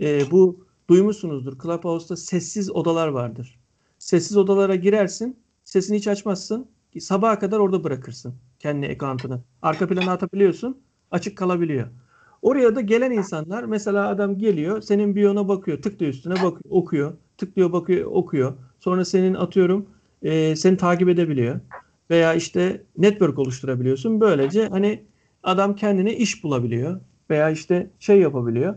[0.00, 1.58] Ee, bu duymuşsunuzdur.
[1.62, 3.58] Clubhouse'da sessiz odalar vardır.
[3.98, 5.36] Sessiz odalara girersin.
[5.64, 6.66] Sesini hiç açmazsın.
[7.00, 9.40] Sabaha kadar orada bırakırsın kendi account'ını.
[9.62, 10.80] Arka plana atabiliyorsun.
[11.10, 11.88] Açık kalabiliyor.
[12.42, 17.72] Oraya da gelen insanlar mesela adam geliyor senin biyona bakıyor tıklıyor üstüne bakıyor okuyor tıklıyor
[17.72, 19.86] bakıyor okuyor sonra senin atıyorum
[20.22, 21.60] e, seni takip edebiliyor
[22.10, 25.04] veya işte network oluşturabiliyorsun böylece hani
[25.42, 28.74] adam kendine iş bulabiliyor veya işte şey yapabiliyor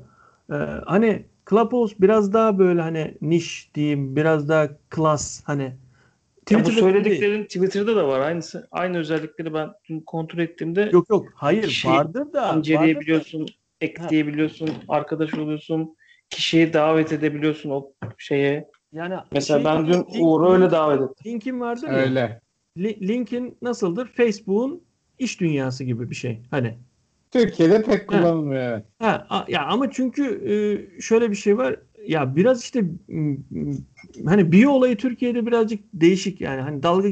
[0.51, 0.53] Ee,
[0.85, 6.67] hani Clubhouse biraz daha böyle hani niş diyeyim biraz daha klas hani Ya bu Twitter'da
[6.67, 6.79] değil.
[6.79, 8.19] söylediklerin Twitter'da da var.
[8.19, 12.55] Aynısı aynı özellikleri ben dün kontrol ettiğimde yok yok hayır vardır da da.
[12.57, 13.47] inceleyebiliyorsun,
[13.81, 15.95] ekleyebiliyorsun, arkadaş oluyorsun,
[16.29, 18.69] kişiyi davet edebiliyorsun o şeye.
[18.93, 21.31] yani Mesela şey, ben dün Uğur'u öyle davet ettim.
[21.31, 21.93] Linkin vardır ya.
[21.93, 22.41] Öyle.
[22.77, 24.07] Li- LinkedIn nasıldır?
[24.07, 24.83] Facebook'un
[25.21, 26.41] iş dünyası gibi bir şey.
[26.51, 26.77] Hani
[27.31, 28.85] Türkiye'de pek kullanılmıyor evet.
[28.99, 30.23] ha, a- ya ama çünkü
[30.97, 31.75] e, şöyle bir şey var.
[32.07, 33.77] Ya biraz işte m- m-
[34.25, 36.61] hani biyo olayı Türkiye'de birazcık değişik yani.
[36.61, 37.09] Hani dalga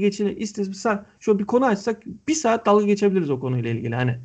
[0.70, 3.96] bir saat şöyle bir konu açsak bir saat dalga geçebiliriz o konuyla ilgili.
[3.96, 4.20] Hani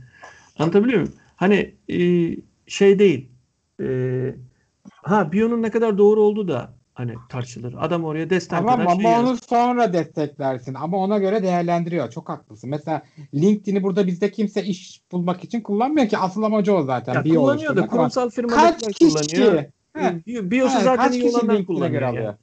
[0.58, 1.14] anlatabiliyor muyum?
[1.36, 1.96] Hani e,
[2.66, 3.28] şey değil.
[3.82, 4.34] E,
[5.02, 7.74] ha biyonun ne kadar doğru olduğu da hani tartışılır.
[7.78, 10.74] Adam oraya destek Tamam eder, ama şey onu sonra desteklersin.
[10.74, 12.10] Ama ona göre değerlendiriyor.
[12.10, 12.70] Çok haklısın.
[12.70, 13.02] Mesela
[13.34, 16.18] LinkedIn'i burada bizde kimse iş bulmak için kullanmıyor ki.
[16.18, 17.14] Asıl amacı o zaten.
[17.14, 19.12] Ya bir kullanıyor da oluşturmak ama kurumsal firmalar Kaç kişi?
[19.12, 19.64] kullanıyor.
[19.96, 22.18] He, Bi- Biyosu he, zaten kaç kişi LinkedIn'e göre yani.
[22.18, 22.34] alıyor?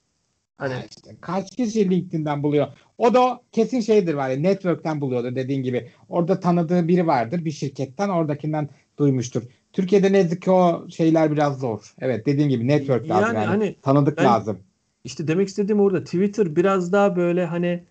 [0.57, 2.68] Hani Ha işte, kaç kişi LinkedIn'den buluyor?
[2.98, 5.90] O da kesin şeydir var ya network'ten buluyordu dediğin gibi.
[6.10, 9.44] Orada tanıdığı biri vardır bir şirketten oradakinden duymuştur.
[9.73, 11.93] Türkiye'de ne yazık ki o şeyler biraz zor.
[11.99, 13.45] Evet dediğin gibi network lazım yani.
[13.45, 14.60] hani Tanıdık ben- lazım.
[15.03, 17.84] işte demek istediğim orada Twitter biraz daha böyle hani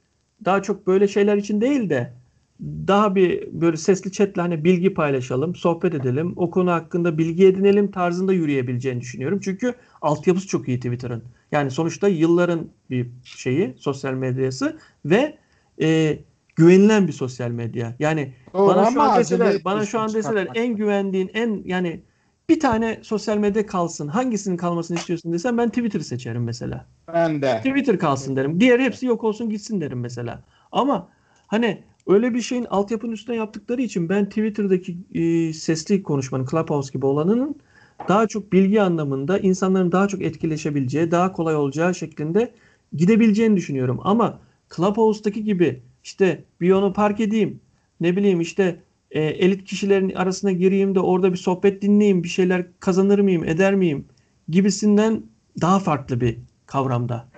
[0.45, 2.13] daha çok böyle şeyler için değil de
[2.61, 7.91] daha bir böyle sesli chatle hani bilgi paylaşalım, sohbet edelim, o konu hakkında bilgi edinelim
[7.91, 9.41] tarzında yürüyebileceğini düşünüyorum.
[9.43, 11.23] Çünkü altyapısı çok iyi Twitter'ın.
[11.53, 15.37] Yani sonuçta yılların bir şeyi, sosyal medyası ve
[15.83, 16.19] e,
[16.61, 17.95] güvenilen bir sosyal medya.
[17.99, 22.01] Yani Doğru bana şu an deseler, bana şu an deseler en güvendiğin, en yani
[22.49, 24.09] bir tane sosyal medya kalsın.
[24.09, 26.87] Hangisinin kalmasını istiyorsun desem ben Twitter'ı seçerim mesela.
[27.13, 27.57] Ben de.
[27.57, 28.61] Twitter kalsın derim.
[28.61, 30.43] Diğer hepsi yok olsun gitsin derim mesela.
[30.73, 31.09] Ama
[31.47, 37.07] hani öyle bir şeyin altyapının üstüne yaptıkları için ben Twitter'daki e, sesli konuşmanın Clubhouse gibi
[37.07, 37.57] olanının
[38.09, 42.53] daha çok bilgi anlamında insanların daha çok etkileşebileceği, daha kolay olacağı şeklinde
[42.97, 44.01] gidebileceğini düşünüyorum.
[44.05, 44.41] Ama
[44.77, 47.61] Clubhouse'daki gibi işte bir onu park edeyim,
[48.01, 52.67] ne bileyim işte e, elit kişilerin arasına gireyim de orada bir sohbet dinleyeyim, bir şeyler
[52.81, 54.07] kazanır mıyım, eder miyim
[54.49, 55.23] gibisinden
[55.61, 57.29] daha farklı bir kavramda.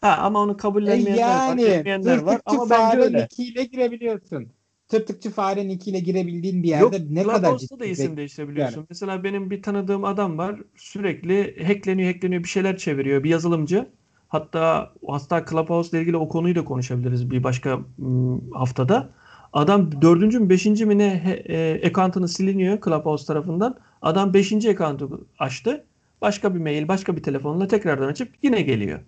[0.00, 3.18] Ha ama onu E kabullenmeyenler var, yani etmeyenler var tırtıkçı ama bence öyle.
[3.22, 4.52] nickiyle girebiliyorsun.
[4.88, 8.80] Tırtıkçı fare nickiyle girebildiğin bir Yok, yerde ne kadar Clubhouse'da da ciddi isim değiştirebiliyorsun.
[8.80, 8.86] yani.
[8.90, 10.60] Mesela benim bir tanıdığım adam var.
[10.76, 13.24] Sürekli hackleniyor, hackleniyor, bir şeyler çeviriyor.
[13.24, 13.88] Bir yazılımcı.
[14.34, 19.08] Hatta hatta Clubhouse ile ilgili o konuyu da konuşabiliriz bir başka ım, haftada.
[19.52, 23.76] Adam dördüncü mü beşinci mi ne e, account'ını siliniyor Clubhouse tarafından.
[24.02, 25.84] Adam beşinci account'u açtı.
[26.22, 29.00] Başka bir mail, başka bir telefonla tekrardan açıp yine geliyor.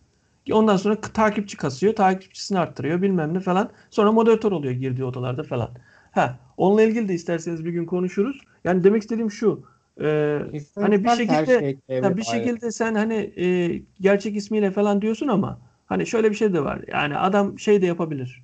[0.53, 3.71] Ondan sonra takipçi kasıyor, takipçisini arttırıyor bilmem ne falan.
[3.91, 5.71] Sonra moderatör oluyor girdiği odalarda falan.
[6.13, 8.41] Ha, onunla ilgili de isterseniz bir gün konuşuruz.
[8.65, 9.63] Yani demek istediğim şu.
[10.01, 15.03] E, İster hani bir şekilde şey ya bir şekilde sen hani e, gerçek ismiyle falan
[15.03, 16.81] diyorsun ama hani şöyle bir şey de var.
[16.89, 18.43] Yani adam şey de yapabilir.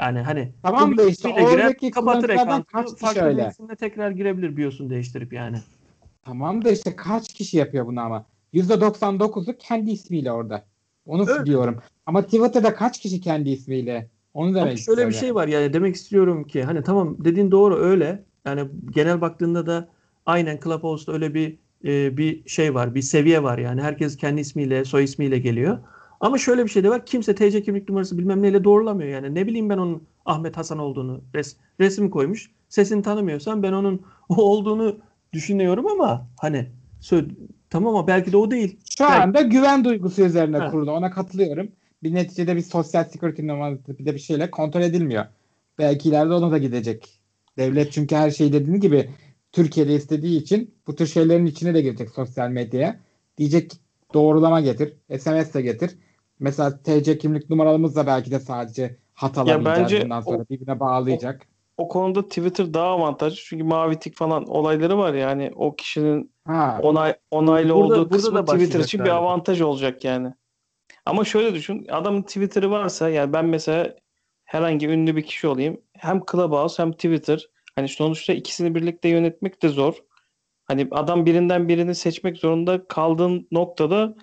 [0.00, 3.48] Yani hani Tamam da işte ismiyle girer, oradaki kapatır kişi farklı bir öyle?
[3.50, 5.56] isimle tekrar girebilir BIOS'unu değiştirip yani.
[6.24, 8.26] Tamam da işte kaç kişi yapıyor bunu ama?
[8.54, 10.64] %99'u kendi ismiyle orada.
[11.06, 11.46] Onu Öyle.
[11.46, 11.78] diyorum.
[12.06, 14.08] Ama Twitter'da kaç kişi kendi ismiyle?
[14.34, 17.76] Onu Ama demek şöyle bir şey var yani demek istiyorum ki hani tamam dediğin doğru
[17.76, 18.24] öyle.
[18.44, 19.88] Yani genel baktığında da
[20.26, 23.80] aynen Clubhouse'da öyle bir e, bir şey var, bir seviye var yani.
[23.82, 25.78] Herkes kendi ismiyle, soy ismiyle geliyor.
[26.20, 27.06] Ama şöyle bir şey de var.
[27.06, 29.34] Kimse TC kimlik numarası bilmem neyle doğrulamıyor yani.
[29.34, 31.20] Ne bileyim ben onun Ahmet Hasan olduğunu.
[31.34, 32.50] Res, resim koymuş.
[32.68, 34.98] Sesini tanımıyorsam ben onun o olduğunu
[35.32, 36.66] düşünüyorum ama hani
[37.70, 38.76] tamam ama belki de o değil.
[38.98, 40.70] Şu Belki- anda güven duygusu üzerine Ha.
[40.70, 40.92] kurulu.
[40.92, 41.68] Ona katılıyorum.
[42.02, 45.24] Bir neticede bir sosyal security numarası bir de bir şeyle kontrol edilmiyor.
[45.78, 47.20] Belki ileride ona da gidecek.
[47.58, 49.10] Devlet çünkü her şey dediğin gibi
[49.52, 53.00] Türkiye'de istediği için bu tür şeylerin içine de girecek sosyal medyaya.
[53.38, 53.76] Diyecek ki
[54.14, 55.98] doğrulama getir, SMS de getir.
[56.38, 61.46] Mesela TC kimlik numaramız da belki de sadece hatalanacağız bence bundan sonra o- birbirine bağlayacak.
[61.76, 66.80] O konuda Twitter daha avantajlı çünkü mavi tik falan olayları var yani o kişinin Ha,
[66.82, 70.32] onay onaylı Burada- olduğu burada kısmı da Twitter için bir avantaj olacak yani.
[71.06, 73.94] Ama şöyle düşün, adamın Twitter'ı varsa yani ben mesela
[74.44, 75.80] herhangi ünlü bir kişi olayım.
[75.92, 77.49] Hem Clubhouse hem Twitter.
[77.74, 79.94] Hani sonuçta ikisini birlikte yönetmek de zor.
[80.64, 84.16] Hani adam birinden birini seçmek zorunda kaldığın noktada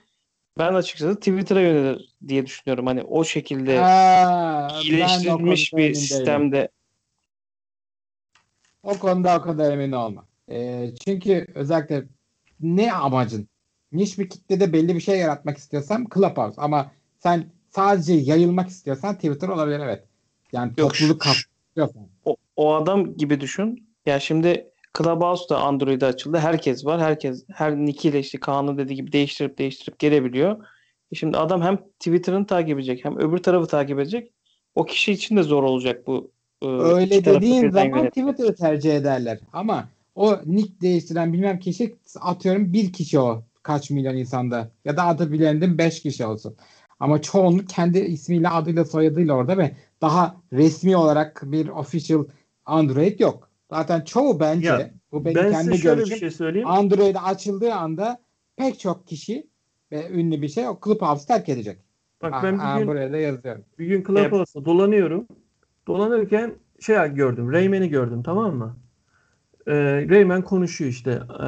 [0.57, 2.87] ben açıkçası Twitter'a yönelir diye düşünüyorum.
[2.87, 5.95] Hani o şekilde ha, iyileştirilmiş bir değilim.
[5.95, 6.69] sistemde
[8.83, 10.25] O konuda o kadar emin olma.
[10.49, 12.03] Ee, çünkü özellikle
[12.59, 13.49] ne amacın?
[13.91, 19.47] Niş bir kitlede belli bir şey yaratmak istiyorsam Clubhouse ama sen sadece yayılmak istiyorsan Twitter
[19.47, 20.03] olabilir evet.
[20.51, 22.07] Yani Yok, topluluk kapsıyorsan.
[22.57, 23.87] O, adam gibi düşün.
[24.05, 24.67] Ya şimdi
[24.97, 26.37] Clubhouse da Android'e açıldı.
[26.37, 27.01] Herkes var.
[27.01, 30.65] Herkes her nickiyle işte Kaan'ın dediği gibi değiştirip değiştirip gelebiliyor.
[31.11, 34.31] E Şimdi adam hem Twitter'ını takip edecek hem öbür tarafı takip edecek.
[34.75, 36.31] O kişi için de zor olacak bu.
[36.61, 38.13] e, Öyle iki tarafı dediğin zaman yönetmek.
[38.13, 39.39] Twitter'ı tercih ederler.
[39.53, 45.03] Ama o nick değiştiren bilmem kişi atıyorum bir kişi o kaç milyon insanda ya da
[45.03, 46.55] adı bilendim 5 kişi olsun.
[46.99, 49.71] Ama çoğunluk kendi ismiyle adıyla soyadıyla orada ve
[50.01, 52.25] daha resmi olarak bir official
[52.67, 53.49] Android yok.
[53.71, 56.15] Zaten çoğu bence Ya, bu benim Ben kendi şöyle görüşüm.
[56.15, 56.67] bir şey söyleyeyim.
[56.67, 58.19] Android açıldığı anda
[58.57, 59.47] pek çok kişi
[59.91, 61.77] ve ünlü bir şey o Clubhouse terk edecek.
[62.21, 63.63] Bak Aa, ben aa, bir gün buraya da yazıyorum.
[63.79, 65.27] Bir gün Clubhouse'da dolanıyorum.
[65.87, 67.51] Dolanırken şey gördüm.
[67.51, 68.77] Rayman'i gördüm tamam mı?
[69.67, 69.73] Ee,
[70.09, 71.21] Rayman konuşuyor işte.
[71.43, 71.45] Ee,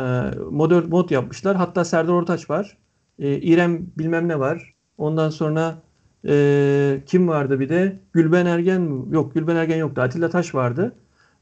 [0.51, 1.55] mod, mod yapmışlar.
[1.55, 2.77] Hatta Serdar Ortaç var.
[3.19, 4.73] Ee, İrem bilmem ne var.
[4.97, 5.81] Ondan sonra
[6.27, 7.99] ee, kim vardı bir de?
[8.13, 9.15] Gülben Ergen mi?
[9.15, 10.01] Yok Gülben Ergen yoktu.
[10.01, 10.95] Atilla Taş vardı.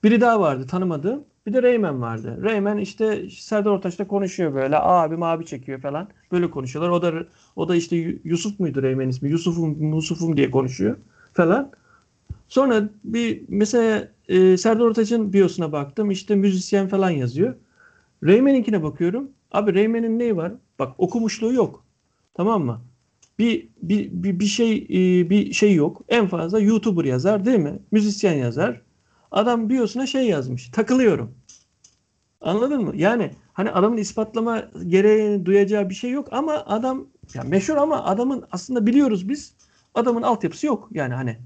[0.08, 1.26] Biri daha vardı tanımadığım.
[1.48, 2.40] Bir de Rayman vardı.
[2.44, 4.78] Rayman işte Serdar Ortaç'la konuşuyor böyle.
[4.80, 6.08] Abi mavi çekiyor falan.
[6.32, 6.90] Böyle konuşuyorlar.
[6.92, 7.14] O da
[7.56, 9.30] o da işte Yu- Yusuf muydu Rayman ismi?
[9.30, 10.98] Yusuf'um Yusuf'um diye konuşuyor
[11.34, 11.72] falan.
[12.48, 16.12] Sonra bir mesela e, Serdar Ortaç'ın biosuna baktım.
[16.12, 17.56] İşte müzisyen falan yazıyor.
[18.24, 19.32] Rayman'inkine bakıyorum.
[19.52, 20.54] Abi Rayman'in neyi var?
[20.80, 21.86] Bak okumuşluğu yok.
[22.34, 22.82] Tamam mı?
[23.40, 26.02] Bir bir bir, bir şey e, bir şey yok.
[26.10, 27.80] En fazla YouTuber yazar değil mi?
[27.92, 28.82] Müzisyen yazar.
[29.32, 30.70] Adam biosuna şey yazmış.
[30.70, 31.36] Takılıyorum.
[32.42, 32.92] Anladın mı?
[32.96, 38.46] Yani hani adamın ispatlama gereğini duyacağı bir şey yok ama adam ya meşhur ama adamın
[38.52, 39.54] aslında biliyoruz biz
[39.96, 40.90] adamın altyapısı yok.
[40.92, 41.38] Yani hani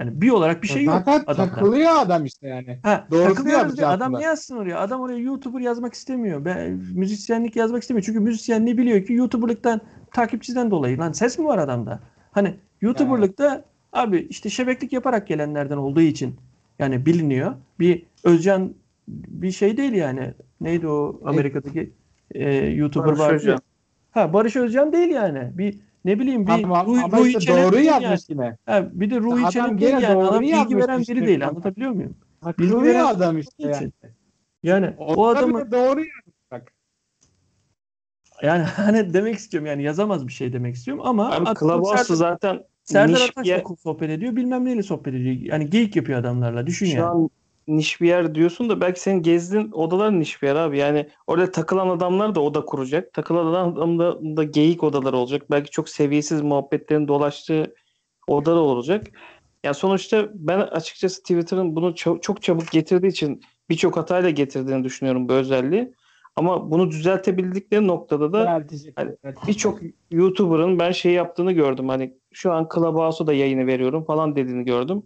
[0.00, 1.54] yani bir olarak bir şey yok Zaten adamda.
[1.54, 2.78] takılıyor adam işte yani.
[2.82, 3.90] Ha, takılıyoruz diyor.
[3.90, 4.80] Adam niye yazsın oraya?
[4.80, 6.44] Adam oraya YouTuber yazmak istemiyor.
[6.44, 8.04] Ben, müzisyenlik yazmak istemiyor.
[8.04, 9.80] Çünkü müzisyenliği biliyor ki YouTuber'lıktan
[10.12, 10.98] takipçiden dolayı.
[10.98, 12.00] Lan ses mi var adamda?
[12.32, 16.36] Hani YouTuber'lıkta abi işte şebeklik yaparak gelenlerden olduğu için
[16.78, 17.54] Yani biliniyor.
[17.80, 18.74] Bir Özcan
[19.08, 20.34] bir şey değil yani.
[20.60, 21.92] Neydi o Amerika'daki
[22.34, 23.32] e, YouTuber Barış vardı.
[23.32, 23.36] ya.
[23.36, 23.60] Özcan.
[24.10, 25.50] Ha Barış Özcan değil yani.
[25.58, 28.20] Bir ne bileyim bir Ama, Ruhi, ama Ruhi işte doğru yazmış yani.
[28.28, 28.56] yine.
[28.66, 30.14] Ha, bir de Çenet gene değil yani.
[30.14, 31.16] doğru Adam bilgi veren işte.
[31.16, 31.48] biri değil.
[31.48, 32.16] Anlatabiliyor muyum?
[32.40, 33.70] Takılıyor veren- adam işte için.
[33.72, 33.92] yani.
[34.62, 36.72] Yani o Orada adamı doğru yazmış bak.
[38.42, 43.44] yani hani demek istiyorum yani yazamaz bir şey demek istiyorum ama Abi Serdar, zaten Serdar
[43.44, 45.36] yer, sohbet ediyor bilmem neyle sohbet ediyor.
[45.40, 47.04] Yani geyik yapıyor adamlarla düşün şu yani.
[47.04, 47.30] an
[47.68, 50.78] niş bir yer diyorsun da belki senin gezdiğin odalar niş bir yer abi.
[50.78, 53.12] Yani orada takılan adamlar da oda kuracak.
[53.12, 55.50] Takılan adam da, da geyik odaları olacak.
[55.50, 57.74] Belki çok seviyesiz muhabbetlerin dolaştığı
[58.26, 59.06] odalar olacak.
[59.64, 65.28] Yani sonuçta ben açıkçası Twitter'ın bunu çok, çok çabuk getirdiği için birçok hatayla getirdiğini düşünüyorum
[65.28, 65.92] bu özelliği.
[66.36, 68.50] Ama bunu düzeltebildikleri noktada da.
[68.96, 69.16] Hani
[69.48, 69.80] birçok
[70.10, 71.88] YouTuber'ın ben şey yaptığını gördüm.
[71.88, 75.02] Hani şu an Clubhouse'a da yayını veriyorum falan dediğini gördüm.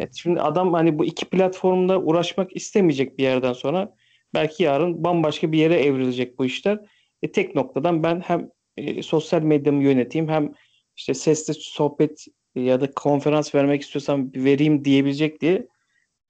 [0.00, 3.94] Evet, şimdi adam hani bu iki platformda uğraşmak istemeyecek bir yerden sonra
[4.34, 6.80] belki yarın bambaşka bir yere evrilecek bu işler.
[7.22, 10.52] E, tek noktadan ben hem e, sosyal medyamı yöneteyim hem
[10.96, 15.68] işte sesli sohbet ya da konferans vermek istiyorsam vereyim diyebilecek diye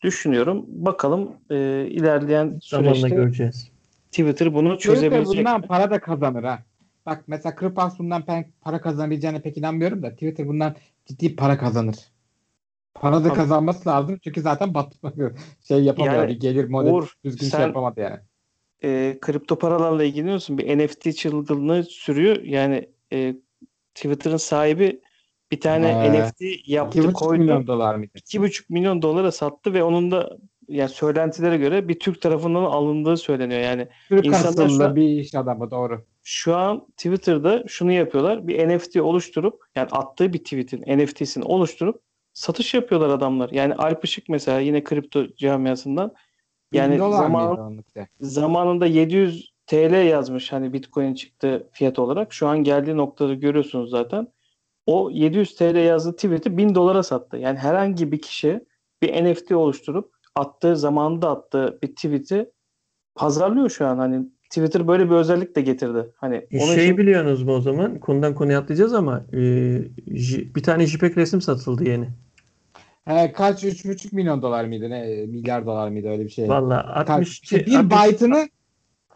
[0.02, 0.64] düşünüyorum.
[0.68, 3.75] Bakalım e, ilerleyen Zamanla süreçte göreceğiz.
[4.16, 5.38] Twitter bunu Twitter çözebilecek.
[5.38, 6.58] bundan para da kazanır ha.
[7.06, 8.24] Bak mesela Clubhouse bundan
[8.60, 10.74] para kazanabileceğine pek inanmıyorum da Twitter bundan
[11.06, 11.96] ciddi para kazanır.
[12.94, 15.14] Para da kazanması lazım çünkü zaten batmak
[15.68, 16.14] şey yapamıyor.
[16.14, 18.18] Yani bir gelir modeli Uğur, düzgün sen- şey yapamadı yani.
[18.84, 20.58] e, kripto paralarla ilgileniyorsun.
[20.58, 22.42] Bir NFT çılgınlığı sürüyor.
[22.42, 23.34] Yani e,
[23.94, 25.00] Twitter'ın sahibi
[25.52, 27.42] bir tane Ee, NFT yaptı 2,5 koydu.
[27.42, 28.12] milyon dolar mıydı?
[28.18, 30.38] 2,5 milyon dolara sattı ve onun da
[30.68, 33.60] yani söylentilere göre bir Türk tarafından alındığı söyleniyor.
[33.60, 36.04] Yani Türk İnsanlar şu asıllı an- bir iş adamı doğru.
[36.22, 38.48] şu an Twitter'da şunu yapıyorlar.
[38.48, 42.00] Bir NFT oluşturup yani attığı bir tweet'in NFT'sini oluşturup
[42.32, 43.50] satış yapıyorlar adamlar.
[43.50, 46.14] Yani Alp Işık mesela yine kripto camiasından
[46.72, 47.82] Yani zaman,
[48.20, 52.32] zamanında 700 TL yazmış hani Bitcoin çıktı fiyat olarak.
[52.32, 54.28] Şu an geldiği noktada görüyorsunuz zaten.
[54.86, 57.36] O 700 TL yazdığı tweet'i 1000 dolara sattı.
[57.36, 58.60] Yani herhangi bir kişi
[59.02, 62.50] bir NFT oluşturup attığı zamanında attığı bir tweet'i
[63.14, 63.98] pazarlıyor şu an.
[63.98, 66.10] Hani Twitter böyle bir özellik de getirdi.
[66.16, 67.98] Hani E, onun şey için biliyorsunuz mu o zaman?
[67.98, 69.38] Konudan konuya atlayacağız ama e,
[70.54, 72.08] bir tane JPEG resim satıldı yeni.
[73.04, 76.48] He, kaç 3,5 milyon dolar mıydı ne milyar dolar mıydı öyle bir şey.
[76.48, 78.48] Vallahi Kaç- 60 işte bir 60 byte'ını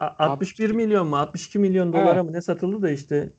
[0.01, 3.31] a- 61 milyon mu 62 milyon dolara mı ne satıldı da işte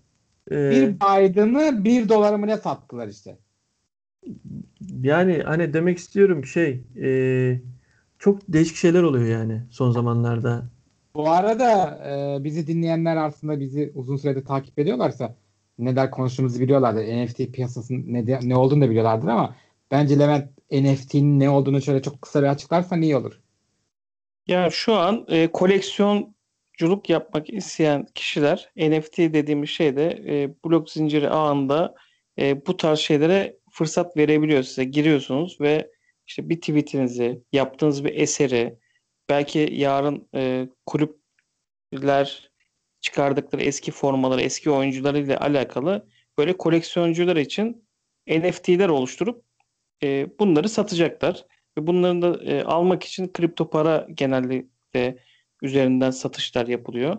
[0.51, 3.37] e, bir byte'ını 1 dolara mı ne sattılar işte.
[5.03, 7.61] yani hani demek istiyorum şey e,
[8.21, 10.63] çok değişik şeyler oluyor yani son zamanlarda.
[11.15, 15.35] Bu arada e, bizi dinleyenler aslında bizi uzun süredir takip ediyorlarsa
[15.79, 17.03] neler konuştuğumuzu biliyorlardır.
[17.03, 19.55] NFT piyasasının ne, de- ne olduğunu da biliyorlardır ama
[19.91, 23.39] bence Levent NFT'nin ne olduğunu şöyle çok kısa bir açıklarsan iyi olur.
[24.47, 31.95] Ya şu an e, koleksiyonculuk yapmak isteyen kişiler NFT dediğimiz şeyde e, blok zinciri ağında
[32.39, 34.83] e, bu tarz şeylere fırsat verebiliyor size.
[34.83, 35.91] Giriyorsunuz ve
[36.31, 38.79] işte bir tweetinizi, yaptığınız bir eseri,
[39.29, 42.51] belki yarın e, kulüpler
[43.01, 47.87] çıkardıkları eski formaları, eski oyuncularıyla alakalı böyle koleksiyoncular için
[48.27, 49.43] NFT'ler oluşturup
[50.03, 51.45] e, bunları satacaklar.
[51.77, 55.17] Ve bunları da e, almak için kripto para genellikle
[55.61, 57.17] üzerinden satışlar yapılıyor.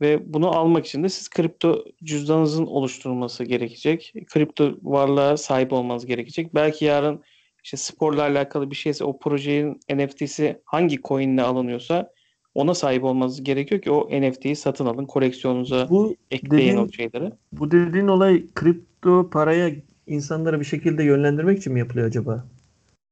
[0.00, 4.12] Ve bunu almak için de siz kripto cüzdanınızın oluşturulması gerekecek.
[4.26, 6.54] Kripto varlığa sahip olmanız gerekecek.
[6.54, 7.22] Belki yarın
[7.64, 12.10] işte sporla alakalı bir şeyse o projenin NFT'si hangi coin'le alınıyorsa
[12.54, 15.06] ona sahip olmanız gerekiyor ki o NFT'yi satın alın.
[15.06, 17.32] Koleksiyonunuza Bu ekleyin dediğin, o şeyleri.
[17.52, 19.70] bu dediğin olay kripto paraya
[20.06, 22.46] insanları bir şekilde yönlendirmek için mi yapılıyor acaba?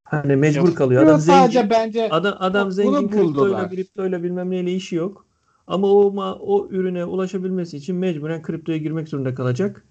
[0.04, 0.76] Hani mecbur Yok.
[0.76, 1.02] kalıyor.
[1.02, 1.70] Adam sadece zengin.
[1.70, 5.26] bence Adam, adam zengin kriptoyla, kriptoyla bilmem neyle işi yok.
[5.66, 9.84] Ama o, o ürüne ulaşabilmesi için mecburen kriptoya girmek zorunda kalacak.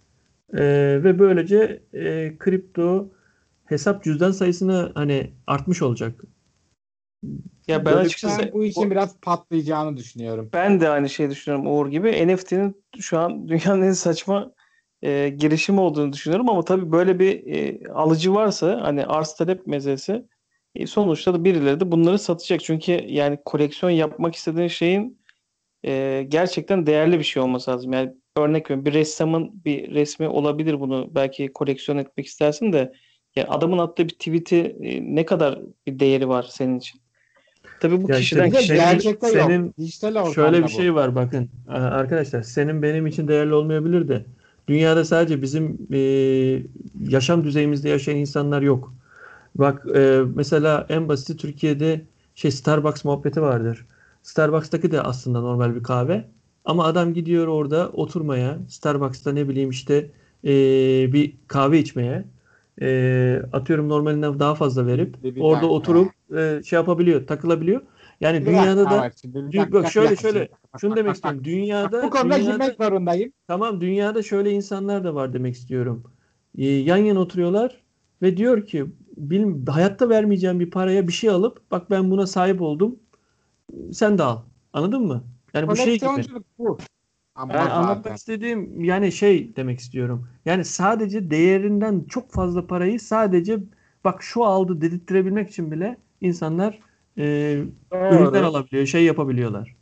[0.53, 3.09] Ee, ve böylece e, kripto
[3.67, 6.23] hesap cüzdan sayısını hani artmış olacak.
[7.67, 10.49] Ya ben Böyle- açıkçası ben bu işin biraz patlayacağını düşünüyorum.
[10.53, 12.27] Ben de aynı şeyi düşünüyorum Uğur gibi.
[12.27, 14.51] NFT'nin şu an dünyanın en saçma
[15.01, 20.25] e, girişimi olduğunu düşünüyorum ama tabii böyle bir e, alıcı varsa hani arz talep meselesi
[20.75, 22.63] e, sonuçta da birileri de bunları satacak.
[22.63, 25.21] Çünkü yani koleksiyon yapmak istediğin şeyin
[25.85, 27.93] e, gerçekten değerli bir şey olması lazım.
[27.93, 32.93] Yani örnek veriyorum bir ressamın bir resmi olabilir bunu belki koleksiyon etmek istersin de
[33.37, 37.01] yani adamın attığı bir tweet'i e, ne kadar bir değeri var senin için?
[37.79, 39.77] Tabii bu Ya kişiden işte kişiye senin- gerçekte senin yok.
[39.77, 40.69] Dijital ortamda Şöyle bir bu.
[40.69, 44.25] şey var bakın arkadaşlar senin benim için değerli olmayabilir de
[44.67, 45.99] dünyada sadece bizim e,
[47.09, 48.93] yaşam düzeyimizde yaşayan insanlar yok.
[49.55, 52.01] Bak e, mesela en basiti Türkiye'de
[52.35, 53.85] şey Starbucks muhabbeti vardır.
[54.23, 56.25] Starbucks'taki de aslında normal bir kahve.
[56.65, 60.09] Ama adam gidiyor orada oturmaya, Starbucks'ta ne bileyim işte
[60.45, 60.49] e,
[61.13, 62.23] bir kahve içmeye.
[62.81, 65.73] E, atıyorum normalinden daha fazla verip Bir- orada dakika.
[65.73, 67.81] oturup e, şey yapabiliyor, takılabiliyor.
[68.21, 70.49] Yani Bir dünyada da var şimdi, bir Dü- dakika, bak şöyle dakika, şöyle
[70.81, 71.43] şunu demek istiyorum.
[71.43, 73.31] Dünyada Bu konuda dünyada girmek zorundayım.
[73.47, 76.03] Tamam dünyada şöyle insanlar da var demek istiyorum.
[76.57, 77.83] Ee, yan yana oturuyorlar
[78.21, 78.85] ve diyor ki
[79.17, 82.99] bil, hayatta vermeyeceğim bir paraya bir şey alıp bak ben buna sahip oldum.
[83.91, 84.37] Sen de al.
[84.73, 85.23] Anladın mı?
[85.53, 86.43] Yani bu şey gibi.
[86.57, 86.77] Bu.
[87.37, 87.75] Ama Yani zaten.
[87.75, 90.27] anlatmak istediğim yani şey demek istiyorum.
[90.45, 93.59] Yani sadece değerinden çok fazla parayı sadece
[94.03, 96.79] bak şu aldı dedirttirebilmek için bile insanlar
[97.17, 97.23] e,
[97.91, 99.75] ürünler alabiliyor, şey yapabiliyorlar.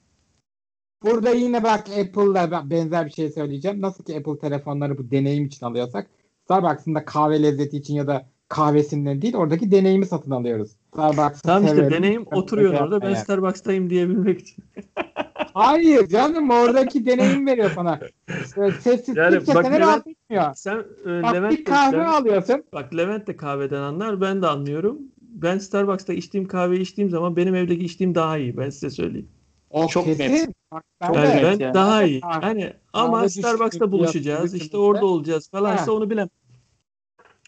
[1.03, 3.82] Burada yine bak Apple'la ben- benzer bir şey söyleyeceğim.
[3.82, 6.07] Nasıl ki Apple telefonları bu deneyim için alıyorsak
[6.44, 10.72] Starbucks'ın da kahve lezzeti için ya da kahvesinden değil oradaki deneyimi satın alıyoruz.
[10.95, 11.93] Starbucks'ı Tamam işte severim.
[11.93, 13.13] deneyim oturuyorsun orada ben.
[13.13, 14.63] Starbucks'tayım diyebilmek için.
[15.53, 17.99] Hayır canım oradaki deneyim veriyor sana.
[18.45, 20.53] İşte Sessizlik Yani bak seni Levent- rahat etmiyor.
[20.55, 22.63] Sen e, Bak Levent bir kahve Levent- alıyorsun.
[22.73, 24.97] Bak Levent de kahveden anlar, ben de anlıyorum.
[25.22, 28.57] Ben Starbucks'ta içtiğim kahveyi içtiğim zaman benim evdeki içtiğim daha iyi.
[28.57, 29.30] Ben size söyleyeyim.
[29.69, 30.23] O Çok kesin.
[30.23, 30.49] net.
[30.72, 31.73] Bak, ben Çok Yani net ben yani.
[31.73, 32.22] daha iyi.
[32.22, 35.91] Kahve- Yani ama kahve Starbucks'ta buluşacağız, diyorsun, işte orada olacağız falansa Ha.
[35.91, 36.30] onu bilemem.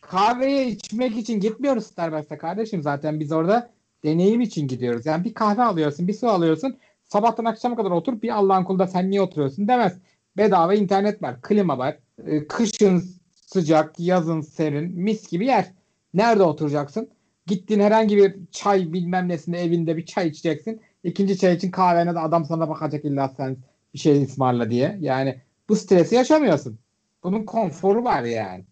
[0.10, 2.84] Kahveye içmek için gitmiyoruz Starbucks'a kardeşim.
[2.84, 3.72] Zaten biz orada
[4.04, 5.06] deneyim için gidiyoruz.
[5.06, 6.78] Yani bir kahve alıyorsun, bir su alıyorsun.
[7.04, 8.22] Sabahtan akşama kadar otur.
[8.22, 9.98] Bir Allah'ın kulu sen niye oturuyorsun demez.
[10.38, 11.98] Bedava internet var, klima var.
[12.26, 15.72] Ee, Kışın sıcak, yazın serin, mis gibi yer.
[16.14, 17.10] Nerede oturacaksın?
[17.48, 20.82] Gittiğin herhangi bir çay bilmem nesinde evinde bir çay içeceksin.
[21.04, 23.58] İkinci çay için kahvene de adam sana bakacak illa sen
[23.94, 24.98] bir şey ısmarla diye.
[25.00, 26.80] Yani bu stresi yaşamıyorsun.
[27.24, 28.66] Bunun konforu var yani.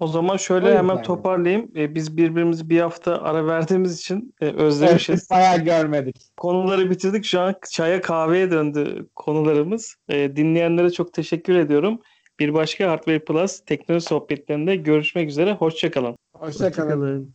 [0.00, 1.04] O zaman şöyle hemen yani.
[1.04, 1.70] toparlayayım.
[1.76, 5.14] E, biz birbirimizi bir hafta ara verdiğimiz için e, Evet, özlemişiz.
[5.14, 6.16] biz bayağı görmedik.
[6.36, 7.24] Konuları bitirdik.
[7.24, 9.96] Şu an çaya kahveye döndü konularımız.
[10.08, 12.00] E, dinleyenlere çok teşekkür ediyorum.
[12.38, 15.52] Bir başka Hardware Plus teknoloji sohbetlerinde görüşmek üzere.
[15.52, 16.16] Hoşçakalın.
[16.36, 16.90] Hoşçakalın.
[16.90, 17.34] Hoşçakalın.